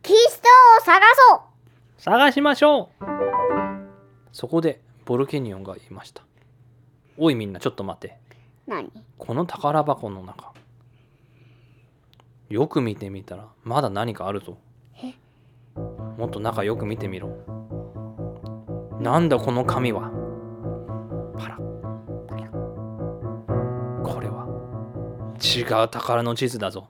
[0.03, 0.49] キースト
[0.79, 1.01] を探
[1.31, 1.41] そう。
[1.99, 3.05] 探しましょう。
[4.31, 6.23] そこでボルケニオンが言いました。
[7.19, 8.17] おいみんなちょっと待って。
[8.69, 8.93] 何？
[9.19, 10.53] この宝箱の中。
[12.49, 14.57] よく見てみたらまだ何かあるぞ
[16.21, 17.31] もっと中よく見てみろ。
[19.01, 20.11] なんだこの紙は。
[21.39, 21.57] パラ
[24.05, 24.47] これは。
[25.41, 26.89] 違う宝の地図だぞ。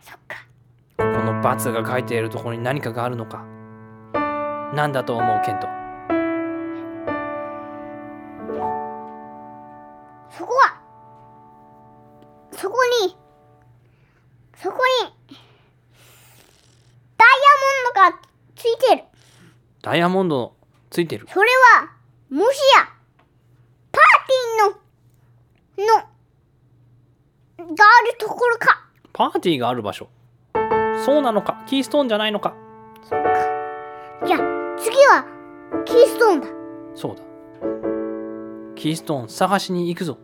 [0.00, 0.38] そっか。
[0.96, 3.46] このバツが書いているところに何かがあるのか。
[4.74, 5.68] なんだと思うケント？
[19.84, 20.54] ダイヤモンド
[20.88, 21.90] ついてるそれは、
[22.30, 22.88] もしや、
[23.92, 24.16] パー
[25.76, 28.82] ティーの、の、があるところか。
[29.12, 30.08] パーティーがある場所
[31.04, 32.54] そうなのかキーストーンじゃないのか
[33.02, 33.28] そっか。
[34.26, 35.26] じゃあ、次は、
[35.84, 36.46] キーストーンだ。
[36.94, 37.22] そうだ
[38.76, 40.16] キーストーン探しに行くぞ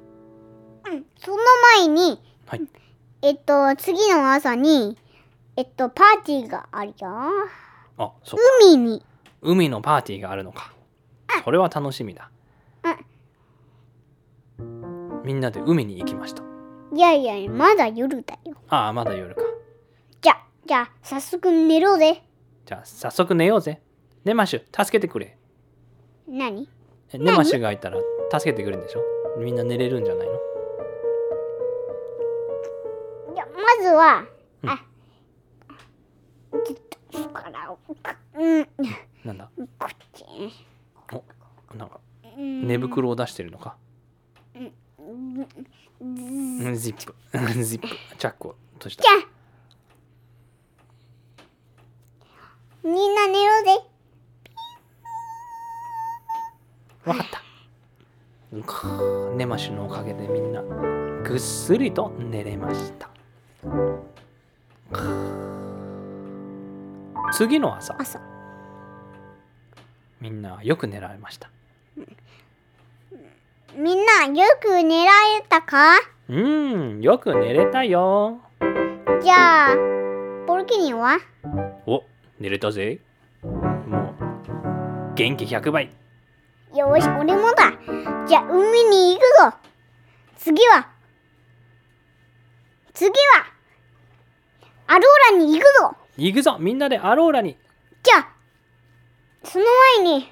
[0.91, 1.05] うん。
[1.19, 1.37] その
[1.77, 2.63] 前に、はい
[3.21, 4.97] えっと、次の朝に、
[5.57, 7.09] えっと、パーティーがあるよ。
[7.99, 9.05] あそう海に。
[9.43, 10.73] 海のパーティーがあるのか。
[11.45, 12.31] それは楽しみだ。
[15.25, 16.43] みんなで海に行きました。
[16.95, 18.57] いやいや、まだ夜だよ。
[18.69, 19.43] ああまだ夜か。
[20.21, 22.23] じゃ、じゃあ、早速寝ろぜ。
[22.67, 23.81] じゃあ早速寝ようぜ。
[24.25, 25.39] ネマシュ助けてくれ。
[26.29, 26.69] 何？
[27.13, 27.99] え根マシがいたら
[28.33, 29.03] 助けてくれるんでしょ？
[29.39, 30.35] みんな寝れるんじゃないの？
[33.35, 34.25] じゃまずは、
[34.63, 34.71] うん。
[34.71, 34.85] あ
[36.53, 37.75] ちょっとから
[38.35, 38.69] うん
[39.25, 39.51] なんだ？
[39.79, 40.25] こっち
[41.13, 41.25] お
[41.77, 42.01] なんか
[42.37, 42.67] うん。
[42.67, 43.77] 寝袋を出してるのか？
[44.55, 44.61] ジ
[46.93, 47.15] ップ
[47.65, 49.03] ジップチャックを閉じた。
[49.03, 49.17] じゃあ。
[52.83, 53.85] みんな寝ろぜ。
[57.05, 57.43] わかった。
[58.53, 58.89] うか
[59.37, 63.11] 根マシのおかげでみんなぐっすりと寝れました。
[67.33, 67.95] 次の朝。
[67.99, 68.21] 朝
[70.21, 71.51] みんなよく寝られました。
[73.75, 75.97] みんなよく寝られたか？
[76.29, 78.41] うんよく寝れたよ。
[79.23, 79.77] じゃあ
[80.47, 81.19] ポルキニは？
[81.87, 82.05] お
[82.39, 83.01] 寝れたぜ。
[83.43, 84.15] も
[85.11, 85.91] う元気100倍。
[86.75, 87.73] よし俺もだ。
[88.27, 89.55] じゃあ海に行くぞ。
[90.37, 90.87] 次は？
[92.93, 93.15] 次は？
[94.87, 95.97] アローラに行くぞ。
[96.17, 96.59] 行くぞ。
[96.59, 97.57] みんなでアローラに。
[98.03, 98.29] じゃあ
[99.45, 99.65] その
[100.03, 100.29] 前に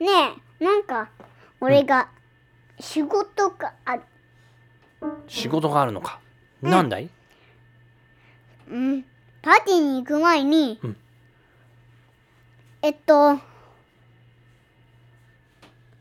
[0.00, 1.10] ねえなんか
[1.60, 2.08] 俺が
[2.80, 4.02] 仕事がある。
[5.26, 6.20] 仕事があるのか、
[6.62, 6.70] うん。
[6.70, 7.10] なんだい？
[8.70, 9.04] うん。
[9.42, 10.96] パーティーに行く前に、うん。
[12.82, 13.34] えっと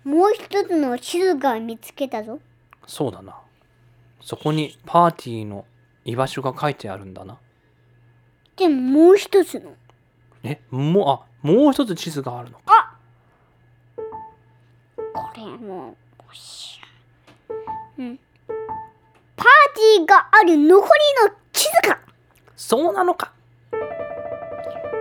[0.04, 2.40] もう一つの地図が見つけたぞ。
[2.86, 3.36] そうだな。
[4.22, 5.66] そこにパーティーの
[6.06, 7.40] 居場所が書いてあるんだな。
[8.56, 9.72] でももう一つの。
[10.44, 12.60] えもうあもう一つ地図があるの。
[12.66, 12.98] あ
[15.14, 15.96] これも
[17.98, 18.20] うん。
[19.36, 19.48] パー
[19.98, 20.90] ティーがある残り
[21.30, 22.00] の地図か。
[22.56, 23.34] そうなのか。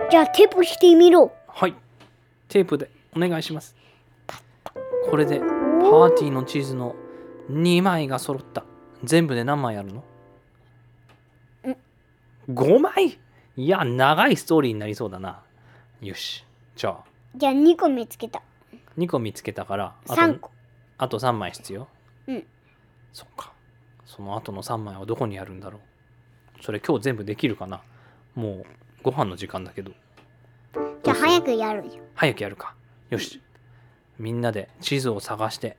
[0.09, 1.31] じゃあテープしてみろ。
[1.47, 1.75] はい。
[2.47, 3.75] テープでお願いします。
[5.09, 6.95] これでパーティーの地図の
[7.51, 8.63] 2枚が揃った。
[9.03, 10.03] 全部で何枚あるの？
[11.71, 13.19] ん ?5 枚？
[13.55, 15.41] いや長いストーリーになりそうだな
[16.01, 16.45] よし。
[16.75, 17.03] じゃあ。
[17.35, 18.41] じゃあ2個見つけた。
[18.97, 20.51] 2個見つけたからあと3個。
[20.97, 21.87] あと3枚必要？
[22.27, 22.43] うん。
[23.13, 23.51] そっか。
[24.05, 25.79] その後の3枚はどこにあるんだろ
[26.59, 26.63] う？
[26.63, 27.81] それ今日全部できるかな？
[28.35, 28.65] もう
[29.03, 29.91] ご飯の時間だけど。
[31.03, 31.93] じゃあ早くやるよ。
[32.15, 32.75] 早くやるか。
[33.09, 33.41] よし。
[34.19, 35.77] みんなで地図を探して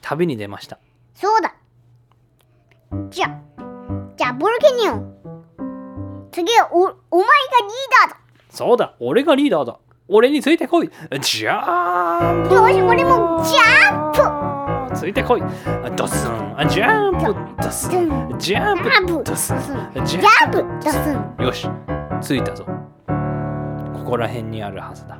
[0.00, 0.78] 旅に出ました。
[1.14, 1.54] そうだ。
[3.10, 3.40] じゃあ
[4.16, 5.14] じゃあボルケニオン
[6.30, 7.20] 次はおお前がリー
[8.08, 8.20] ダーだ
[8.54, 9.80] そうだ俺がリーダーだ。
[10.06, 10.90] 俺についてこい。
[11.20, 14.96] じゃーんよし俺もジャンプ。
[14.96, 15.42] ついてこい。
[15.96, 16.54] ドスン。
[16.70, 17.34] ジャンプ。
[17.60, 18.28] ドスン。
[18.28, 19.16] ドジャンジャンプ。
[19.18, 19.24] プ。
[19.24, 19.56] ドスン。
[20.06, 20.84] ジジャャンプ。
[20.84, 21.44] ドスンン。
[21.44, 21.68] よし。
[22.22, 22.64] 着いたぞ。
[23.92, 25.18] ここら辺にあるはずだ。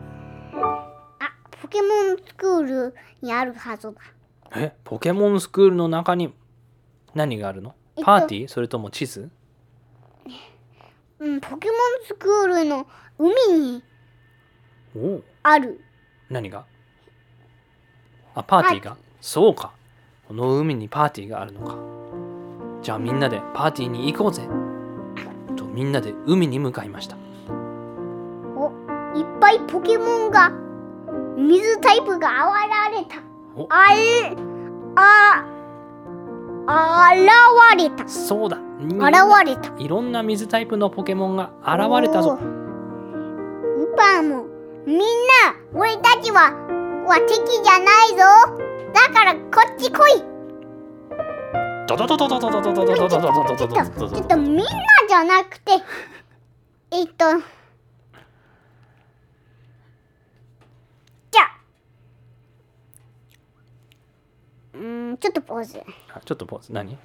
[1.18, 3.94] あポケモンスクールにあるはずだ。
[4.54, 4.76] え？
[4.84, 6.32] ポケモンスクールの中に
[7.14, 7.74] 何があるの？
[7.96, 8.48] えっとパーティー？
[8.48, 9.28] それとも地図？
[11.24, 12.86] うんポケモンスクールの
[13.18, 13.82] 海に
[15.42, 15.80] ある。
[16.28, 16.66] 何が？
[18.34, 18.98] あパーティーが？
[19.22, 19.72] そうか。
[20.28, 21.78] この海にパーティーがあるのか。
[22.82, 24.42] じゃあみんなでパーティーに行こうぜ。
[25.56, 27.16] とみんなで海に向かいました。
[28.56, 28.70] お
[29.16, 30.52] いっぱいポケモンが
[31.38, 32.52] 水タイプが
[32.92, 33.22] 現れた。
[33.56, 33.66] お。
[33.70, 34.36] あれ
[34.96, 35.46] あ
[37.74, 38.06] 現れた。
[38.06, 39.72] そうだ現なれた。
[39.78, 42.34] いろんな水タイプのポケモンが現れたぞ。
[42.34, 42.38] ウ
[43.96, 44.46] パも。
[44.86, 45.04] みんな
[45.72, 46.52] 俺たちは
[47.06, 48.16] は敵じゃないぞ。
[48.92, 49.40] だからこ
[49.72, 50.34] っち来い。
[51.86, 54.64] ドドドドドドドドドドドドドドドドちょっとちょっとみんな
[55.06, 55.72] じゃなくて
[56.90, 57.38] えっと
[61.30, 61.60] じゃあ
[64.72, 65.82] うーんちょっとポーズ
[66.14, 66.96] あちょっとポーズ何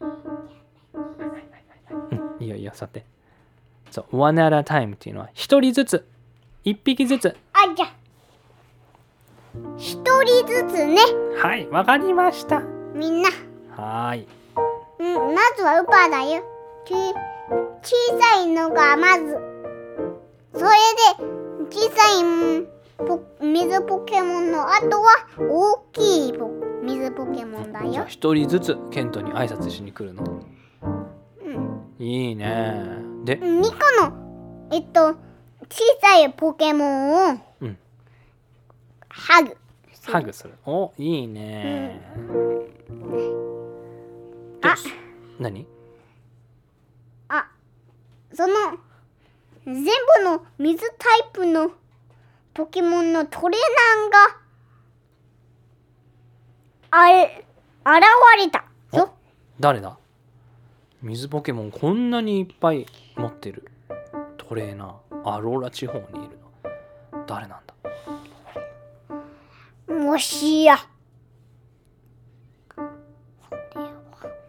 [0.00, 0.04] う
[2.14, 3.04] んいいよいいよさて。
[3.90, 6.06] そう one at a time っていうのは一人ずつ
[6.64, 7.36] 一匹ずつ。
[7.52, 7.92] あじゃあ。
[9.76, 10.98] 一人ずつね。
[11.36, 12.60] はいわかりました。
[12.94, 13.30] みんな。
[13.70, 14.28] はーい。
[15.00, 16.42] うんまずはウパだよ。
[16.84, 16.94] ち
[17.82, 19.36] 小さいのがまず。
[20.54, 20.74] それで
[21.70, 22.24] 小さい
[23.40, 26.48] 水ポケモンの後は大きいポ
[26.88, 27.92] 水ポケモンだよ。
[27.92, 30.42] じゃあ一人ずつケントに挨拶しに来るの？
[31.44, 31.82] うん。
[31.98, 32.84] いいね。
[33.24, 33.68] で？2個
[34.08, 35.14] のえっと
[35.68, 37.78] 小さいポケモンをうん。
[39.08, 39.56] ハグ
[40.06, 40.54] ハグする。
[40.64, 42.00] おいいね。
[44.62, 44.88] あよし
[45.38, 45.66] 何？
[47.28, 47.48] あ。
[48.32, 48.54] その
[49.66, 51.70] 全部の水タイプの
[52.54, 53.60] ポケモンのトレー
[54.10, 54.40] ナーが
[56.90, 57.44] あれ
[57.84, 58.02] 現
[58.38, 58.64] れた。
[58.96, 59.12] よ。
[59.60, 59.96] 誰だ？
[61.02, 62.86] 水ポケモンこんなにいっぱい
[63.16, 63.70] 持ってる。
[64.36, 65.08] トレーナー。
[65.24, 67.24] アローラ地方にいるの。
[67.26, 67.74] 誰なんだ？
[69.94, 70.76] もしや。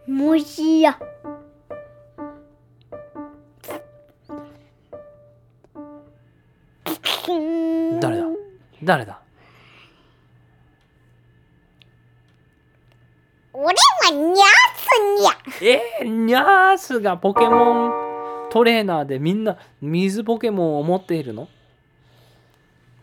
[0.06, 0.98] もしや。
[8.00, 8.24] 誰だ？
[8.82, 9.19] 誰だ？
[14.10, 14.44] 俺はニャー
[14.76, 17.92] スニャえー、ニャースがポケモン
[18.50, 21.48] トレーナーでみんな水ポケモンを持っているの？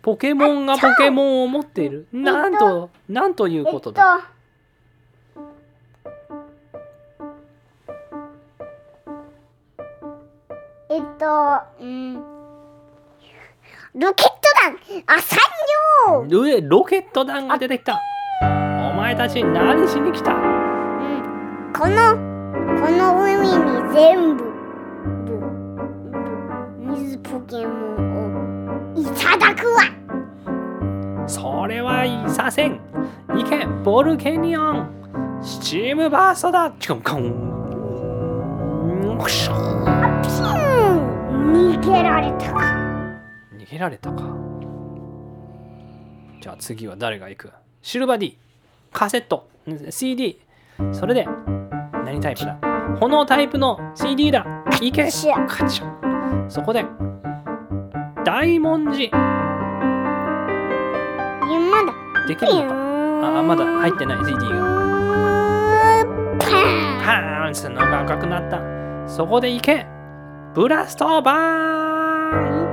[0.01, 2.07] ポケモンがポケモンを持っている？
[2.11, 4.17] なんとなんというえっことだ？
[4.17, 5.43] と
[10.89, 12.15] えっとうん。
[13.95, 14.77] ロケット弾。
[15.07, 15.39] あ三
[16.11, 16.25] 両。
[16.27, 17.99] 上ロケット弾が出てきた。
[18.41, 20.33] お前たち何しに来た？
[20.33, 20.66] うん
[21.77, 22.15] この
[22.81, 23.53] この海に
[23.93, 24.43] 全部
[26.95, 27.71] 水ポケモ
[28.01, 29.83] ンをいただくわ。
[31.27, 32.79] それはいさせん。
[33.29, 34.89] 行けボルケニオン。
[35.43, 36.73] スチームバーストだ。
[36.79, 37.01] チコン
[39.21, 39.85] クション
[40.23, 40.31] ピュ
[41.31, 42.59] ン逃げられたか。
[43.55, 44.23] 逃げられたか。
[46.41, 47.51] じゃあ次は誰が行く？
[47.83, 48.35] シルバディ。
[48.91, 49.47] カセット。
[49.91, 50.41] CD
[50.91, 51.27] それで
[52.07, 52.57] 何タイプだ？
[53.01, 54.45] 炎タイプの CD だ。
[54.79, 55.03] 行け。
[55.03, 56.85] カチャそこで
[58.23, 59.09] 大文字。
[59.11, 59.19] ま
[61.83, 61.91] だ。
[62.25, 62.69] できるのか？
[63.39, 64.39] あまだ入ってない CD が。
[66.39, 66.45] パ
[67.03, 68.61] パーンツのが赤くなった。
[69.05, 69.85] そこで行け。
[70.53, 71.35] ブラストバー
[72.63, 72.67] ン。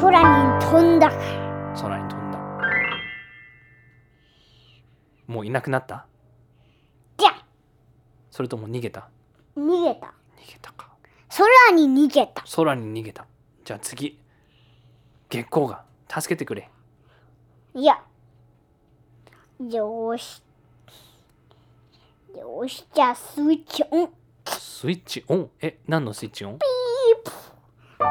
[0.00, 1.10] 空に飛んだ
[5.26, 6.06] もういなくなった？
[7.16, 7.30] じゃ
[8.30, 9.08] それとも逃げた？
[9.56, 10.12] 逃げた。
[10.36, 10.88] 逃げたか。
[11.28, 12.44] 空に逃げた。
[12.54, 13.26] 空に逃げた。
[13.64, 14.20] じゃあ次。
[15.30, 15.84] 月光が。
[16.08, 16.68] 助けてくれ。
[17.74, 18.02] いや。
[19.58, 20.42] よーし。
[22.36, 24.10] よーしじゃあスイッチオン。
[24.46, 25.50] スイッチオン？
[25.60, 26.58] え何のスイッチオン？
[27.98, 28.10] 私は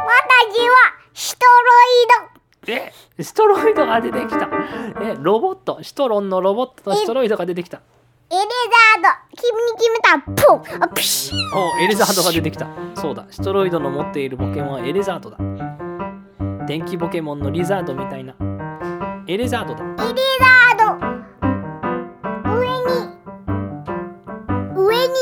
[1.13, 1.51] シトロ
[2.32, 2.32] イ
[2.67, 4.49] えストロイドが出てきた。
[5.01, 5.81] えロボット。
[5.81, 7.81] シトロンのロボットとストロイドが出てきた。
[8.29, 9.09] ドエレザード。
[9.35, 10.19] 君に決めた。
[10.47, 10.83] ポン。
[10.83, 12.67] あピシッおエレザードが出てきた。
[12.95, 13.25] そうだ。
[13.29, 15.37] シトロイドの持っているポケモンはエレザードだ。
[16.65, 18.33] 電気ポケモンのリザードみたいな。
[19.27, 19.83] エレザードだ。
[19.83, 21.05] エレザード。
[22.49, 22.93] 上に。
[24.75, 25.13] 上に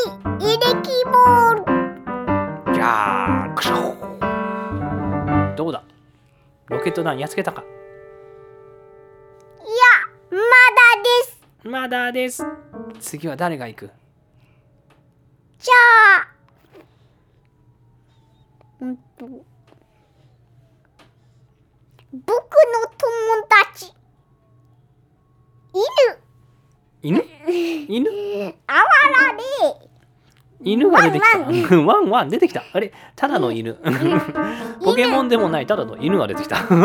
[0.45, 1.65] エレキボール。
[2.73, 4.00] ギャークショ
[6.71, 7.61] ロケット弾やっつけたか？
[7.61, 7.65] い
[9.63, 9.67] や
[10.31, 10.41] まだ
[11.03, 11.37] です。
[11.63, 12.43] まだです。
[12.99, 13.91] 次は誰が行く？
[15.59, 15.73] じゃ
[16.21, 16.27] あ
[18.79, 19.45] うんと僕の
[22.23, 23.09] 友
[23.47, 23.93] 達。
[27.03, 27.21] 犬。
[27.21, 27.23] 犬？
[27.87, 28.83] 犬あわ
[29.29, 29.43] らで
[30.63, 31.39] 犬が出てきた。
[31.77, 32.29] ワンワン。
[32.29, 32.63] 出てきた。
[32.73, 32.93] あれ？
[33.15, 33.75] ただの犬。
[34.83, 36.57] ポケモンでもないただの犬が出てきた。
[36.57, 36.77] あ飛べ。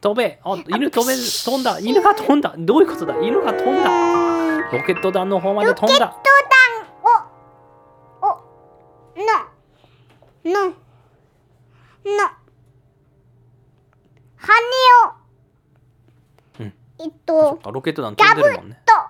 [0.00, 0.40] 飛べ。
[0.44, 1.78] あ犬飛べ飛んだ。
[1.80, 2.54] 犬が飛んだ。
[2.58, 3.16] どういうことだ？
[3.20, 3.90] 犬が飛んだ。
[4.70, 6.06] ロケット弾の方まで飛んだ。
[6.06, 7.06] ロケット弾を
[8.20, 8.26] お
[10.44, 10.66] のの
[12.04, 12.30] の
[14.36, 14.52] 羽
[15.06, 15.12] を、
[16.60, 16.72] うん。
[17.00, 18.80] えっとあロケット弾飛んでるもんね。
[18.84, 19.07] とやれ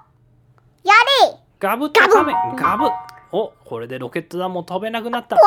[1.60, 2.84] ガブッとカメガブ。
[3.32, 5.34] おこれでロケット弾も飛べなくなった。
[5.34, 5.42] わ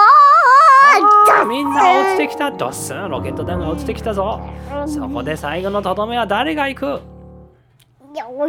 [1.38, 2.52] あーみんな落ちてきた。
[2.52, 4.42] ドッスンロケット弾が落ちてきたぞ。
[4.88, 6.86] そこで最後のとどめは誰が行く？
[6.86, 7.02] よ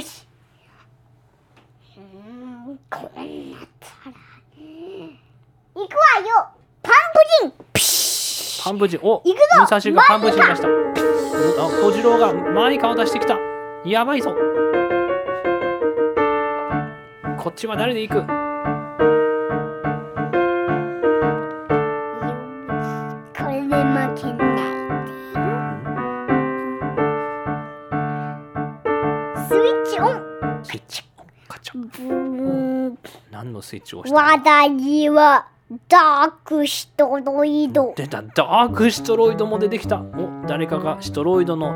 [0.01, 0.26] し。
[2.90, 3.22] こうな
[3.59, 4.14] ったら
[5.74, 5.98] 行くわ
[6.28, 6.48] よ。
[6.82, 7.52] パンプリン。
[8.64, 9.39] パンプジお行く
[9.70, 9.76] ぞ。
[9.76, 10.66] 武蔵がパンプジいました。
[10.68, 10.70] あ
[11.80, 13.39] 小次郎が前に顔出してきた。
[13.84, 14.34] やばいぞ
[17.43, 18.20] こっちは誰で行く？
[18.23, 18.27] こ
[23.48, 23.73] れで負
[24.14, 24.70] けない
[29.44, 30.23] スイッチオン。
[30.62, 31.02] スイッチ
[31.48, 32.98] カチャブーン
[33.32, 34.23] 何のスイッチを押した？
[34.23, 35.48] 私は
[35.89, 37.93] ダークシトロイド。
[37.97, 38.23] 出た。
[38.23, 39.98] ダークシトロイドも出てきた。
[40.01, 41.74] お誰かがシトロイドの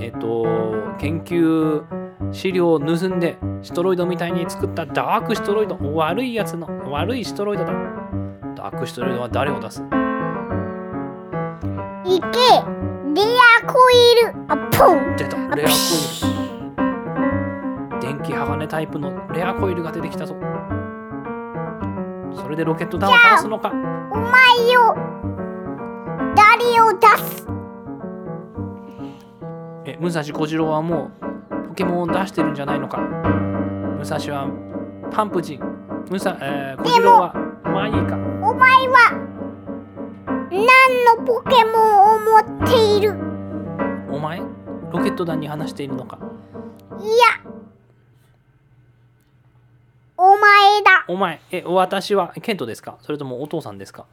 [0.00, 0.46] えっ、と
[0.98, 1.84] 研究
[2.34, 7.72] 資料を盗んでシトロイドみたいに作ったダークシトロイド悪いやつの悪いシトロイドだ。
[8.56, 9.80] ダークシトロイドは誰を出す？
[9.80, 9.84] い
[12.20, 12.26] け
[13.14, 13.22] レ
[13.62, 13.94] アコイ
[14.26, 14.34] ル。
[14.48, 15.14] あポン。
[15.16, 15.36] 出た。
[15.54, 15.74] レアコイ
[18.00, 20.34] ル電気鋼タイプのレアコイルが出てきたぞ。
[22.34, 23.70] それでロケット弾を倒すのか？
[24.12, 24.32] お前
[24.72, 24.96] よ。
[26.34, 27.46] 誰を出す？
[29.84, 31.26] え武蔵小次郎はもうポ
[31.74, 32.98] ケモンを出してるんじゃないのか。
[32.98, 34.48] 武蔵は
[35.10, 35.60] パンプジン。
[36.10, 37.34] 武蔵、えー、小次郎は
[37.64, 38.16] まあいいか。
[38.42, 39.12] お前は
[40.50, 43.14] 何のポケモンを持っている？
[44.12, 44.40] お前？
[44.92, 46.18] ロケット弾に話しているのか。
[47.00, 47.50] いや。
[50.16, 51.04] お前だ。
[51.08, 52.98] お前え私はケントですか？
[53.00, 54.06] それともお父さんですか？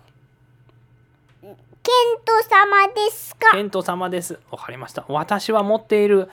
[1.41, 3.51] ケント様ですか？
[3.51, 4.39] ケント様です。
[4.49, 5.05] わかりました。
[5.09, 6.29] 私は持っている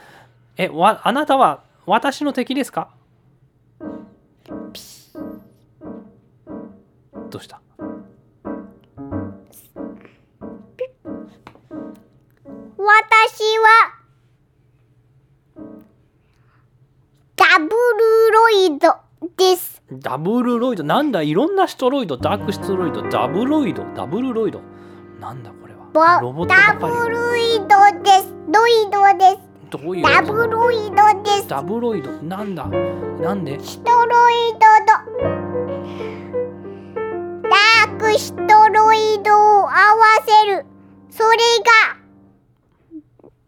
[0.61, 2.91] えわあなたは私の敵ですか？
[7.31, 7.61] どうした？
[12.77, 13.95] 私は
[17.37, 17.71] ダブル
[18.33, 18.97] ロイド
[19.37, 19.81] です。
[19.93, 20.83] ダブルロイド？
[20.83, 21.23] なんだ？
[21.23, 22.17] いろんなストロイド。
[22.17, 23.09] ダークストロイド。
[23.09, 23.85] ダブロイド？
[23.95, 24.61] ダブルロイド？
[25.21, 26.19] なんだこれは？
[26.21, 27.15] ボロボットダばかり。
[27.15, 27.67] ブルイド
[28.03, 28.35] です。
[28.53, 31.49] ロイドですどういうダブロイドです。
[31.49, 32.11] ダブロイド？
[32.23, 32.67] なんだ？
[32.67, 33.61] なんで？
[33.61, 34.65] ストロイドと
[37.49, 38.43] ダークスト
[38.73, 40.65] ロイドを合わせる。
[41.11, 41.99] それが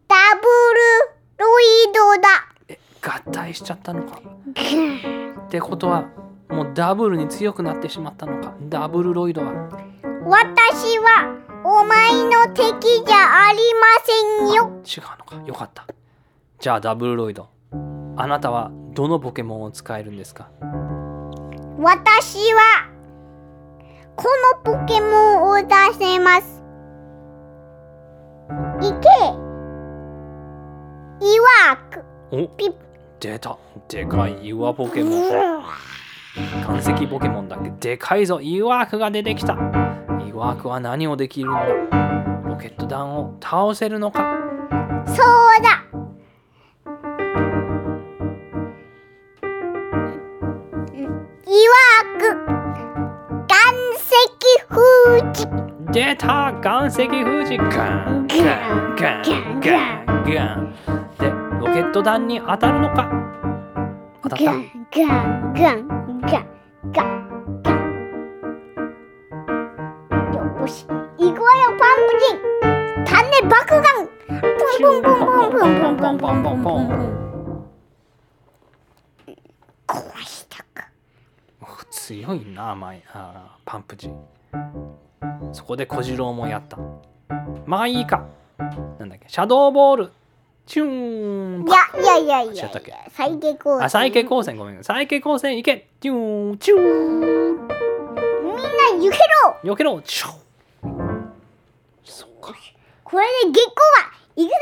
[0.09, 1.65] ダブルロイ
[1.95, 2.29] ドだ。
[2.69, 4.21] え合体しちゃったのか？
[4.21, 6.09] ってことは
[6.51, 8.55] もうダブルに強くなってしまったのか？
[8.69, 9.53] ダブルロイドは？
[10.25, 11.35] 私は
[11.65, 14.13] お前の敵じゃありませ
[14.53, 14.83] んよ。
[14.85, 15.47] 違うのか。
[15.47, 15.87] よかった
[16.61, 17.49] じゃあダブルロイド。
[18.19, 20.51] あなたはどのポケモンを使えるんですか？
[21.79, 22.91] 私は
[24.15, 24.29] こ
[24.67, 25.69] のポケモンを出
[25.99, 26.63] せます。
[28.83, 29.09] いけ
[31.25, 32.75] いわくおピッ。
[33.21, 33.57] 出た。
[33.89, 35.23] でかい岩ポケモン。
[36.63, 37.71] 岩石ポケモンだっけ？
[37.71, 38.43] でかいぞ。
[38.43, 39.55] イワークが出てきた。
[39.55, 39.57] イ
[40.35, 41.65] ワークは何をできるんだ？
[42.47, 44.37] ロケット弾を倒せるのか？
[45.07, 45.17] そう
[45.63, 45.87] だ
[55.01, 55.47] 石封じ
[55.93, 60.75] 出た岩石封じガンガンガンガンガン。
[61.19, 63.09] でロケット弾に当たるのか？
[64.23, 64.45] 当たった。
[64.45, 65.89] ガンガンガン
[66.21, 66.47] ガン
[66.93, 67.63] ガン。
[67.63, 67.85] ガン
[70.61, 72.39] よし行くわよパンプキン。
[73.07, 73.83] 種爆弾
[74.29, 75.01] プンプン。
[75.01, 75.21] プンプン。
[75.21, 76.73] プンプンプンプンプンプンプン
[79.87, 80.91] 壊したか
[81.91, 84.13] 強いな前あパンプジ
[85.53, 86.79] そこで小次郎もやった。
[87.67, 88.25] まあいいか。
[88.99, 89.29] なんだっけ。
[89.29, 90.13] シャドーボール。
[90.67, 91.67] チューン。
[91.67, 91.71] い
[92.05, 92.95] やいやいやいや違ったっけ。
[93.13, 94.85] 再下校あサイケ光線ごめん。
[94.85, 95.89] サイケ光線行け。
[96.01, 96.59] チューン。
[96.59, 98.63] チューンみんな
[98.99, 99.19] 行け
[99.65, 99.73] ろ。
[99.73, 100.01] 避けろ。
[100.03, 100.89] チュー。
[100.89, 101.33] ン
[102.05, 102.55] そうか。
[103.03, 104.55] これで月光は行くぜ。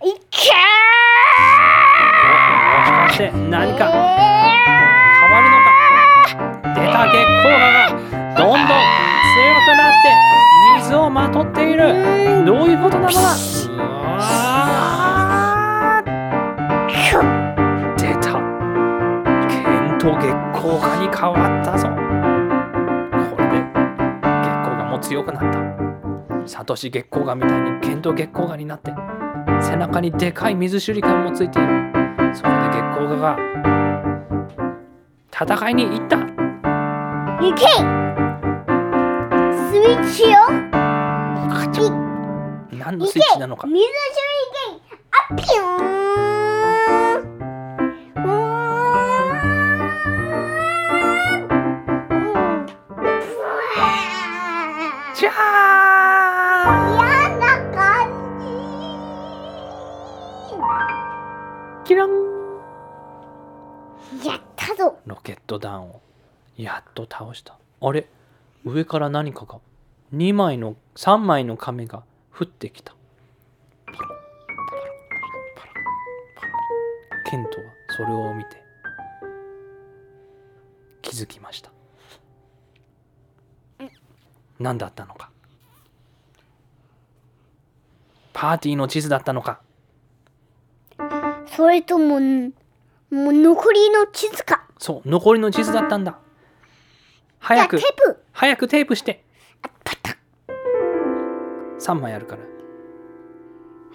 [0.00, 0.52] 行け
[2.28, 3.84] もしかして何か。
[3.86, 3.90] ー
[5.20, 5.68] 変わるのか。
[6.74, 7.14] 出た月
[7.98, 8.07] 光
[12.44, 13.10] どういうことなの
[17.96, 18.32] 出た。
[19.48, 21.88] 剣と月光河に変わったぞ。
[21.88, 21.94] こ
[23.38, 23.72] れで月
[24.62, 25.58] 光河も強くなった。
[26.46, 28.94] サトシ月光河みたいに剣と月光河になって
[29.60, 31.68] 背中にでかい水手裏剣もついている。
[32.34, 33.36] そこで月光河が
[35.32, 36.16] 戦いに行った。
[37.40, 37.66] 行け。
[39.70, 40.37] スイッチよピ
[42.98, 43.68] 何のスイッチなのか。
[43.68, 43.94] 水手裏
[44.74, 44.80] 剣
[45.12, 45.84] あピューン
[48.16, 48.28] うー
[55.14, 55.14] ん。
[55.14, 55.30] じゃ
[56.96, 58.42] 嫌な感ー
[61.84, 62.10] キラン。
[64.20, 64.98] じやったぞ。
[65.06, 66.00] ロケット弾を
[66.56, 67.56] やっと倒した。
[67.80, 68.08] あれ？
[68.64, 69.60] 上から何かが
[70.12, 72.02] ？2枚の3枚の亀が
[72.38, 72.94] 降ってきた。
[77.28, 77.64] ケントは
[77.96, 78.62] それを見て
[81.02, 81.72] 気づきました。
[84.60, 85.30] 何だったのか？
[88.32, 89.60] パーティーの地図だったのか？
[91.56, 94.64] それとももう残りの地図か？
[94.78, 96.18] そう残りの地図だったんだ。
[97.40, 98.22] 早くあテープ。
[98.32, 99.24] 早くテープして。
[99.62, 99.97] あパ。
[101.78, 102.42] 3枚あるから。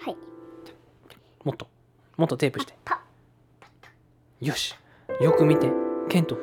[0.04, 0.16] はい。
[1.44, 1.66] もっと。
[2.16, 2.74] もっとテープして。
[2.84, 3.00] パ
[4.40, 4.74] よし。
[5.20, 5.70] よく見て。
[6.08, 6.36] ケント。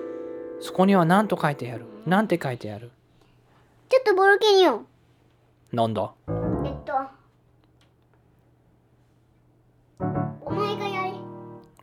[0.60, 1.86] そこには何と書いてある？
[2.06, 2.92] なんて書いてある？
[3.90, 4.88] ちょっとボルケニオン。
[5.74, 6.12] なんだ？
[6.28, 6.94] えっと。
[10.46, 11.14] お前がやれ。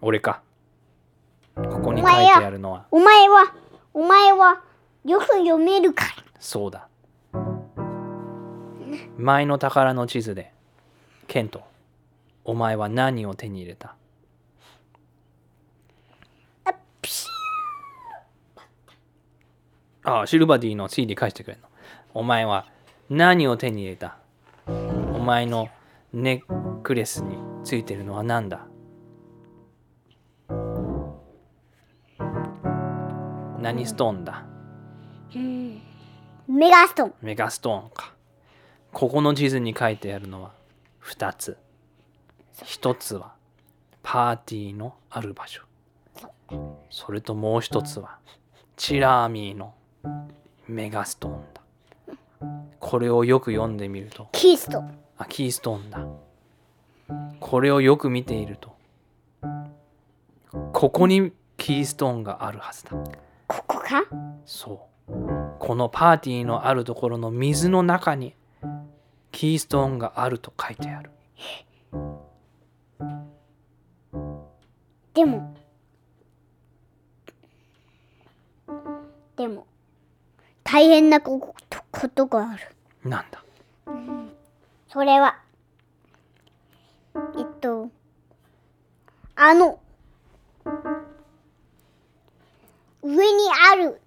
[0.01, 0.43] 俺か。
[1.57, 2.87] ここに書いてあるのは。
[2.91, 3.53] お前は、
[3.93, 4.63] お前は、
[5.05, 6.11] よく読めるから。
[6.39, 6.88] そうだ
[9.17, 10.53] 前の宝の地図で
[11.27, 11.63] ケント
[12.45, 13.95] お前は何を手に入れた？
[16.65, 16.73] あ
[20.05, 21.69] ああシルバディの CD 返してくれるの。
[22.15, 22.67] お前は
[23.11, 24.17] 何を手に入れた？
[24.67, 24.73] お
[25.19, 25.69] 前の
[26.13, 28.67] ネックレスについてるのは何だ？
[33.61, 34.47] 何ストーンだ？
[36.49, 37.15] メガストン。
[37.21, 38.15] メガストーンか
[38.93, 40.53] ここの地図に書いてあるのは
[41.05, 41.57] 2つ。
[42.65, 43.35] 1つは
[44.03, 45.63] パーティーのある場所。
[46.91, 48.19] それともう一つは
[48.77, 49.75] チラーミーの
[50.67, 51.63] メガストーンだ。
[52.81, 54.99] これをよく読んでみるとキーストン。
[55.19, 56.07] あキーストーンだ。
[57.41, 58.77] これをよく見ていると
[60.73, 62.91] ここにキーストーンがあるはずだ。
[63.47, 64.05] ここか？
[64.45, 65.13] そう。
[65.59, 68.35] このパーティーのあるところの水の中に
[69.31, 71.11] キーストーンがあると書いてある
[75.15, 75.57] でも。
[79.37, 79.67] でも。
[80.65, 81.55] 大変なこ
[81.91, 82.63] ことがある。
[83.09, 83.43] なんだ？
[84.89, 85.41] それは、
[87.15, 87.91] えっと、
[89.35, 89.81] あの、
[93.03, 94.01] 上にある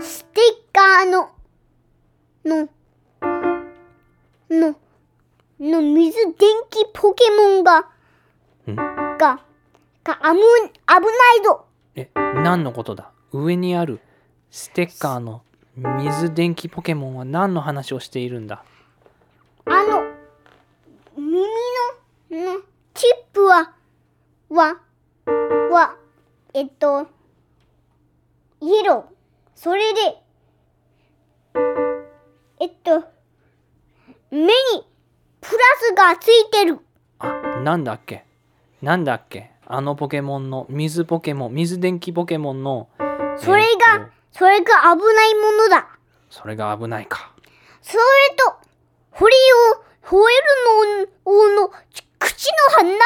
[0.00, 1.30] ステッカーの、
[2.44, 2.68] の、
[4.60, 4.76] の、
[5.60, 6.34] の水電
[6.70, 7.88] 気ポケモンが、
[8.70, 8.76] ん。
[8.76, 11.00] が、が、あむ、危な
[11.40, 11.66] いぞ。
[11.96, 13.10] え何のことだ？
[13.32, 14.00] 上にある
[14.50, 15.42] ステッカーの
[15.76, 18.64] 水電気ポケモンは何の話をしているんだ？
[19.66, 20.02] あの、
[21.16, 21.38] 耳
[22.30, 22.60] の、の、
[22.94, 23.74] チップは、
[24.50, 24.80] は、
[25.70, 25.96] は、
[26.52, 27.06] えっと、
[28.60, 29.14] イエロー。
[29.54, 30.22] それで、
[32.60, 33.04] えっと、
[34.34, 34.50] 目に
[35.40, 36.80] プラスがついてる。
[37.20, 38.24] あなんだっけ？
[38.82, 39.52] なんだっけ？
[39.66, 42.88] あのポケモンの水ポケモン水電気ポケモンの
[43.38, 45.88] それえーそれが危ないものだ。
[46.28, 47.32] それが危ないか
[47.80, 48.02] それ
[48.36, 48.56] と、
[49.12, 49.32] 堀
[49.72, 50.20] を、吠え
[50.98, 52.96] るのの、ち口の中に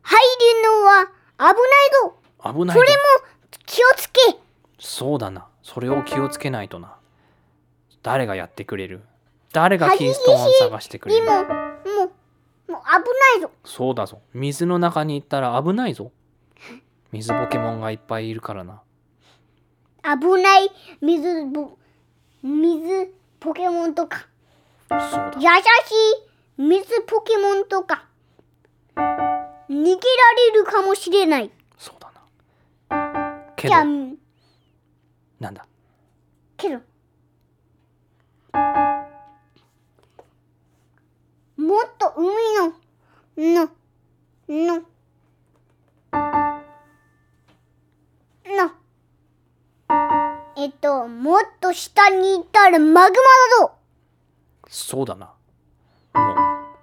[0.00, 0.18] 入
[0.54, 1.04] るのは
[1.38, 1.54] 危ない
[2.02, 2.16] ぞ。
[2.42, 2.96] 危ないそれも
[3.66, 4.20] 気をつけ。
[4.78, 6.96] そうだなそれを気をつけないとな
[8.02, 9.02] 誰がやってくれる？
[9.52, 11.24] 誰がキーストーンを探してくれる？
[11.24, 11.50] でも、も
[12.68, 12.88] う、もう危
[13.32, 13.50] ないぞ。
[13.64, 14.20] そうだぞ。
[14.34, 16.12] 水の中に行ったら危ないぞ。
[17.12, 18.82] 水ポケモンがいっぱいいるからな。
[20.02, 20.70] 危ない
[21.00, 21.78] 水ぼ、
[22.42, 24.26] 水ポケモンとか、
[24.90, 25.32] そうだ。
[25.36, 25.44] 優し
[26.58, 28.04] い水ポケモンとか、
[28.96, 29.94] 逃げられ
[30.54, 31.50] るかもしれない。
[31.78, 32.12] そうだ
[32.90, 33.44] な。
[33.56, 33.74] けど。
[33.74, 35.66] なんだ？
[36.56, 36.80] けど、
[41.68, 42.26] もっと海
[42.56, 42.72] の、
[43.36, 43.70] の、
[44.48, 44.76] の、
[48.46, 48.70] の、
[50.56, 53.10] えっと、もっと下に行ったらマグマだ
[53.66, 53.72] ぞ。
[54.66, 55.26] そうだな。
[56.14, 56.36] もう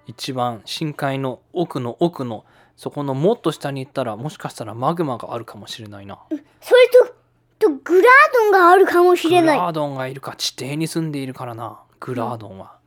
[0.05, 2.45] 一番深海の奥の奥の
[2.77, 6.19] そこのもっと下に行ったらもしかしたらマグマがあるかもしれないな。
[6.29, 7.15] それと、
[7.57, 9.57] とグラードンがあるかもしれない。
[9.57, 10.35] グラードンがいるか。
[10.37, 11.79] 地底に住んでいるからな。
[11.99, 12.77] グラードンは、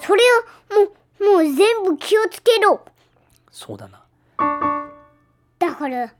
[0.00, 0.24] それ
[0.74, 2.84] を、もう、もう全部気をつけろ。
[3.50, 4.04] そうだな
[5.58, 6.12] だから、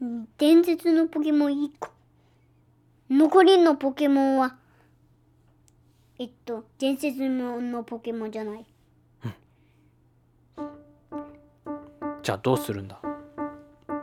[0.00, 1.90] うん伝説のポケモン1個。
[3.10, 4.56] 残りのポケモンは、
[6.18, 8.66] えっと、伝説のポケモンじゃない。
[12.22, 13.00] じゃあどうするんだ？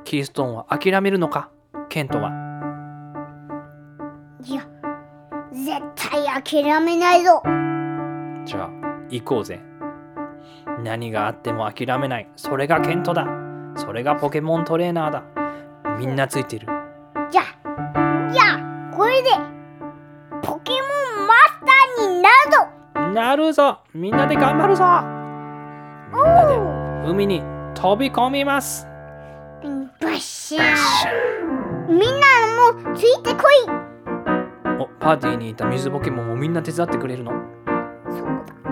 [0.04, 1.50] キーストーンは諦めるのか？
[1.90, 2.32] ケントは？
[4.44, 4.68] いや、
[5.52, 7.42] 絶対諦めないぞ。
[8.46, 8.70] じゃあ
[9.10, 9.60] 行こうぜ。
[10.84, 12.30] 何があっても諦めない。
[12.36, 13.28] それがケントだ。
[13.76, 15.24] それがポケモントレーナーだ。
[15.98, 16.68] みんなついてる。
[17.32, 19.30] じゃあ、じゃあ、これで、
[20.42, 21.60] ポケモンマス
[21.98, 23.14] ターになるぞ。
[23.14, 23.80] なるぞ。
[23.94, 24.84] みんなで頑張るぞ。
[26.14, 27.42] みんなで海に
[27.74, 28.88] 飛び込みます。
[29.64, 31.88] うんバッシャー。
[31.88, 32.08] みんな
[32.90, 33.70] もついてこい。
[33.70, 37.32] ャおパーティーにいた水ポケモンもみんな手伝ってくれるの
[38.16, 38.66] そうだ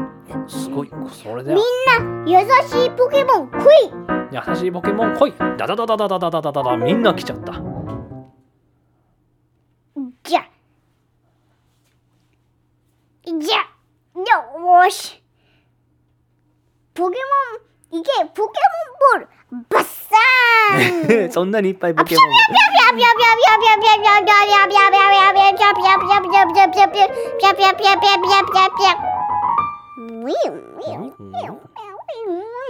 [0.46, 0.90] おすごい。
[1.10, 3.92] それでみんな優しいポケモン来い。
[4.32, 5.34] 優しいポケモン来い。
[5.58, 6.78] ダダダダダダダダダダダ。
[6.78, 7.54] みんな来ちゃった。
[10.24, 10.42] じゃ。
[13.26, 13.58] じゃ。
[14.16, 15.22] よーし。
[16.94, 17.18] ポケ
[17.92, 18.10] モンいけ。
[18.34, 18.50] ポケモン
[19.14, 19.28] ボール。
[19.70, 21.32] バッサーン。
[21.32, 22.26] そんなにいっぱいポケモン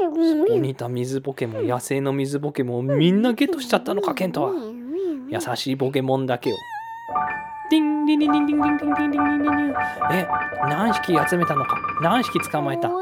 [0.09, 4.51] ここにいた水ポケモン野生の水ポケモンをみんなゲットしちゃったのかケントは。
[5.29, 6.55] 優しいポケモンだけを
[7.71, 10.27] ディンディンディンディンディンディンディンディンディンディンディンえ
[10.69, 12.93] 何匹集めたのか何匹捕まえた12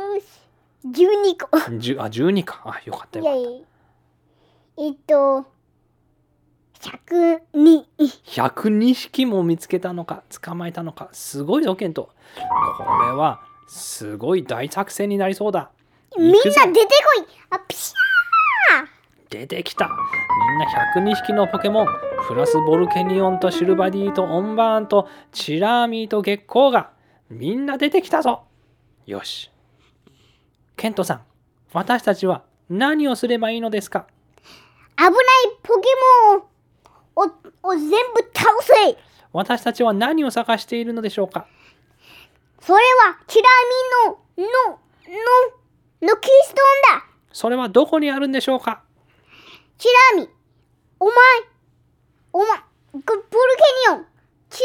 [1.37, 3.59] 個じゅあ12かあよかったよかっいやいや
[4.77, 5.45] えっと
[6.79, 7.83] 102
[8.25, 12.09] 102匹も見つけたのか捕まえたのかすごいぞケント
[12.77, 13.41] これは
[13.73, 15.71] すごい大作戦になりそうだ。
[16.17, 16.65] みんな出てこ
[17.21, 17.25] い。
[17.51, 17.93] あピシ
[19.29, 19.87] 出てきた。
[19.87, 21.87] みんな102匹のポケモン。
[22.27, 26.89] プラスボルケニオンとシルバディとオンバーンとチラーミーと月光が。
[27.29, 28.43] みんな出てきたぞ。
[29.05, 29.49] よし。
[30.75, 31.21] ケントさん
[31.71, 34.05] 私たちは何をすればいいのですか？
[34.97, 35.13] ー危ない
[35.63, 35.87] ポケ
[37.15, 37.29] モン
[37.63, 37.95] を全部
[38.33, 38.97] 倒せ。
[39.31, 41.47] 私たちは何を探しているのでしょうか？
[42.61, 43.49] それはチラ
[44.07, 44.79] ミのの
[46.01, 47.05] ののキーストーンだ。
[47.33, 48.83] それはどこにあるんでしょうか？
[49.79, 50.29] チラミ。
[50.99, 51.15] お前。
[52.33, 52.47] お前。
[52.93, 53.09] ボルケ
[53.89, 54.05] ニオン。
[54.51, 54.63] 地図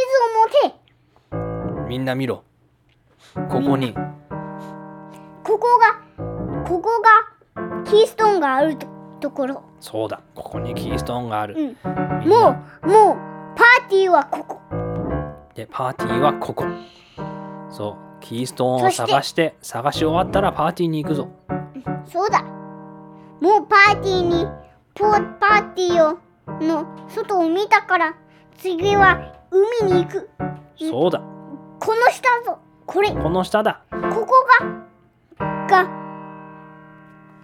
[0.69, 1.89] を持て。
[1.89, 2.45] みんな見ろ。
[3.35, 3.95] ここに。
[5.43, 6.01] ここが
[6.65, 8.87] ここがキーストーンがあると
[9.21, 9.63] ところ。
[9.81, 10.21] そうだ。
[10.35, 11.55] ここにキーストーンがある。
[11.57, 12.29] うん。
[12.29, 13.17] もうもう
[13.57, 14.61] パーティーはここ。
[15.55, 16.67] でパーティーはここ
[17.71, 21.29] そうキーストーンを探して探し終わったらパーティーに行くぞ。
[22.07, 22.43] そうだ。
[23.41, 24.47] もうパーティーに
[24.95, 26.19] ポパーティーを
[26.61, 28.15] の外を見たから
[28.57, 30.31] 次は海に行く。
[30.79, 31.21] そうだ。
[31.79, 32.59] この下ぞ。
[32.87, 33.11] これ。
[33.11, 33.83] ここの下だ。
[33.91, 34.07] こが
[35.69, 35.85] が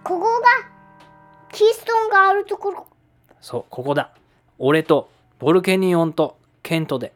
[0.03, 0.47] ここが
[1.51, 2.87] キーストーンがあるところ。
[3.39, 4.11] そうここだ。
[4.57, 5.09] 俺と
[5.39, 7.13] ボルケニオンとケントで。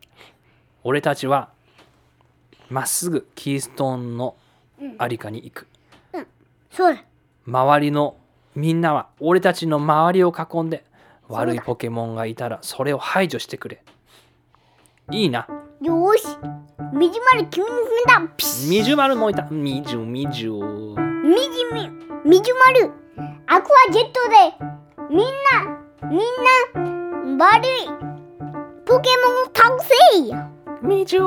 [0.83, 1.49] 俺たちは
[2.69, 4.35] まっすぐキーストーンの
[4.97, 5.67] ありかに行く。
[6.71, 7.03] そうだ。
[7.45, 8.17] 周りの
[8.55, 10.83] みんなは俺たちの周りを囲んで
[11.29, 13.83] 悪いポケモンがいたらそれを排除してくれ。
[15.11, 15.47] いいな。
[15.81, 16.27] よーし。
[16.93, 18.33] みじまる君に踏んだ。
[18.69, 19.47] みじゅまるもいた。
[19.49, 21.89] みじゅみじゅみじみ
[22.25, 22.91] みじまる。
[23.47, 24.35] アクアジェットで
[25.09, 25.25] みんな
[26.09, 26.19] みん
[27.37, 27.67] な悪い
[28.85, 29.77] ポケモンを倒
[30.13, 30.49] せいや。
[30.81, 31.21] みじゅ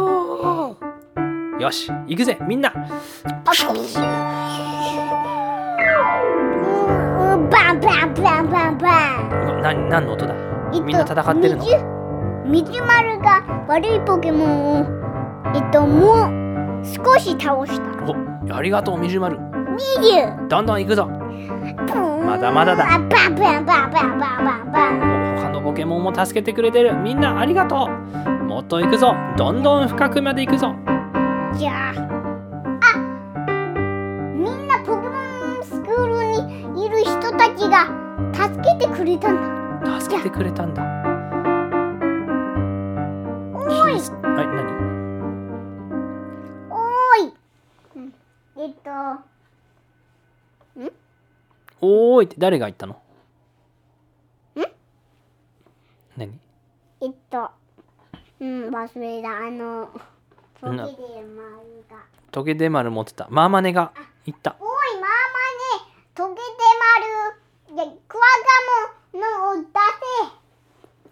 [1.61, 2.73] よし行くぜみんな。
[2.73, 2.83] バ
[7.75, 9.29] ンバンバンバンバ
[9.59, 10.35] ンな何の音だ？
[10.73, 11.65] えっとみんな戦ってるの？
[12.47, 14.87] みじまるが悪いポケモンを
[15.55, 16.25] えっとも
[16.81, 18.05] う少し倒した。
[18.07, 18.17] お
[18.57, 19.39] ありがとうみじゅまる。
[19.77, 21.09] みじゅどんどん行くぞ。
[22.25, 22.87] まだまだだ。
[22.87, 26.97] バンバンバンバンバンバンバン他のポケモンも助けてくれてる。
[26.97, 27.89] みんなありがとう。
[28.45, 29.15] もっと行くぞ。
[29.37, 30.75] どんどん深くまで行くぞ
[31.59, 31.95] じゃあ。
[32.83, 32.97] あ
[34.35, 35.17] みんなポケモ
[35.61, 36.13] ンスクール
[36.73, 37.87] にいる人たちが
[38.33, 39.37] 助けてくれたん
[39.81, 40.01] だ。
[40.01, 40.83] 助けてくれたんだ。
[43.55, 43.93] おい。
[43.93, 43.99] は
[44.43, 44.61] い何？
[46.71, 46.75] お
[47.17, 47.35] い。
[47.97, 48.15] うん。
[48.57, 48.91] えっと。
[51.83, 52.95] おーいって誰が言ったの？
[52.95, 52.99] ん？
[56.17, 56.39] 何？
[57.01, 57.51] えっと。
[58.41, 59.47] うん忘れた。
[59.47, 59.91] あの
[60.61, 61.97] ポケなで丸が。
[62.31, 63.27] トゲデマル持ってた。
[63.31, 63.93] マーマネが
[64.27, 64.57] 言った。
[64.61, 65.11] おいママね
[66.15, 66.41] トゲで
[67.75, 67.81] 丸。
[67.89, 68.25] でクワ
[69.15, 69.69] ガモのを出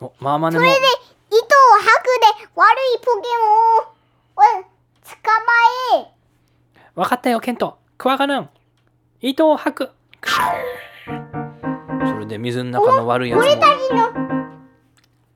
[0.01, 0.65] せおマーマネも。
[0.65, 0.87] それで
[1.29, 2.05] 糸を吐く
[2.43, 4.43] で悪いポケモンをを
[5.05, 5.17] 捕
[5.95, 6.13] まえ。
[6.95, 7.79] 分かったよケント。
[7.97, 8.51] クワガナン。
[9.21, 9.91] 糸を吐く。
[12.07, 14.13] それで水の中の悪いやつ俺もたちのに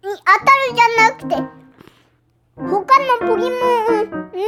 [0.03, 1.62] 当たるじゃなくて
[2.57, 2.85] 他の
[3.21, 4.45] ポケモンに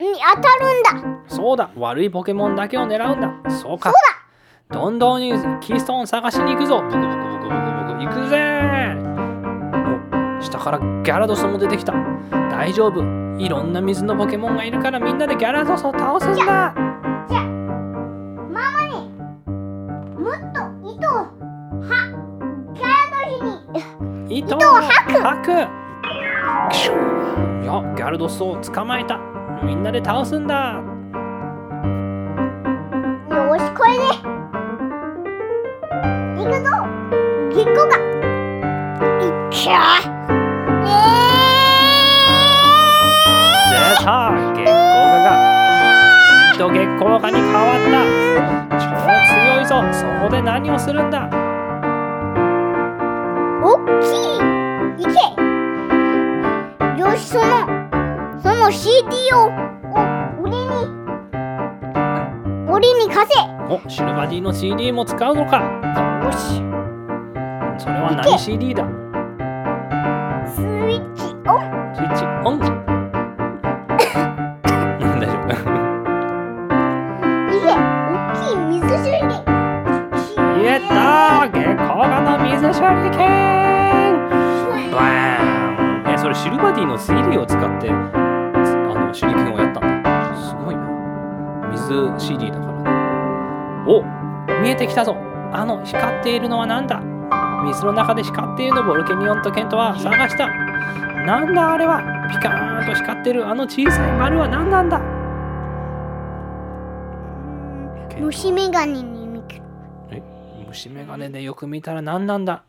[0.00, 1.24] に当たるんだ。
[1.28, 1.70] そうだ。
[1.76, 3.32] 悪いポケモンだけを狙うんだ。
[3.50, 3.90] そうか。
[3.90, 4.00] そう
[4.70, 4.80] だ。
[4.80, 6.82] どんどんにキストーン探しに行くぞ。
[6.82, 7.50] ブクブクブクブクブ
[7.94, 8.38] ク行くぜ。
[10.40, 11.94] 下からギャラドスも出てきた。
[12.50, 13.02] 大丈夫。
[13.38, 16.74] いろんな水のポケモンがいるからみんなでギャラドスを倒すんだ。
[17.28, 17.42] じゃ
[18.50, 19.08] ママに
[20.18, 22.10] もっと糸をは
[22.74, 25.87] ギャラドスに糸を吐く吐く
[27.64, 29.18] よギャルドスを捕まえた。
[29.62, 30.82] みんなで倒すんだ。
[33.30, 34.04] よしこれで。
[36.36, 36.70] 行くぞ。
[37.50, 37.96] 月光が
[39.20, 39.72] いっきゃ
[40.84, 40.88] え
[43.70, 44.08] 出た。
[44.54, 45.26] 月光河が。
[46.56, 47.96] と月光河に変わった。
[48.78, 48.84] 超
[49.26, 49.82] 強いぞ。
[49.92, 51.28] そこで何をするんだ。
[51.28, 51.34] ー、
[53.62, 54.38] おっきい。
[55.04, 55.18] 行け。
[55.18, 55.37] よ
[57.18, 57.44] しその
[58.40, 58.98] その CD
[59.34, 59.50] を
[59.90, 59.96] お
[60.42, 60.66] 俺に
[62.70, 63.34] 俺に貸せ。
[63.68, 65.60] おシルバディの CD も使うのか。
[66.24, 66.62] よし。
[67.78, 68.84] それは何 CD だ？
[70.46, 71.94] スイッチオン。
[71.94, 72.77] スイッチオン
[86.42, 87.94] シルバディの CD を使ってあ
[88.94, 90.36] の手裏剣をやったんだ。
[90.36, 90.82] すごいな。
[91.72, 92.90] 水 CD だからね。
[93.88, 94.04] お
[94.62, 95.16] 見えてきたぞ。
[95.52, 97.02] あの光っているのは何だ？
[97.64, 100.46] 水の中で光っているのボルケニオンとケントは探した。
[101.26, 102.02] なんだあれは？
[102.30, 103.48] ピカーンと光ってる。
[103.48, 105.00] あの小さい丸は何なんだ？
[108.20, 109.60] 虫眼鏡に見く
[110.10, 110.22] え
[110.68, 112.62] 虫眼鏡でよく見たら何なんだ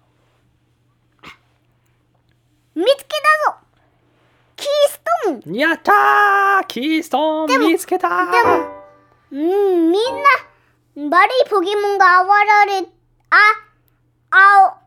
[2.75, 3.07] 見つけ
[3.45, 3.57] たぞ
[4.55, 6.67] キーストーンやったー！
[6.67, 8.31] キーストーン見つけたー！
[8.31, 8.49] でも
[9.31, 10.01] うんみん
[11.07, 12.29] な悪いポケモンが現
[12.67, 12.87] れ
[13.29, 13.35] あ
[14.31, 14.77] あ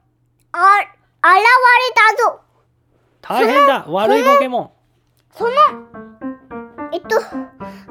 [0.53, 0.59] あ
[1.25, 2.41] 現れたぞ。
[3.21, 3.87] 大変だ！
[3.89, 4.71] 悪いポケモン。
[5.37, 5.51] その
[6.93, 7.09] えっと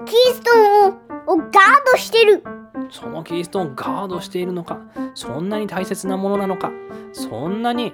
[0.05, 1.49] キーストーンををガー
[1.91, 2.43] ドしてる。
[2.89, 4.79] そのキーストーンをガードしているのか？
[5.15, 6.71] そんなに大切なものなのか？
[7.13, 7.93] そんなに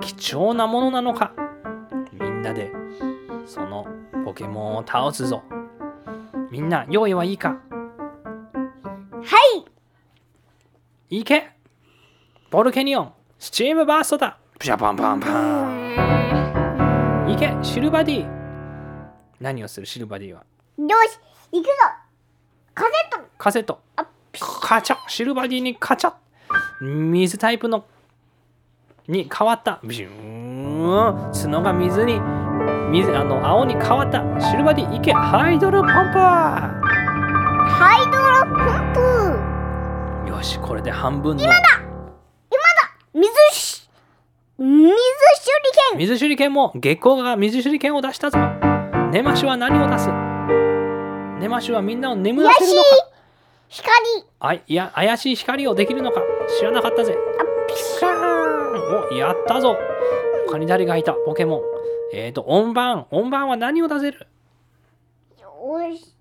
[0.00, 1.32] 貴重なものなのか？
[2.12, 2.72] みんなで
[3.46, 3.86] その
[4.24, 5.42] ポケモンを倒すぞ。
[6.50, 7.50] みんな用意はいいか？
[7.50, 7.56] は
[11.10, 11.18] い！
[11.20, 11.50] いけ？
[12.50, 14.38] ボルケニオンスチームバーストだ。
[14.58, 15.28] ピシャパンパンパ
[17.26, 17.54] ンいけ？
[17.62, 18.26] シルバディ。
[19.40, 19.86] 何をする？
[19.86, 20.44] シルバディは。
[20.78, 21.18] よし！
[21.52, 21.70] 行くぞ！
[22.74, 23.18] カセット！
[23.38, 23.80] カセット。
[23.96, 24.96] あカチャ！
[25.08, 26.14] シルバディにカチャ！
[26.80, 27.84] 水タイプの
[29.06, 29.80] に変わった。
[29.84, 31.32] ビシューン。
[31.32, 32.20] 角が水に
[32.94, 34.22] 水あの青に変わった。
[34.40, 36.70] シルバディいけハイドロポンハ
[38.00, 38.22] イドロ
[38.54, 39.00] ポンプ。
[40.24, 41.42] プよしこれで半分の。
[43.12, 43.90] 水し
[44.56, 44.86] 水手裏
[45.90, 48.38] 剣水手裏剣もゲッコウガ水手裏剣を出したぞ。
[49.10, 50.06] ネマシュは何を出す？
[51.40, 52.88] ネマシュはみんなを眠らせるのか？
[53.70, 53.92] 光。
[54.38, 56.22] あいいや怪しい光をできるのか？
[56.60, 57.16] 知らなかったぜ。
[57.40, 58.14] あピシカーン。
[59.10, 59.76] おやったぞ。
[60.46, 61.12] 他に誰がいた。
[61.26, 61.60] ポケモン
[62.12, 63.06] えーと音盤。
[63.10, 64.26] 音盤は何を出せる？
[65.40, 66.14] よし。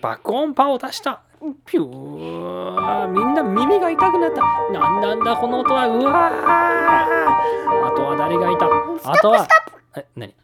[0.00, 1.22] 爆音波を出した。
[1.66, 3.08] ピュー。
[3.08, 4.42] みんな耳が痛くなった。
[4.72, 5.88] なんなんだこの音は。
[5.88, 7.86] うわー。
[7.86, 8.66] あとは誰がいた？
[9.10, 9.46] あとは
[9.96, 10.34] え何？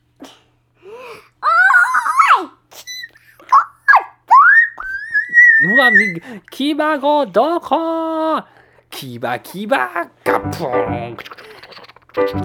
[5.69, 6.20] うわみ
[6.51, 8.44] キバゴどこ？
[8.90, 10.11] キバキバ。
[10.24, 11.16] ガプーン。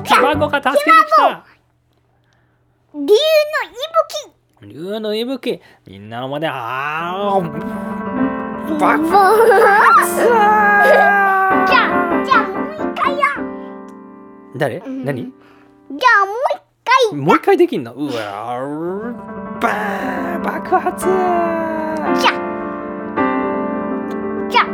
[0.03, 1.45] キバゴが助けに来た
[2.94, 3.16] 竜の息
[4.60, 4.74] 吹。
[4.74, 5.62] 竜の息吹。
[5.88, 7.42] みんなのまであー。
[8.78, 10.28] バ爆発じゃ
[11.64, 11.66] あ
[12.26, 13.26] じゃあもう一回や。
[14.58, 14.80] 誰？
[14.80, 15.06] ん。
[15.06, 15.24] 何？
[15.24, 16.62] じゃあもう一
[17.12, 17.18] 回。
[17.18, 17.94] もう一回できんの？
[17.94, 18.18] うわー。
[19.62, 21.06] バーン爆発。
[21.06, 22.34] じゃあ。
[24.50, 24.66] じゃあ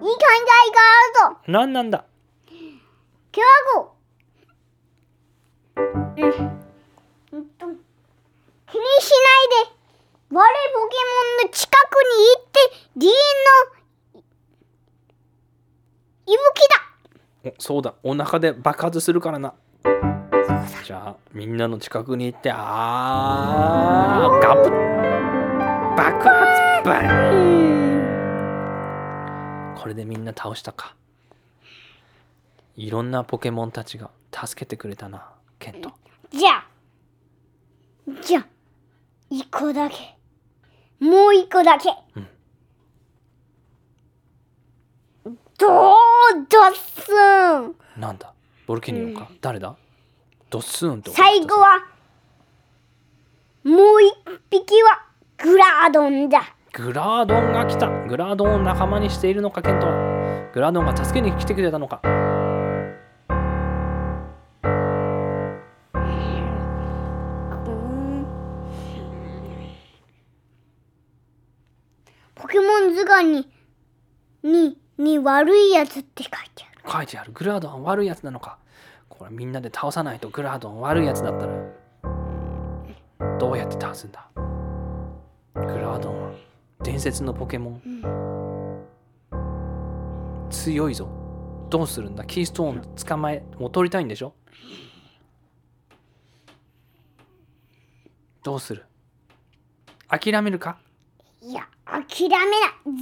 [0.00, 0.80] いい考えが
[1.26, 1.38] あるぞ。
[1.48, 2.04] 何なんだ？
[2.46, 3.92] キュアゴ
[5.76, 5.80] う
[6.20, 6.24] ん。
[6.24, 6.67] うんと
[7.30, 7.52] 気にしない
[8.70, 9.72] で
[10.30, 12.56] 悪いポケモンの近くに行って
[12.96, 14.22] リエの
[16.26, 16.68] 息吹
[17.44, 17.52] だ。
[17.58, 17.94] おそうだ。
[18.02, 19.54] お腹で爆発するからな。
[20.84, 24.70] じゃあみんなの近くに行ってあーガブッ。
[25.96, 27.34] 爆発バー
[29.74, 29.76] ン。
[29.76, 30.94] これでみんな倒したか。
[32.76, 35.28] いろんなポケモンたちが助けてくれたな
[35.58, 35.92] ケント。
[36.30, 36.66] じゃあ
[38.22, 38.46] じゃあ
[39.30, 39.96] 一個だけ。
[41.00, 42.28] もう一個だけ、うん。
[45.58, 45.96] どう？
[46.48, 48.32] だっすんなんだ？
[48.66, 49.76] ボルケニオンか、誰だ？
[50.50, 51.86] ドッスーンって最後は
[53.64, 54.14] もう一
[54.50, 55.04] 匹は
[55.36, 56.54] グラードンだ。
[56.72, 57.88] グラードンが来た。
[58.06, 60.50] グラードンを仲間にしているのかケントは。
[60.52, 62.00] グラードンが助けに来てくれたのか
[73.22, 73.48] に、
[74.42, 76.92] に、に悪いやつって書いてある。
[76.92, 77.32] 書いてある。
[77.32, 78.58] グラードンは悪いやつなのか。
[79.08, 81.52] これみんなで倒さないとグラードン悪いやつだったら
[83.38, 84.28] どうやって倒すんだ？
[85.54, 86.22] グラードン。
[86.22, 86.32] は
[86.84, 88.84] 伝説のポケモン。
[90.50, 91.08] 強いぞ。
[91.68, 92.24] どうするんだ？
[92.24, 94.34] キーストーン捕まえもう取りたいんでしょ？
[98.44, 98.84] どうする？
[100.08, 100.78] 諦めるか？
[101.40, 102.40] いや、諦めない。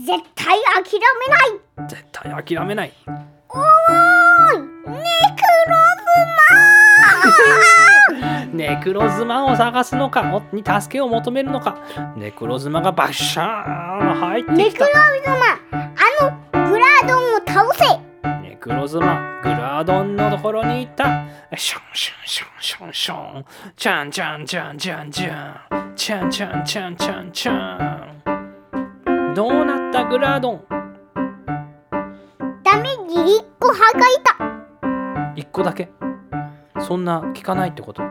[0.05, 1.89] 絶対諦めない。
[1.89, 2.93] 絶対諦めない。
[3.07, 5.03] おーいネ
[5.33, 5.75] クロ
[8.53, 11.79] ズネクロズマを探すのかおに助けを求めるのか。
[12.17, 15.37] ネクロズマがバッシャーン入ってネクロたズマ
[15.73, 15.97] あ
[16.63, 17.85] のグラードンを倒せ。
[18.43, 21.25] ネクロズマグラードンのところに行った。
[21.57, 23.45] ションションションションション。
[23.77, 25.87] チャンチャンチャンチャンチャン。
[25.97, 27.53] チャンチャンチャンチャンチャ
[27.95, 27.96] ン
[29.37, 30.65] どうなったグラードン？
[32.65, 34.35] ダメージ1個破壊た
[35.39, 35.91] 1個だけ。
[36.81, 38.03] そんな効かないってこと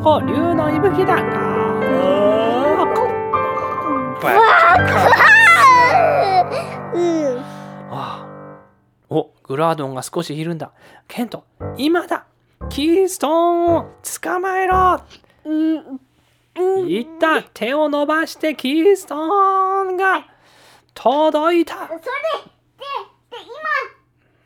[0.00, 1.16] いけキバコ竜の息吹だ。
[6.94, 7.38] うん。
[7.90, 8.26] ああ
[9.10, 10.72] おグラードンが少しいるんだ。
[11.06, 11.44] ケント
[11.76, 12.24] 今だ。
[12.70, 13.90] キーストーンを
[14.22, 15.02] 捕まえろ。
[16.88, 19.18] いった手を伸ばしてキーストー
[19.92, 20.26] ンが
[20.94, 21.74] 届いた。
[21.74, 22.04] それでで
[23.36, 23.44] 今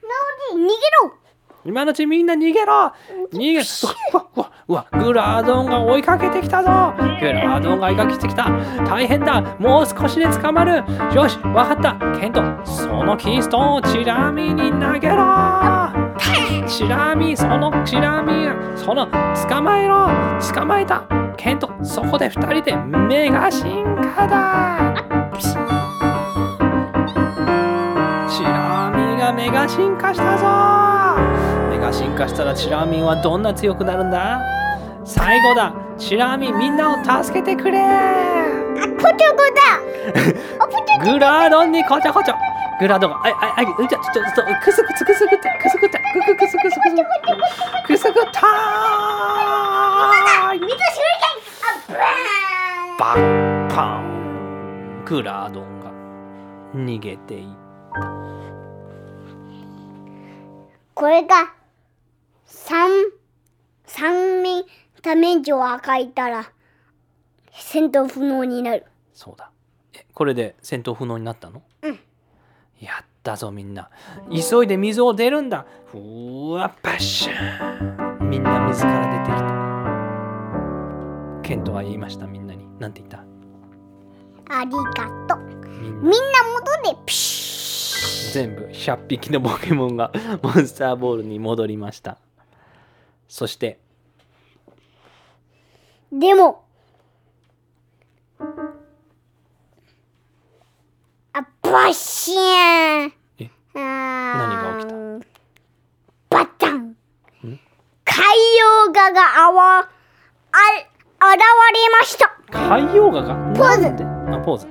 [0.02, 1.14] のうち逃げろ
[1.66, 2.92] 今のうちみんな逃げろ。
[3.32, 6.68] 逃げうわうわうわグラードンが追いかけてきたぞ。
[7.20, 8.50] グラードンが追いかけてきた。
[8.86, 9.40] 大変だ。
[9.58, 10.84] もう少しで捕まる。
[11.14, 11.96] よしわかった。
[12.20, 15.24] ケントそのキーストーンをチラミに投げろ。
[16.66, 20.08] チラミそのチラミその捕まえろ。
[20.54, 21.04] 捕まえた。
[21.38, 23.84] ケントそこで二人でメガ進
[24.14, 24.94] 化だ。
[28.28, 30.93] チラミがメガ進化したぞ
[31.84, 34.40] メガ進化したらチラミはどんな強くなるんだ？
[35.04, 35.74] 最後だ。
[35.98, 37.78] チラミみんなを助けてくれ。
[41.04, 42.34] グラードンにこちょこちょ。
[42.80, 43.20] グラードンが。
[43.22, 44.22] あいあいあいうちょちょちょ
[44.62, 46.80] くすくすくすくってくすくってくすくすくすく
[47.86, 48.40] くすくった
[52.98, 55.90] バンパングラードンが
[56.74, 57.48] 逃げていっ
[57.92, 58.00] た
[60.94, 61.63] これが
[62.66, 62.88] 三
[63.84, 64.64] 三面
[65.02, 66.50] ダメージを与えたら
[67.52, 68.86] 戦闘不能になる。
[69.12, 69.50] そうだ。
[69.92, 71.60] えこれで戦闘不能になったの？
[71.82, 72.00] うん。
[72.80, 73.90] やったぞみんな。
[74.30, 75.66] 急いで水を出るんだ。
[75.92, 78.24] うわパッシャー。
[78.24, 79.42] みんな水から出てき
[81.42, 81.46] た。
[81.46, 82.66] ケントは言いましたみんなに。
[82.78, 83.18] なんて言った？
[84.48, 84.80] ありが
[85.28, 85.44] とう。
[85.82, 86.00] みんな。
[86.00, 86.16] みんな
[86.54, 90.10] 元でピシ全部100匹のポケモンが
[90.42, 92.16] モンスターボールに戻りました
[93.28, 96.64] そしてュでも
[101.32, 103.12] あバッシーン。
[103.38, 104.94] え何が起きた？
[106.30, 106.96] バタン。
[108.04, 108.18] 海
[108.60, 109.88] 洋画があわあ
[111.18, 112.36] 現れました。
[112.52, 113.34] 海洋画が？
[113.56, 113.86] ポーズ。
[114.36, 114.68] あポーズ。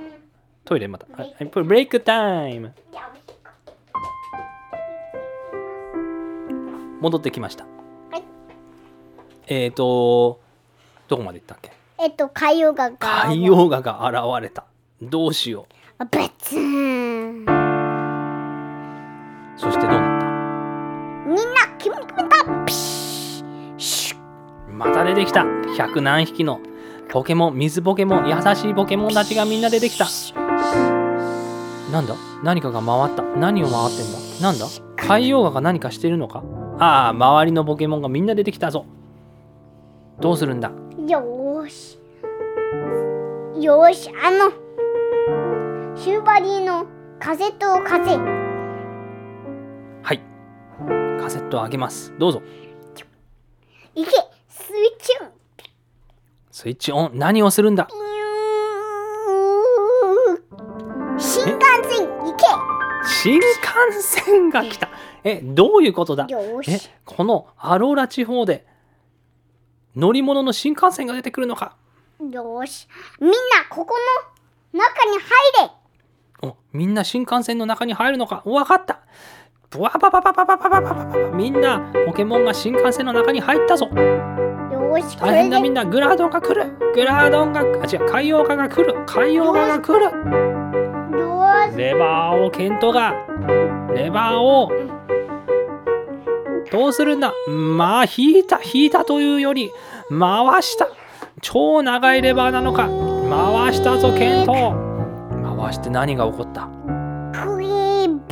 [0.64, 1.06] トイレまた。
[1.14, 2.72] はいはいブレイクタイム。
[7.00, 7.64] 戻ってきました。
[7.64, 7.73] はい
[9.46, 10.40] えっ、ー、と
[11.08, 11.72] どこまで行ったっけ？
[11.98, 12.96] えっと海洋画が。
[12.98, 14.64] 海洋画が現れた。
[15.02, 15.66] どうしよ
[15.98, 17.46] あブツンう
[19.56, 21.44] そしてどうなっみんな
[21.78, 25.44] 君に決めたピシッシュッたまた出てきた。
[25.76, 26.60] 百何匹の。
[27.10, 30.06] ポケモン水ポケモン優しいポケモンたちがみんな出てきた。
[31.92, 32.16] なんだ？
[32.42, 33.22] 何かが回った。
[33.22, 34.18] 何を回ってんだ？
[34.40, 34.66] なんだ？
[34.96, 36.42] 海洋画が何かしてるのか？
[36.80, 38.86] ああ周りのポケモンがみんな出てきたぞ
[40.20, 40.70] どうするんだ？
[41.08, 41.98] よーし。
[43.60, 44.50] よーしあの
[45.96, 46.86] シューバリーの
[47.18, 48.16] カセットを貸せ。
[48.16, 50.20] はい。
[51.20, 52.12] カセットをあげます。
[52.18, 52.42] どうぞ。
[53.94, 54.10] いけ
[54.48, 55.30] スイッチオン。
[56.50, 57.12] スイッチオン？
[57.14, 57.86] 何をするんだ？
[57.86, 61.64] ピュー進化
[63.06, 63.44] 新幹
[64.00, 64.88] 線が来た。
[65.22, 66.26] えどういうことだ？
[66.28, 66.90] えよし。
[67.04, 68.66] このアローラ地方で
[69.96, 71.76] 乗り物の新幹線が出てくるのか。
[72.30, 72.88] よし。
[73.20, 73.36] みんな、
[73.68, 73.94] ここ
[74.72, 75.70] の中に入
[76.42, 78.42] おみんな新幹線の中に入るのか。
[78.44, 79.00] わかった。
[79.70, 83.88] ブワパパパパパパパパパパみんなポケモンが新幹線の中に入ったぞ。
[83.92, 84.02] れ。
[84.02, 85.16] よし。
[85.16, 85.84] こ大変だみんな。
[85.84, 86.76] グラードンが来る。
[86.94, 89.04] グラードンがあ違う海洋化が来る。
[89.06, 90.10] 海洋化が来る。
[91.76, 93.14] レバーをケントが。
[93.94, 94.70] レバーを
[96.70, 97.32] どうするんだ？
[97.48, 99.70] まあ引いた引いたというより
[100.08, 100.88] 回した。
[101.40, 102.88] 超長いレバーなのか。
[103.28, 104.74] 回したぞケント
[105.56, 106.68] 回して何が起こった？
[107.32, 108.22] クリーム。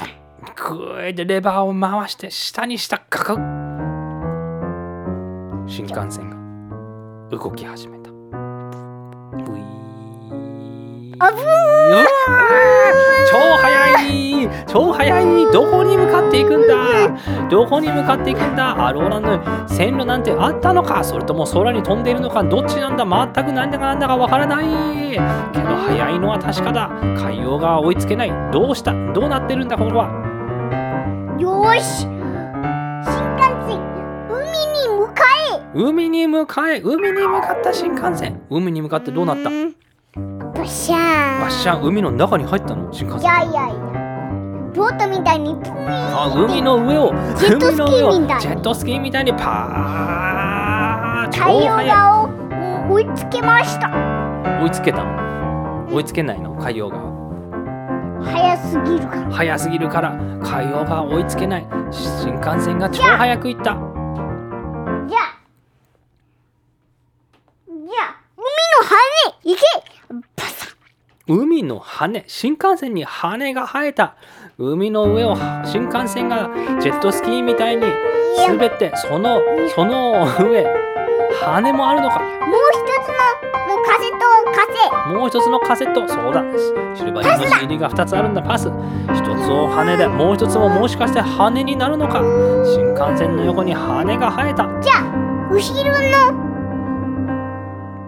[0.55, 3.41] グーでレバーを回して下にしたカク
[5.67, 7.99] 新幹線が動き始め
[11.25, 11.43] あぶー
[13.31, 14.49] 超速い。
[14.67, 15.53] 超速い。
[15.53, 16.75] どこに向かっていくんだ？
[17.49, 18.89] どこに向かっていくんだ？
[18.89, 21.05] アローラの線路なんてあったのか？
[21.05, 22.43] それとも空に飛んでいるのか？
[22.43, 23.05] どっちなんだ？
[23.05, 24.67] 全く何だかなんだかわからない。
[25.13, 25.19] け
[25.61, 26.91] ど速いのは確かだ。
[27.17, 28.33] 海洋が追いつけない。
[28.51, 28.93] どうした？
[29.13, 29.79] どうなってるんだ？
[29.79, 30.09] これは。
[31.39, 32.09] よし。
[34.29, 35.23] 海に向か
[35.55, 35.61] え。
[35.75, 36.81] 海に向かえ。
[36.81, 38.43] 海に向かった新幹線。
[38.51, 39.51] 海に向かってどうなった？
[39.51, 39.73] ん
[40.63, 41.41] バシャーン。
[41.41, 42.93] バッシャン海の中に入ったの？
[42.93, 43.31] 新幹線。
[43.33, 43.75] いやいやいや。
[44.75, 45.89] ボートみたいにプイーン。
[45.89, 53.91] あ海の上をジェットスキー海の上をみたいジェットスキーみたいにパー超太陽速い画をうん追いつけました。
[54.63, 55.89] 追いつけたの？
[55.97, 56.55] 追いつけないの？
[56.55, 56.97] 海洋が
[58.23, 59.33] 早すぎるから。
[59.33, 60.13] 速すぎるから
[60.45, 61.67] 海洋が追いつけない。
[61.91, 63.73] 新幹線が超速く行った。
[63.73, 65.41] じゃあ、
[67.67, 68.95] じゃあ、海の羽
[69.43, 69.61] 行け
[71.29, 74.17] 海の羽新幹線に羽が生えた。
[74.59, 77.83] 海の上を新幹線がジェットスキーみたいに
[78.49, 79.41] 滑ってその
[79.75, 80.67] その上
[81.41, 82.19] 羽もあるのか。
[82.21, 82.29] もう
[82.73, 84.59] 一つの、もうカセットを貸
[85.07, 86.09] せもう一つのカセット。
[86.09, 86.43] そうだ。
[86.95, 88.43] シルバニアの CD が2つあるんだ。
[88.43, 88.69] パス。
[89.15, 92.21] 一つを羽でもう一つももしかして羽になるのか。
[92.65, 94.69] 新幹線の横に羽が生えた。
[94.81, 96.33] じゃあ、後ろの、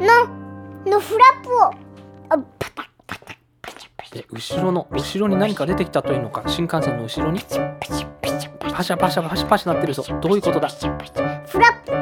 [0.00, 1.83] の、のフラップを、あ
[2.42, 4.14] パタパタパチャパチャ。
[4.16, 6.44] で後ろの後ろに何か出てきたというのか？
[6.46, 7.40] 新幹線の後ろに？
[7.40, 10.04] パシャパシャパシャパシャなってるぞ。
[10.20, 10.68] どういうことだ？
[10.68, 11.92] フラップ、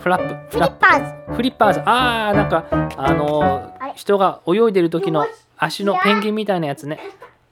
[0.00, 0.58] フラップ。
[0.58, 1.34] フリッパーズ。
[1.34, 1.80] フリッパーズ。
[1.84, 5.26] あーなんかあのー人が泳いでる時の
[5.56, 7.00] 足のペンギンみたいなやつね。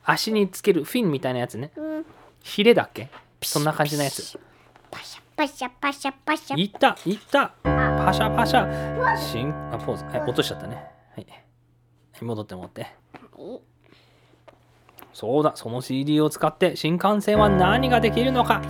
[0.04, 1.72] 足につけるフィンみたいなやつね。
[1.76, 2.06] うん。
[2.42, 3.10] ヒレだっけ？
[3.42, 4.38] そんな感じのやつ。
[4.90, 6.56] パシャパシャパシャパシャ。
[6.56, 7.54] いったいった。
[7.62, 9.16] パシャパシャ。
[9.16, 10.04] 新あポーズ。
[10.04, 10.82] はい落としちゃったね
[12.24, 12.86] 戻って戻って。
[15.12, 18.62] そうだその CD を使って新幹線は何ができるのか。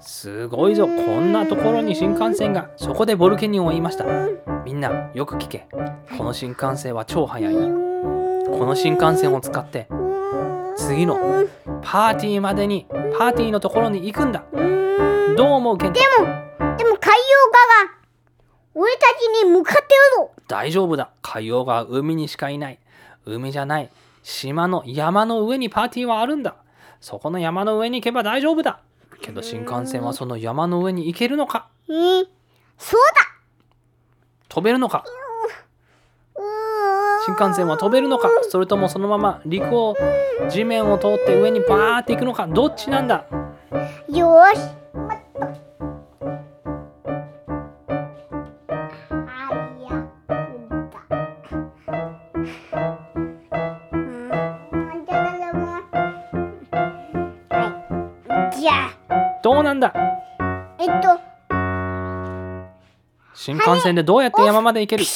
[0.00, 2.70] すごいぞこんなところに新幹線が。
[2.76, 4.04] そこでボルケニオンを言いました。
[4.64, 5.66] みんなよく聞け。
[6.16, 7.54] この新幹線は超速い。
[7.54, 9.88] この新幹線を使って
[10.76, 11.18] 次の
[11.82, 12.86] パーティーまでに
[13.18, 14.44] パーティーのところに行くんだ。
[15.36, 16.26] どう思うケントでも、
[16.76, 17.26] でも海洋
[17.74, 17.94] 画が、
[18.74, 19.86] 俺たちに向かってる
[20.16, 20.30] ぞ。
[20.48, 21.10] 大丈夫だ。
[21.22, 22.78] 海洋が海にしかいない。
[23.24, 23.90] 海じゃない。
[24.22, 26.56] 島の山の上にパーティーはあるんだ。
[27.00, 28.80] そこの山の上に行けば大丈夫だ。
[29.20, 31.68] けど新幹線はその山の上に行けるのか。
[31.88, 32.26] えー、
[32.78, 33.00] そう
[34.56, 35.04] 飛べるのか。
[37.26, 38.30] 新幹線は飛べるのか。
[38.48, 39.94] それともそのまま陸を
[40.48, 42.46] 地面を通って上にバーって行くのか。
[42.46, 43.26] どっちなんだ。
[44.08, 44.85] よーし。
[59.56, 59.90] あどうなんだ。
[60.78, 61.18] えっと。
[63.34, 65.04] 新幹線でどうやって山まで行ける？
[65.04, 65.10] フ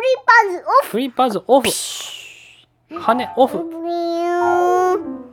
[0.00, 0.88] リーパーズオフ。
[0.88, 1.68] フリッパーズオフ。
[2.96, 3.58] 羽オフ。
[3.58, 4.96] ブリー。
[4.96, 5.24] ン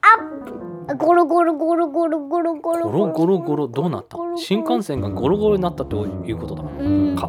[0.00, 0.44] アッ
[0.88, 0.96] プ。
[0.96, 2.88] ゴロゴロゴロゴロゴロゴロ。
[2.88, 4.16] ゴロゴロゴロどうなった？
[4.36, 6.62] 新幹線がゴロゴロになったということだ。
[6.62, 7.16] うん。
[7.16, 7.26] か。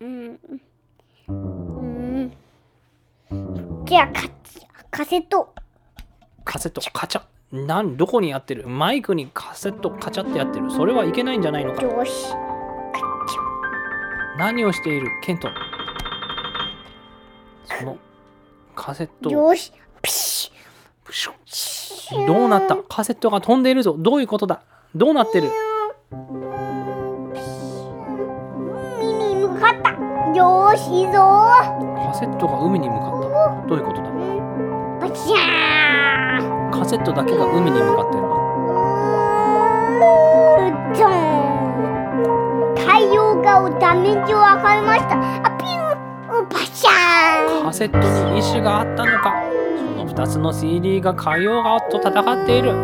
[0.00, 0.40] うん。
[1.28, 2.32] うん。
[3.84, 4.22] じゃあカ
[4.90, 5.54] カセット
[6.44, 8.66] カセットカチャなんどこにやってる？
[8.66, 10.70] マイクにカセットカチャってやってる。
[10.70, 11.82] それはいけないんじゃないのか？
[11.82, 12.34] よし。
[14.38, 15.06] 何をしている？
[15.22, 15.48] ケント。
[17.64, 17.96] その
[18.74, 19.28] カセット。
[19.28, 19.72] をよし。
[20.00, 20.50] ピシ
[21.04, 21.32] プシュ。
[22.26, 22.76] どうなった？
[22.76, 23.94] カセットが飛んでいるぞ。
[23.98, 24.62] どういうことだ？
[24.94, 25.50] どうなってる？
[26.10, 26.20] 海
[29.12, 29.90] に向かった。
[30.34, 31.12] よーしいいぞ。
[31.12, 33.10] カセットが海に向かっ
[33.62, 33.68] た。
[33.68, 34.10] どういうことだ？
[35.14, 35.42] シャーカ
[36.92, 38.28] セットだけが海に向かってるの。
[38.28, 40.62] うー
[40.98, 41.08] ドー
[42.70, 45.14] ン太陽側をダメージを与えました。
[45.42, 47.64] あピューパシャーン。
[47.64, 47.96] カセット
[48.30, 49.32] に意志があったのか。
[49.74, 52.14] その2つの CD が海洋側と戦っ
[52.44, 52.74] ている。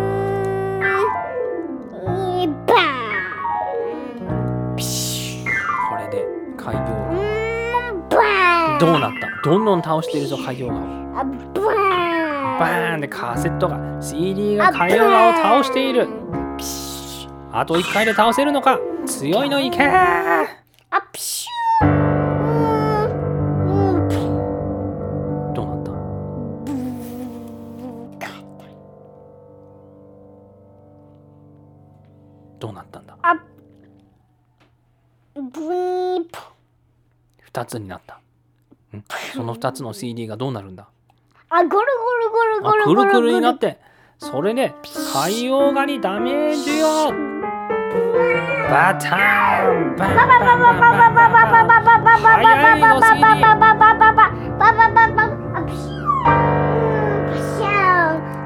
[8.81, 9.29] どうなった？
[9.43, 10.79] どんどん倒しているぞ海洋側
[11.21, 11.25] あ
[12.59, 16.09] バーンでカセットが CD が海洋側を倒している。
[17.53, 18.79] あと1回で倒せるのか。
[19.07, 19.87] 強いのいけー。
[20.91, 21.89] あピシュー。
[25.55, 25.93] どうなった？
[32.59, 33.17] どうなったんだ？
[33.23, 33.35] あ
[35.35, 36.39] ブニープ
[37.53, 38.17] 2つになった。
[38.97, 39.05] ん？
[39.33, 40.89] その2つの CD がどうなるんだ？
[41.51, 41.83] あゴルゴル
[42.31, 43.01] ゴルあゴルゴル。
[43.01, 43.79] くるくるになって。
[44.19, 44.75] それで
[45.15, 47.13] 海洋画にダメージを
[48.69, 49.97] バターン。
[49.97, 50.17] バン。
[50.17, 50.29] バン。
[50.29, 50.41] バン。
[50.41, 50.61] バン。
[50.61, 50.75] バン。
[50.79, 51.15] バン。
[51.15, 51.69] バン。
[51.69, 51.69] バン。
[51.69, 52.05] バ
[52.39, 55.23] ババババババババババ
[55.55, 57.71] あピシューピシャー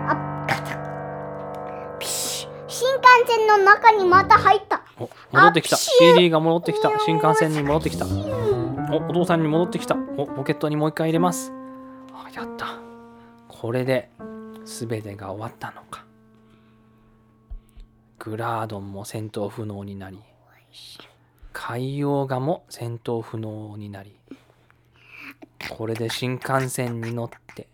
[0.08, 0.76] あカタ
[1.98, 8.06] ピシュ新幹線の中にまた入ったお戻ってきた CD が戻ってきた新幹線に戻ってきた
[8.92, 11.52] おお父さんに戻ってきたおポケットにもう一回入れます
[12.12, 12.66] あやった
[13.62, 14.10] これで
[14.64, 16.04] 全てが終わったのか。
[18.18, 20.18] グラードンも戦闘不能になり
[21.52, 24.16] 海洋画も戦闘不能になり
[25.68, 27.68] これで新幹線に乗って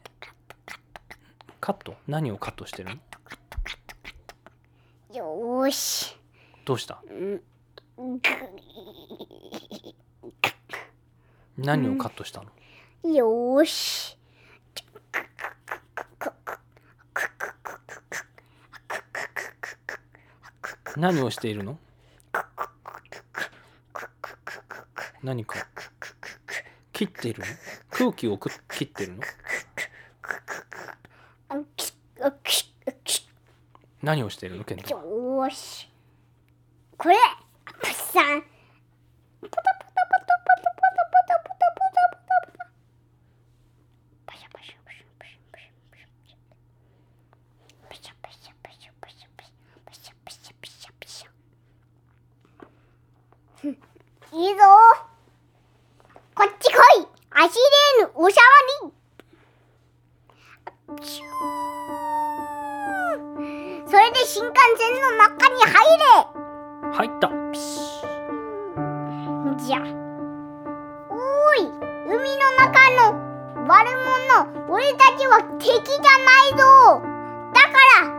[1.58, 1.94] カット？
[2.06, 2.96] 何をカットしてるの？
[5.16, 6.18] よーし。
[6.66, 7.02] どうした？
[7.08, 7.42] ぐ
[11.56, 12.50] 何をカットしたの？
[13.10, 14.17] よーし
[20.96, 21.78] 何をしているの？
[25.22, 25.66] 何か？
[26.92, 27.46] 切っているの？
[27.90, 29.22] 空気を切っているの？
[34.02, 34.64] 何をしているの？
[34.64, 35.88] ケントよし。
[36.96, 37.14] これ。
[37.80, 39.62] プッサンポタポタポ
[40.26, 40.67] タポタ
[54.30, 54.60] いいぞ。
[56.34, 57.08] こっち来い。
[57.30, 58.48] 足レーヌおしゃわ
[58.84, 58.92] り。
[63.86, 66.04] それで新幹線の中に入れ。
[66.92, 67.30] 入った。
[69.56, 69.80] じゃあ。
[71.10, 71.66] おーい。
[72.06, 73.16] 海の中の
[73.66, 74.68] 悪者。
[74.68, 77.00] 俺たちは敵じゃないぞ。
[77.54, 77.68] だか
[78.02, 78.12] ら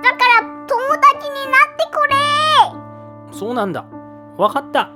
[0.00, 3.36] だから友達になってくれ。
[3.36, 3.84] そうなんだ。
[4.36, 4.92] わかった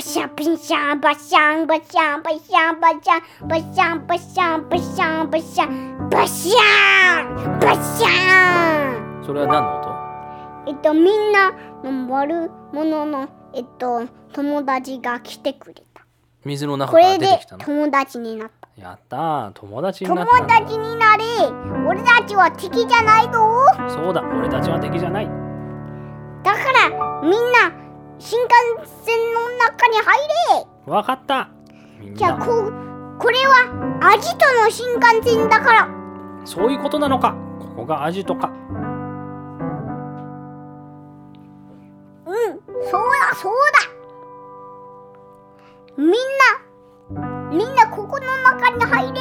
[0.00, 9.26] バシャピシャンバシャンバシャンバシャンバシャンバシャンバシャンバシャンバシャンバシャンバシャン。
[9.26, 9.76] それは何の
[10.64, 10.70] 音？
[10.70, 11.52] えっとみんな
[11.84, 16.06] の悪者のえっと友達が来てくれた。
[16.46, 17.64] 水の中からこれで出てきたの？
[17.66, 18.80] 友達になった。
[18.80, 19.52] やったー。
[19.52, 20.60] 友達に友なったんだ。
[20.60, 21.24] 達になれ。
[21.86, 23.66] 俺たちは敵じゃないぞ。
[23.90, 24.22] そうだ。
[24.22, 25.26] 俺たちは敵じゃない。
[26.42, 26.88] だから
[27.20, 27.70] みんな
[28.20, 28.54] 新幹
[29.06, 30.18] 線の中に入
[30.86, 30.92] れ。
[30.92, 31.48] わかった。
[32.14, 32.70] じゃあこ
[33.18, 35.88] これはアジトの新幹線だから。
[36.44, 37.34] そういうことなのか。
[37.58, 38.52] ここがアジトか。
[42.26, 42.34] うん
[42.90, 43.90] そうだそうだ。
[45.96, 46.16] みんな
[47.50, 49.20] みんなここの中に入れ。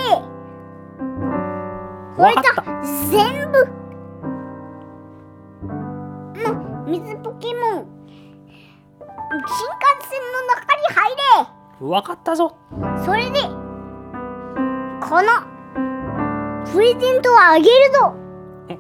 [2.18, 2.66] それじわかっ
[3.10, 3.66] 全部。
[6.44, 7.99] の水ポケモン新
[9.38, 9.48] 幹
[10.08, 11.16] 線の中に入
[11.82, 11.88] れ。
[11.88, 12.58] わかったぞ。
[13.06, 13.42] それで
[15.02, 18.16] このプレゼントをあげるぞ。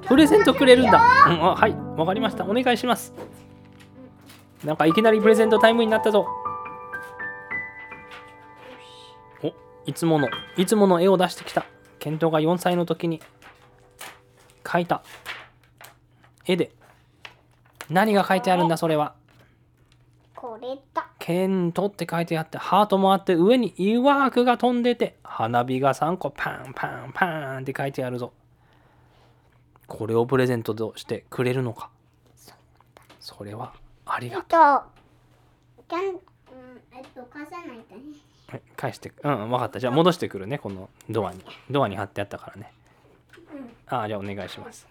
[0.08, 0.98] プレゼントくれるんだ、
[1.28, 2.46] うん、あはいわかりました。
[2.46, 3.14] お願いします。
[4.64, 6.28] なんかいきなりプレゼントタイムになったぞ。
[9.44, 9.54] お
[9.86, 11.66] いつものいつもの絵を出してきた。
[12.00, 13.22] ケントが4歳の時に。
[14.64, 15.04] 描いた。
[16.46, 16.72] 絵で。
[17.90, 19.16] 何が書いてあるんだそれは
[20.40, 21.06] これだ。
[21.20, 28.32] ケントって書いてあってハートもあって上にイワークが飛んでて花火が3個パンパンパンって書いてあるぞ。
[29.86, 31.90] これをプレゼントとしてくれるのか？
[33.20, 33.74] それは
[34.06, 36.18] ありえっがととキャン、うん、
[36.96, 38.02] えっと飾さないとね。
[38.48, 39.82] はい返してうん分かった。
[39.82, 41.44] じゃあ戻してくるねこのドアに。
[41.70, 42.72] ドアに貼ってあったからね。
[43.54, 43.70] うん。
[43.94, 44.88] ああじゃあお願いします。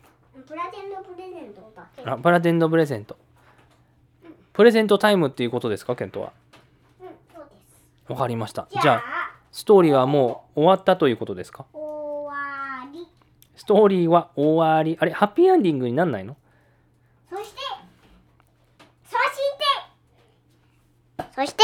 [0.47, 2.03] プレゼントプレゼントだけ。
[2.05, 3.17] あプラテンドプレゼント
[4.59, 6.33] プレゼントタイムっていうことですかケントは？
[7.01, 7.51] うんそうで
[8.09, 8.13] す。
[8.13, 8.67] わかりました。
[8.83, 9.03] じゃあ
[9.53, 11.65] ストーリーはもう終わったということですか？
[11.73, 13.07] 終わり。
[13.55, 14.99] ストーリーは終わり。
[15.01, 16.37] あれハッピーエンディングになんないの？
[17.31, 17.61] そして
[19.05, 19.17] そし
[21.23, 21.63] てそして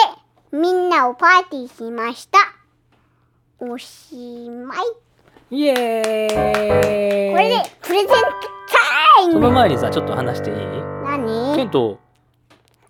[0.52, 2.38] みんなをパーティーしました。
[3.58, 4.14] おし
[4.48, 4.78] まい。
[5.50, 7.32] イエーイ。
[7.32, 10.56] これでプレゼントタイそのム前にさちょっと話していい？
[10.56, 10.60] ケ
[11.02, 11.98] 何ント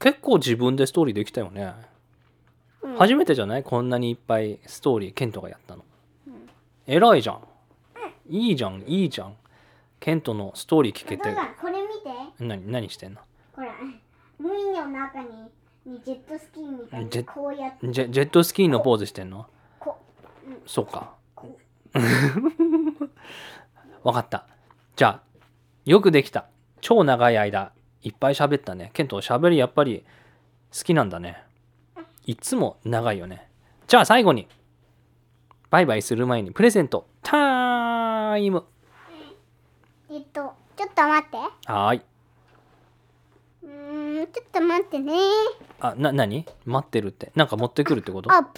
[0.05, 1.72] 結構自分でストーリーできたよね、
[2.82, 2.97] うん。
[2.97, 3.64] 初めてじゃない？
[3.64, 5.85] こんなにいっぱいストーリーケントがやったの、
[6.86, 7.40] 偉いじゃん。
[8.28, 8.85] いいじゃん。
[8.86, 9.35] いいじゃん。
[10.01, 11.35] ケントのストーリー聞けて。
[11.59, 12.44] これ見て。
[12.44, 13.22] 何何してんの？
[13.56, 13.74] ほら
[14.39, 15.28] 海の中に
[15.86, 17.90] にジェットスキーみたいにこうやって。
[17.90, 19.47] ジェジェットスキーのポーズしてんの？
[19.81, 19.97] こ
[20.66, 21.14] そうか。
[24.05, 24.47] わかった。
[24.97, 25.22] じゃあ
[25.86, 26.44] よくできた。
[26.82, 27.72] 超長い間
[28.05, 28.90] いっぱい喋ったね。
[28.93, 30.05] ケント喋りやっぱり
[30.76, 31.43] 好きなんだね。
[32.26, 33.48] いつも長いよね。
[33.86, 34.47] じゃあ最後に
[35.70, 37.06] バイバイする前にプレゼント。
[37.22, 38.64] タイム。
[40.10, 41.36] えっとちょっと待って。
[41.36, 42.02] はーい。
[43.62, 45.14] うーんちょっと待ってね。
[45.81, 46.44] あな何？
[46.66, 47.32] 待ってるって。
[47.35, 48.31] なんか持ってくるってこと？
[48.31, 48.52] あショーイン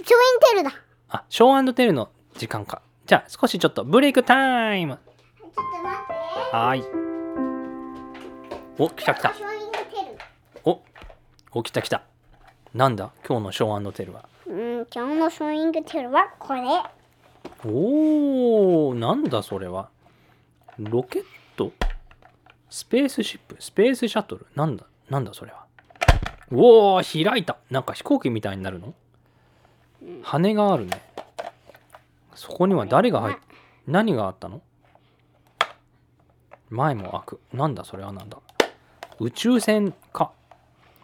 [0.51, 0.73] テルだ。
[1.11, 2.83] あショーテルの時間か。
[3.07, 4.99] じゃあ少しちょっとブレイクタイム。
[5.39, 6.07] ちょっと待っ
[6.51, 6.57] て。
[6.57, 7.06] はーい
[8.79, 9.33] お来た来た。
[10.65, 10.83] お
[11.53, 12.03] お来た来た。
[12.75, 13.11] なんだ？
[13.27, 14.29] 今日のショーテルは。
[14.47, 16.61] うん今日のショーイングテルはこれ。
[17.65, 19.89] おーなんだそれは？
[20.79, 21.25] ロケッ
[21.57, 21.73] ト？
[22.69, 23.57] スペースシップ？
[23.59, 24.47] スペースシャトル？
[24.55, 25.65] なんだなんだそれは？
[26.53, 27.57] おー開いた。
[27.71, 28.93] なんか飛行機みたいになるの？
[30.23, 31.01] 羽があるね。
[32.35, 33.37] そこには誰が入っ
[33.87, 34.61] 何があったの？
[36.69, 37.41] 前も開く。
[37.55, 38.37] なんだそれはなんだ？
[39.19, 40.33] 宇宙船か。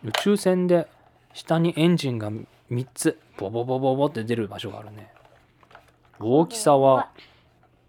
[0.05, 0.87] 宇宙船で
[1.33, 5.13] 下にエンジンが3つボボボボボって出る場所があるね。
[6.21, 7.11] 大きさは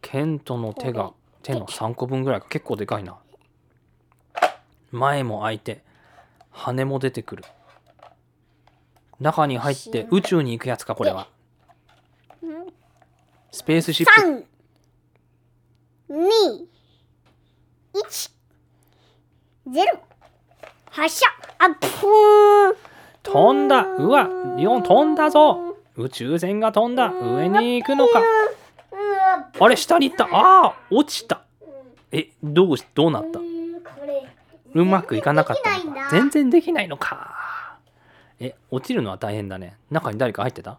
[0.01, 2.47] ケントの手が手の3個分ぐらいか。
[2.47, 3.17] 結構でかいな。
[4.91, 5.83] 前も開いて
[6.51, 7.43] 羽も出てくる。
[9.19, 11.27] 中に入って宇宙に行くやつかこれは。
[13.51, 14.21] スペースシップ。
[14.21, 14.43] 三
[16.09, 16.69] 二
[17.93, 18.31] 一
[19.71, 19.99] ゼロ
[20.93, 21.25] 発射
[21.57, 22.75] あぷー
[23.23, 23.81] 飛んだ。
[23.81, 25.75] うわリオン飛んだぞ。
[25.95, 27.11] 宇宙船が飛んだ。
[27.11, 28.21] 上に行くのか。
[29.59, 30.25] あれ下に行った。
[30.25, 31.41] ああ落ちた。
[32.11, 33.39] えどうどうなった？
[34.75, 36.09] うまくいかなかったのか。
[36.11, 37.79] 全然できないのか。
[38.39, 39.77] え落ちるのは大変だね。
[39.89, 40.77] 中に誰か入ってた？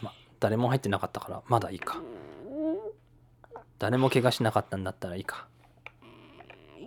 [0.00, 2.00] ま誰も入ってなかったからまだいいか。
[3.78, 5.46] 誰も怪我しなかったんだったらいいか。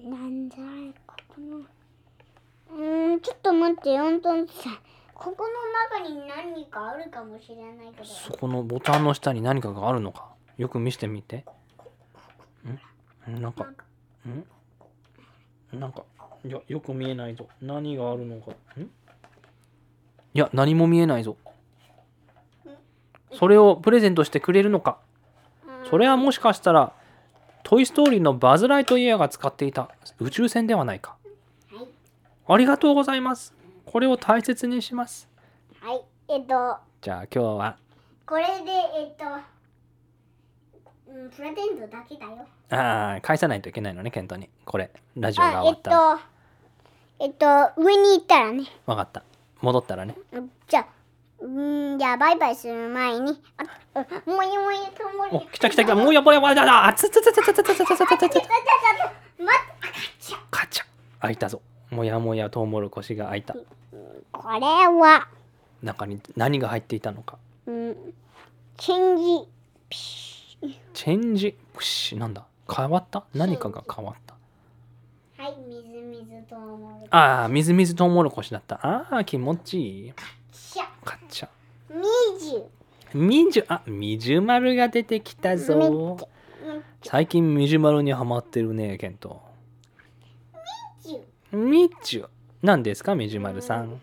[0.05, 4.53] なんじゃいここのうーんちょっと待ってよんとんさ
[5.15, 8.05] ここの中に何かあるかもしれないけど。
[8.05, 10.27] そこのボタンの下に何かがあるのか？
[10.57, 11.45] よく見せてみて。
[13.27, 13.53] んんなん？
[13.53, 13.85] かなんか。
[15.75, 15.79] ん？
[15.79, 16.03] なんか。
[16.45, 17.47] いやよく見えないぞ。
[17.61, 18.51] 何があるのか。
[18.77, 18.81] ん？
[18.81, 18.87] い
[20.33, 21.37] や何も見えないぞ。
[23.33, 24.99] それをプレゼントしてくれるのか。
[25.89, 26.93] それはもしかしたら
[27.65, 29.89] 「トイ・ストーリー」のバズ・ライトイヤーが使っていた
[30.19, 31.15] 宇宙船ではないか。
[31.73, 31.87] はい。
[32.47, 33.55] ありがとうございます。
[33.87, 35.27] これを大切にします。
[35.81, 36.01] はい。
[36.27, 37.77] えっとじゃあ今日は。
[38.27, 39.25] これでえっと
[41.07, 42.45] うんプレゼントだけだよ。
[42.69, 44.47] ああ返さないといけないのねケントに。
[44.63, 46.17] これラジオが終わっったら。
[46.17, 46.21] と
[47.17, 48.65] えっと上に行ったらね。
[48.85, 49.23] 分かった。
[49.61, 50.15] 戻ったらね。
[50.33, 50.87] うんじゃあ
[51.45, 53.41] うんじゃあバイバイする前に。
[53.95, 55.95] あもやもやともお来た来た来た。
[55.95, 58.39] もうやぼやぼやだだあつつつつつつつつつつつつ待って
[60.51, 60.85] カチャ
[61.21, 61.61] 開いたぞ
[61.91, 63.53] もやもやとうもろこしが開いた
[64.31, 65.27] これは
[65.81, 67.95] 中に何が入っていたのかうん
[68.77, 69.47] チェンジ
[69.89, 70.57] ピシ
[70.93, 74.35] チェンジプシなんだ変わった何かが変わった
[75.43, 80.13] はいみずみずとうもろこああみずみずとうもろこしだったああ気持ちいい
[80.55, 81.49] しゃカチャ
[81.89, 82.01] み
[82.39, 82.63] じゅ
[83.13, 85.73] みじゅあみじゅ丸が出てきたぞ。
[85.73, 86.17] うん
[87.03, 89.39] 最近みじゅ丸にはまってるねケント。
[91.03, 92.25] じゅみじゅ
[92.63, 94.01] 何ですかみじゅ丸さん。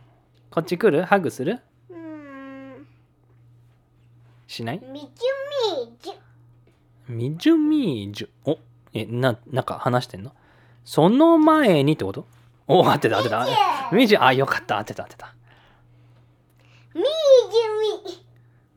[0.50, 1.04] こっち来る？
[1.04, 1.58] ハグする？
[1.90, 2.86] うん。
[4.46, 4.80] しない？
[4.92, 5.08] みじゅ
[5.80, 6.12] みじゅ
[7.08, 8.58] みじゅみじゅお
[8.92, 10.32] えななんか話してんの？
[10.84, 12.26] その前にってこと？
[12.68, 13.46] お合ってた合ってた
[13.92, 15.34] みじゅあよかった当てた当てた
[17.52, 17.60] み。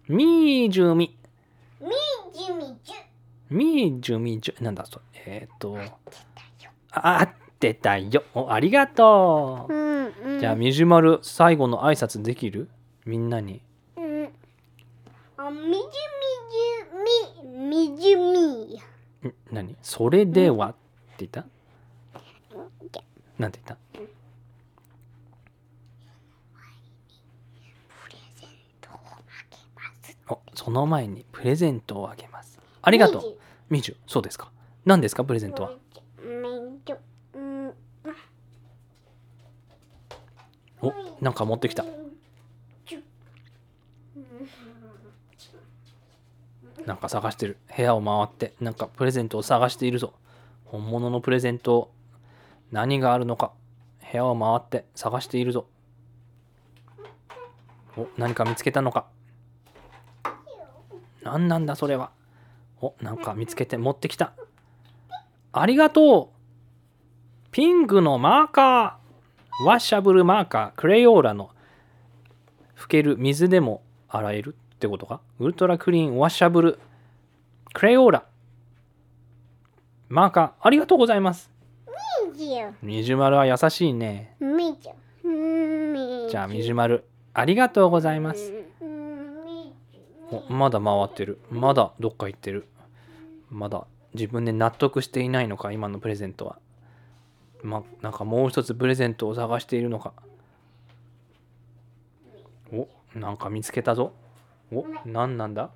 [0.08, 1.18] じみじゅみ。
[1.82, 1.92] みみ
[2.34, 2.96] じみじゅ。
[3.50, 4.64] みじゅみじゅ。
[4.64, 5.24] なんだそれ。
[5.26, 5.78] えっ、と。
[6.92, 7.30] あ合っ
[7.60, 8.24] てたよ。
[8.34, 9.74] おありがとう。
[9.74, 10.40] んうう、ん。
[10.40, 12.70] じゃあみじゅまる最後の挨拶できる？
[13.06, 13.62] みんなに。
[13.98, 14.30] うん。
[15.38, 17.94] あみじみじゅみ。
[17.94, 19.76] みじゅみん何？
[19.82, 20.70] それでは？
[20.70, 20.74] っ
[21.18, 21.46] て言った？
[23.40, 23.78] なんて言った？
[30.30, 32.60] おその前にプレゼントをあげます。
[32.82, 33.38] ありがとう。
[33.70, 34.52] みじゅそうですか。
[34.86, 35.72] 何ですかプレゼントは？
[40.82, 41.86] おなんか持ってきた。
[46.86, 47.58] なんか探してる。
[47.76, 50.14] 部屋を回ってなんかプレゼントを探しているぞ。
[50.66, 51.92] 本物のプレゼント
[52.72, 53.52] 何があるのか。
[54.12, 55.66] 部屋を回って探しているぞ。
[57.98, 59.06] お何か見つけたのか
[61.26, 62.12] 何なんだそれは。
[62.82, 64.34] おなんか見つけて持ってきた。
[65.52, 67.52] ありがとう。
[67.52, 69.66] ピンクのマーカー。
[69.66, 70.80] ワッシャブルマーカー。
[70.80, 71.50] クレヨーラの。
[72.78, 75.22] 拭ける水でも洗えるってことか？
[75.40, 76.18] ウルトラクリーン。
[76.18, 76.80] ワッシャブル。
[77.74, 78.26] クレヨーラ。
[80.10, 80.52] マーカー。
[80.62, 81.50] ありがとうございます。
[82.82, 84.36] みじまるは優しいね。
[84.40, 84.78] み
[86.30, 87.06] じゃあみじゅまる。
[87.34, 88.54] ありがとうございます
[90.32, 91.40] おまだ回ってる。
[91.52, 92.68] まだどっか行ってる。
[93.50, 96.58] まだ自分で納得していないのか今のプレゼントは。
[97.62, 100.14] まなんかもう一つプレゼントを探しているのか。
[102.74, 104.14] おなんか見つけたぞ。
[104.72, 105.70] お何なんだ？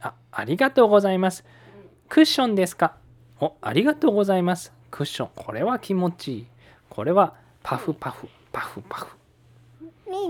[0.00, 1.44] あありがとうございます。
[2.08, 2.96] クッションですか？
[3.40, 4.72] おありがとうございます。
[4.90, 5.28] クッション。
[5.36, 6.46] これは気持ちいい。
[6.88, 9.17] これはパフパフパフパフ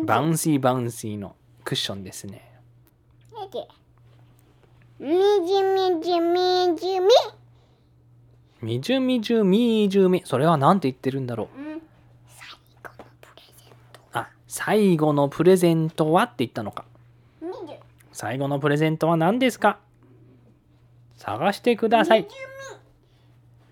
[0.04, 2.44] バウンシーバウンシーのクッションですね。
[4.98, 7.08] みじゅみじゅみじゅみ。
[8.60, 10.22] みみじゅみじゅみじゅみ。
[10.24, 11.60] それは何て言ってるんだろう。
[11.60, 11.82] うん。
[14.12, 16.84] あ最後のプレゼントはって言ったのか。
[18.12, 19.78] 最後のプレゼントは何ですか？
[21.16, 22.26] 探してください。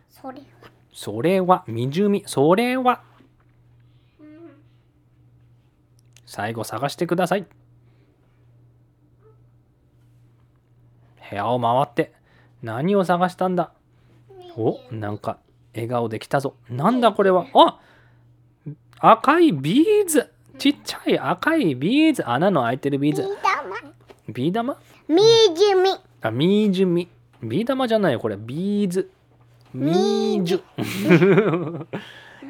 [0.09, 0.45] それは。
[0.93, 2.23] それはみじゅみ。
[2.27, 3.03] それは
[6.37, 7.47] 最後探してください。
[11.31, 12.13] 部屋を回って
[12.63, 13.73] 何を探したんだ？
[14.55, 15.39] おなんか
[15.75, 16.55] 笑顔できたぞ。
[16.69, 17.47] なんだこれは？
[17.55, 17.81] あ
[18.99, 20.31] 赤いビーズ。
[20.59, 22.29] ちっちゃい赤いビーズ。
[22.29, 23.23] 穴の開いてるビーズ。
[23.23, 23.77] みだま
[24.29, 24.77] ビー玉？
[25.09, 25.23] み
[25.55, 25.91] じゅみ。
[26.21, 27.09] あみーじゅみ。
[27.43, 28.37] ビー玉じゃないよこれ。
[28.37, 29.11] ビーズ。
[29.73, 30.63] みーじゅ。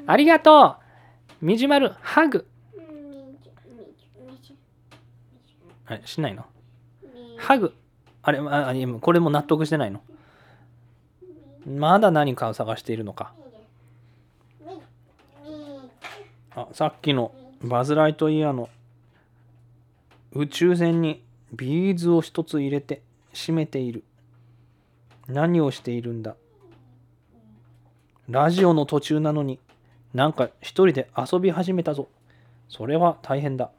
[0.08, 0.76] ありがと
[1.40, 1.44] う。
[1.44, 1.92] みじまる。
[2.00, 2.82] ハグみ
[3.42, 4.56] じゅみじゅみじゅ
[5.86, 6.44] あしないの？
[7.02, 7.74] みハグ？
[8.22, 10.02] あれあこれも納得してないの？
[11.66, 13.32] まだ何かを探しているのか？
[16.54, 17.32] あさっきの
[17.62, 18.68] バズ・ライトイヤーの
[20.32, 21.22] 宇宙船に
[21.52, 23.02] ビーズを一つ入れて
[23.32, 24.04] 閉めている。
[25.28, 26.36] 何をしているんだ？
[28.28, 29.60] ラジオの途中なのに
[30.14, 32.08] なんか一人で遊び始めたぞ。
[32.68, 33.70] それは大変だ。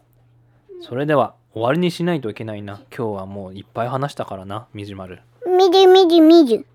[0.82, 2.76] それでは終わりにしないといけないな。
[2.96, 5.22] 今日はもういっぱい話したからなみじまる。
[5.48, 6.66] みじゅみじゅみじゅ。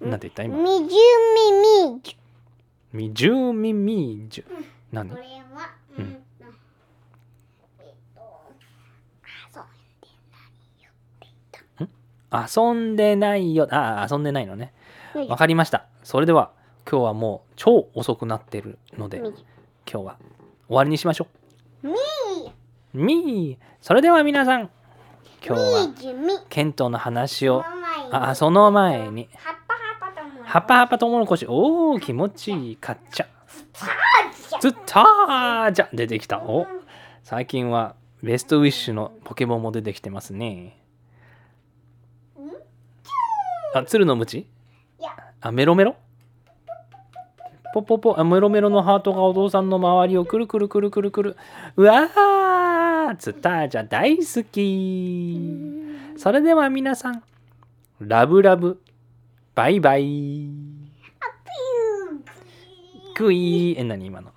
[0.00, 0.56] なんて言った今？
[0.56, 2.16] みじゅみみじゅ
[2.92, 4.44] みじゅうみみじゅ
[4.92, 5.26] 何これは
[5.98, 6.22] ううん
[12.32, 14.72] 遊んでないよあ遊んでないのね。
[15.26, 15.86] わかりました。
[16.04, 16.52] それでは
[16.88, 19.32] 今日はもう超遅くなってるので今
[19.84, 20.16] 日は
[20.68, 21.26] 終わりにしましょ
[21.82, 21.88] う
[22.92, 23.64] みー。
[23.80, 24.70] それでは皆さん
[25.46, 28.10] 今日はケントの話をその前に。
[28.12, 29.28] あその前に。
[30.44, 32.76] 葉っぱ葉っぱと思うもろこしおー気持ちいい。
[32.76, 33.26] かっちゃ
[34.48, 36.40] じゃずったーじゃ出てきた。
[36.40, 36.66] お。
[37.22, 40.76] 最近はベストウィッシュのポケモンも出てきてますね。
[43.74, 44.48] あ鶴のムチ？
[45.40, 45.94] あメロメロ？
[47.72, 51.36] ポポポあメロメロのハートがお父さんの周りをくるくるくるくるくる
[51.76, 56.18] うわーツタージャ大好き。
[56.18, 57.22] それでは皆さん
[58.00, 58.80] ラブラブ。
[59.54, 60.48] バイバイ。
[63.16, 64.32] グイーえ何今の？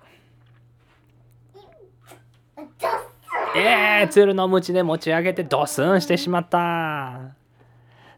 [3.56, 7.34] えー、鶴の鞭で持ち上げてドスンしてしまった。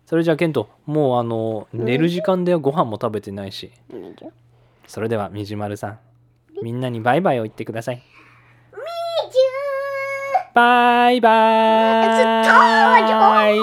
[0.06, 3.70] それじゃあケントもうあの寝る時間でご飯も食べてないし
[4.86, 5.98] それではみじまるさん
[6.62, 7.96] みんなにバイバイを言ってください。
[7.96, 9.36] みち
[10.54, 12.00] バイバ
[13.50, 13.56] イ。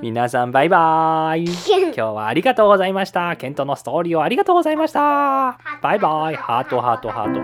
[0.00, 1.44] 皆さんバイバイ。
[1.44, 3.36] 今日はありがとうございました。
[3.36, 5.58] ケントのストーリーをありがとうございました。
[5.82, 6.36] バイバイ。
[6.36, 7.40] ハートハートハート。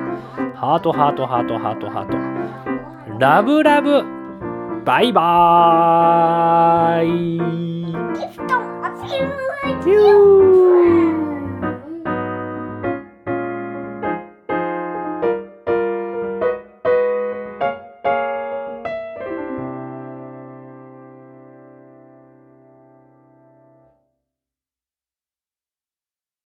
[0.56, 3.18] ハートハートハートハートハート。
[3.18, 4.04] ラブラブ。
[4.84, 7.06] バイバイ。
[7.06, 8.12] ゅー。
[8.12, 9.18] ギフトおつけ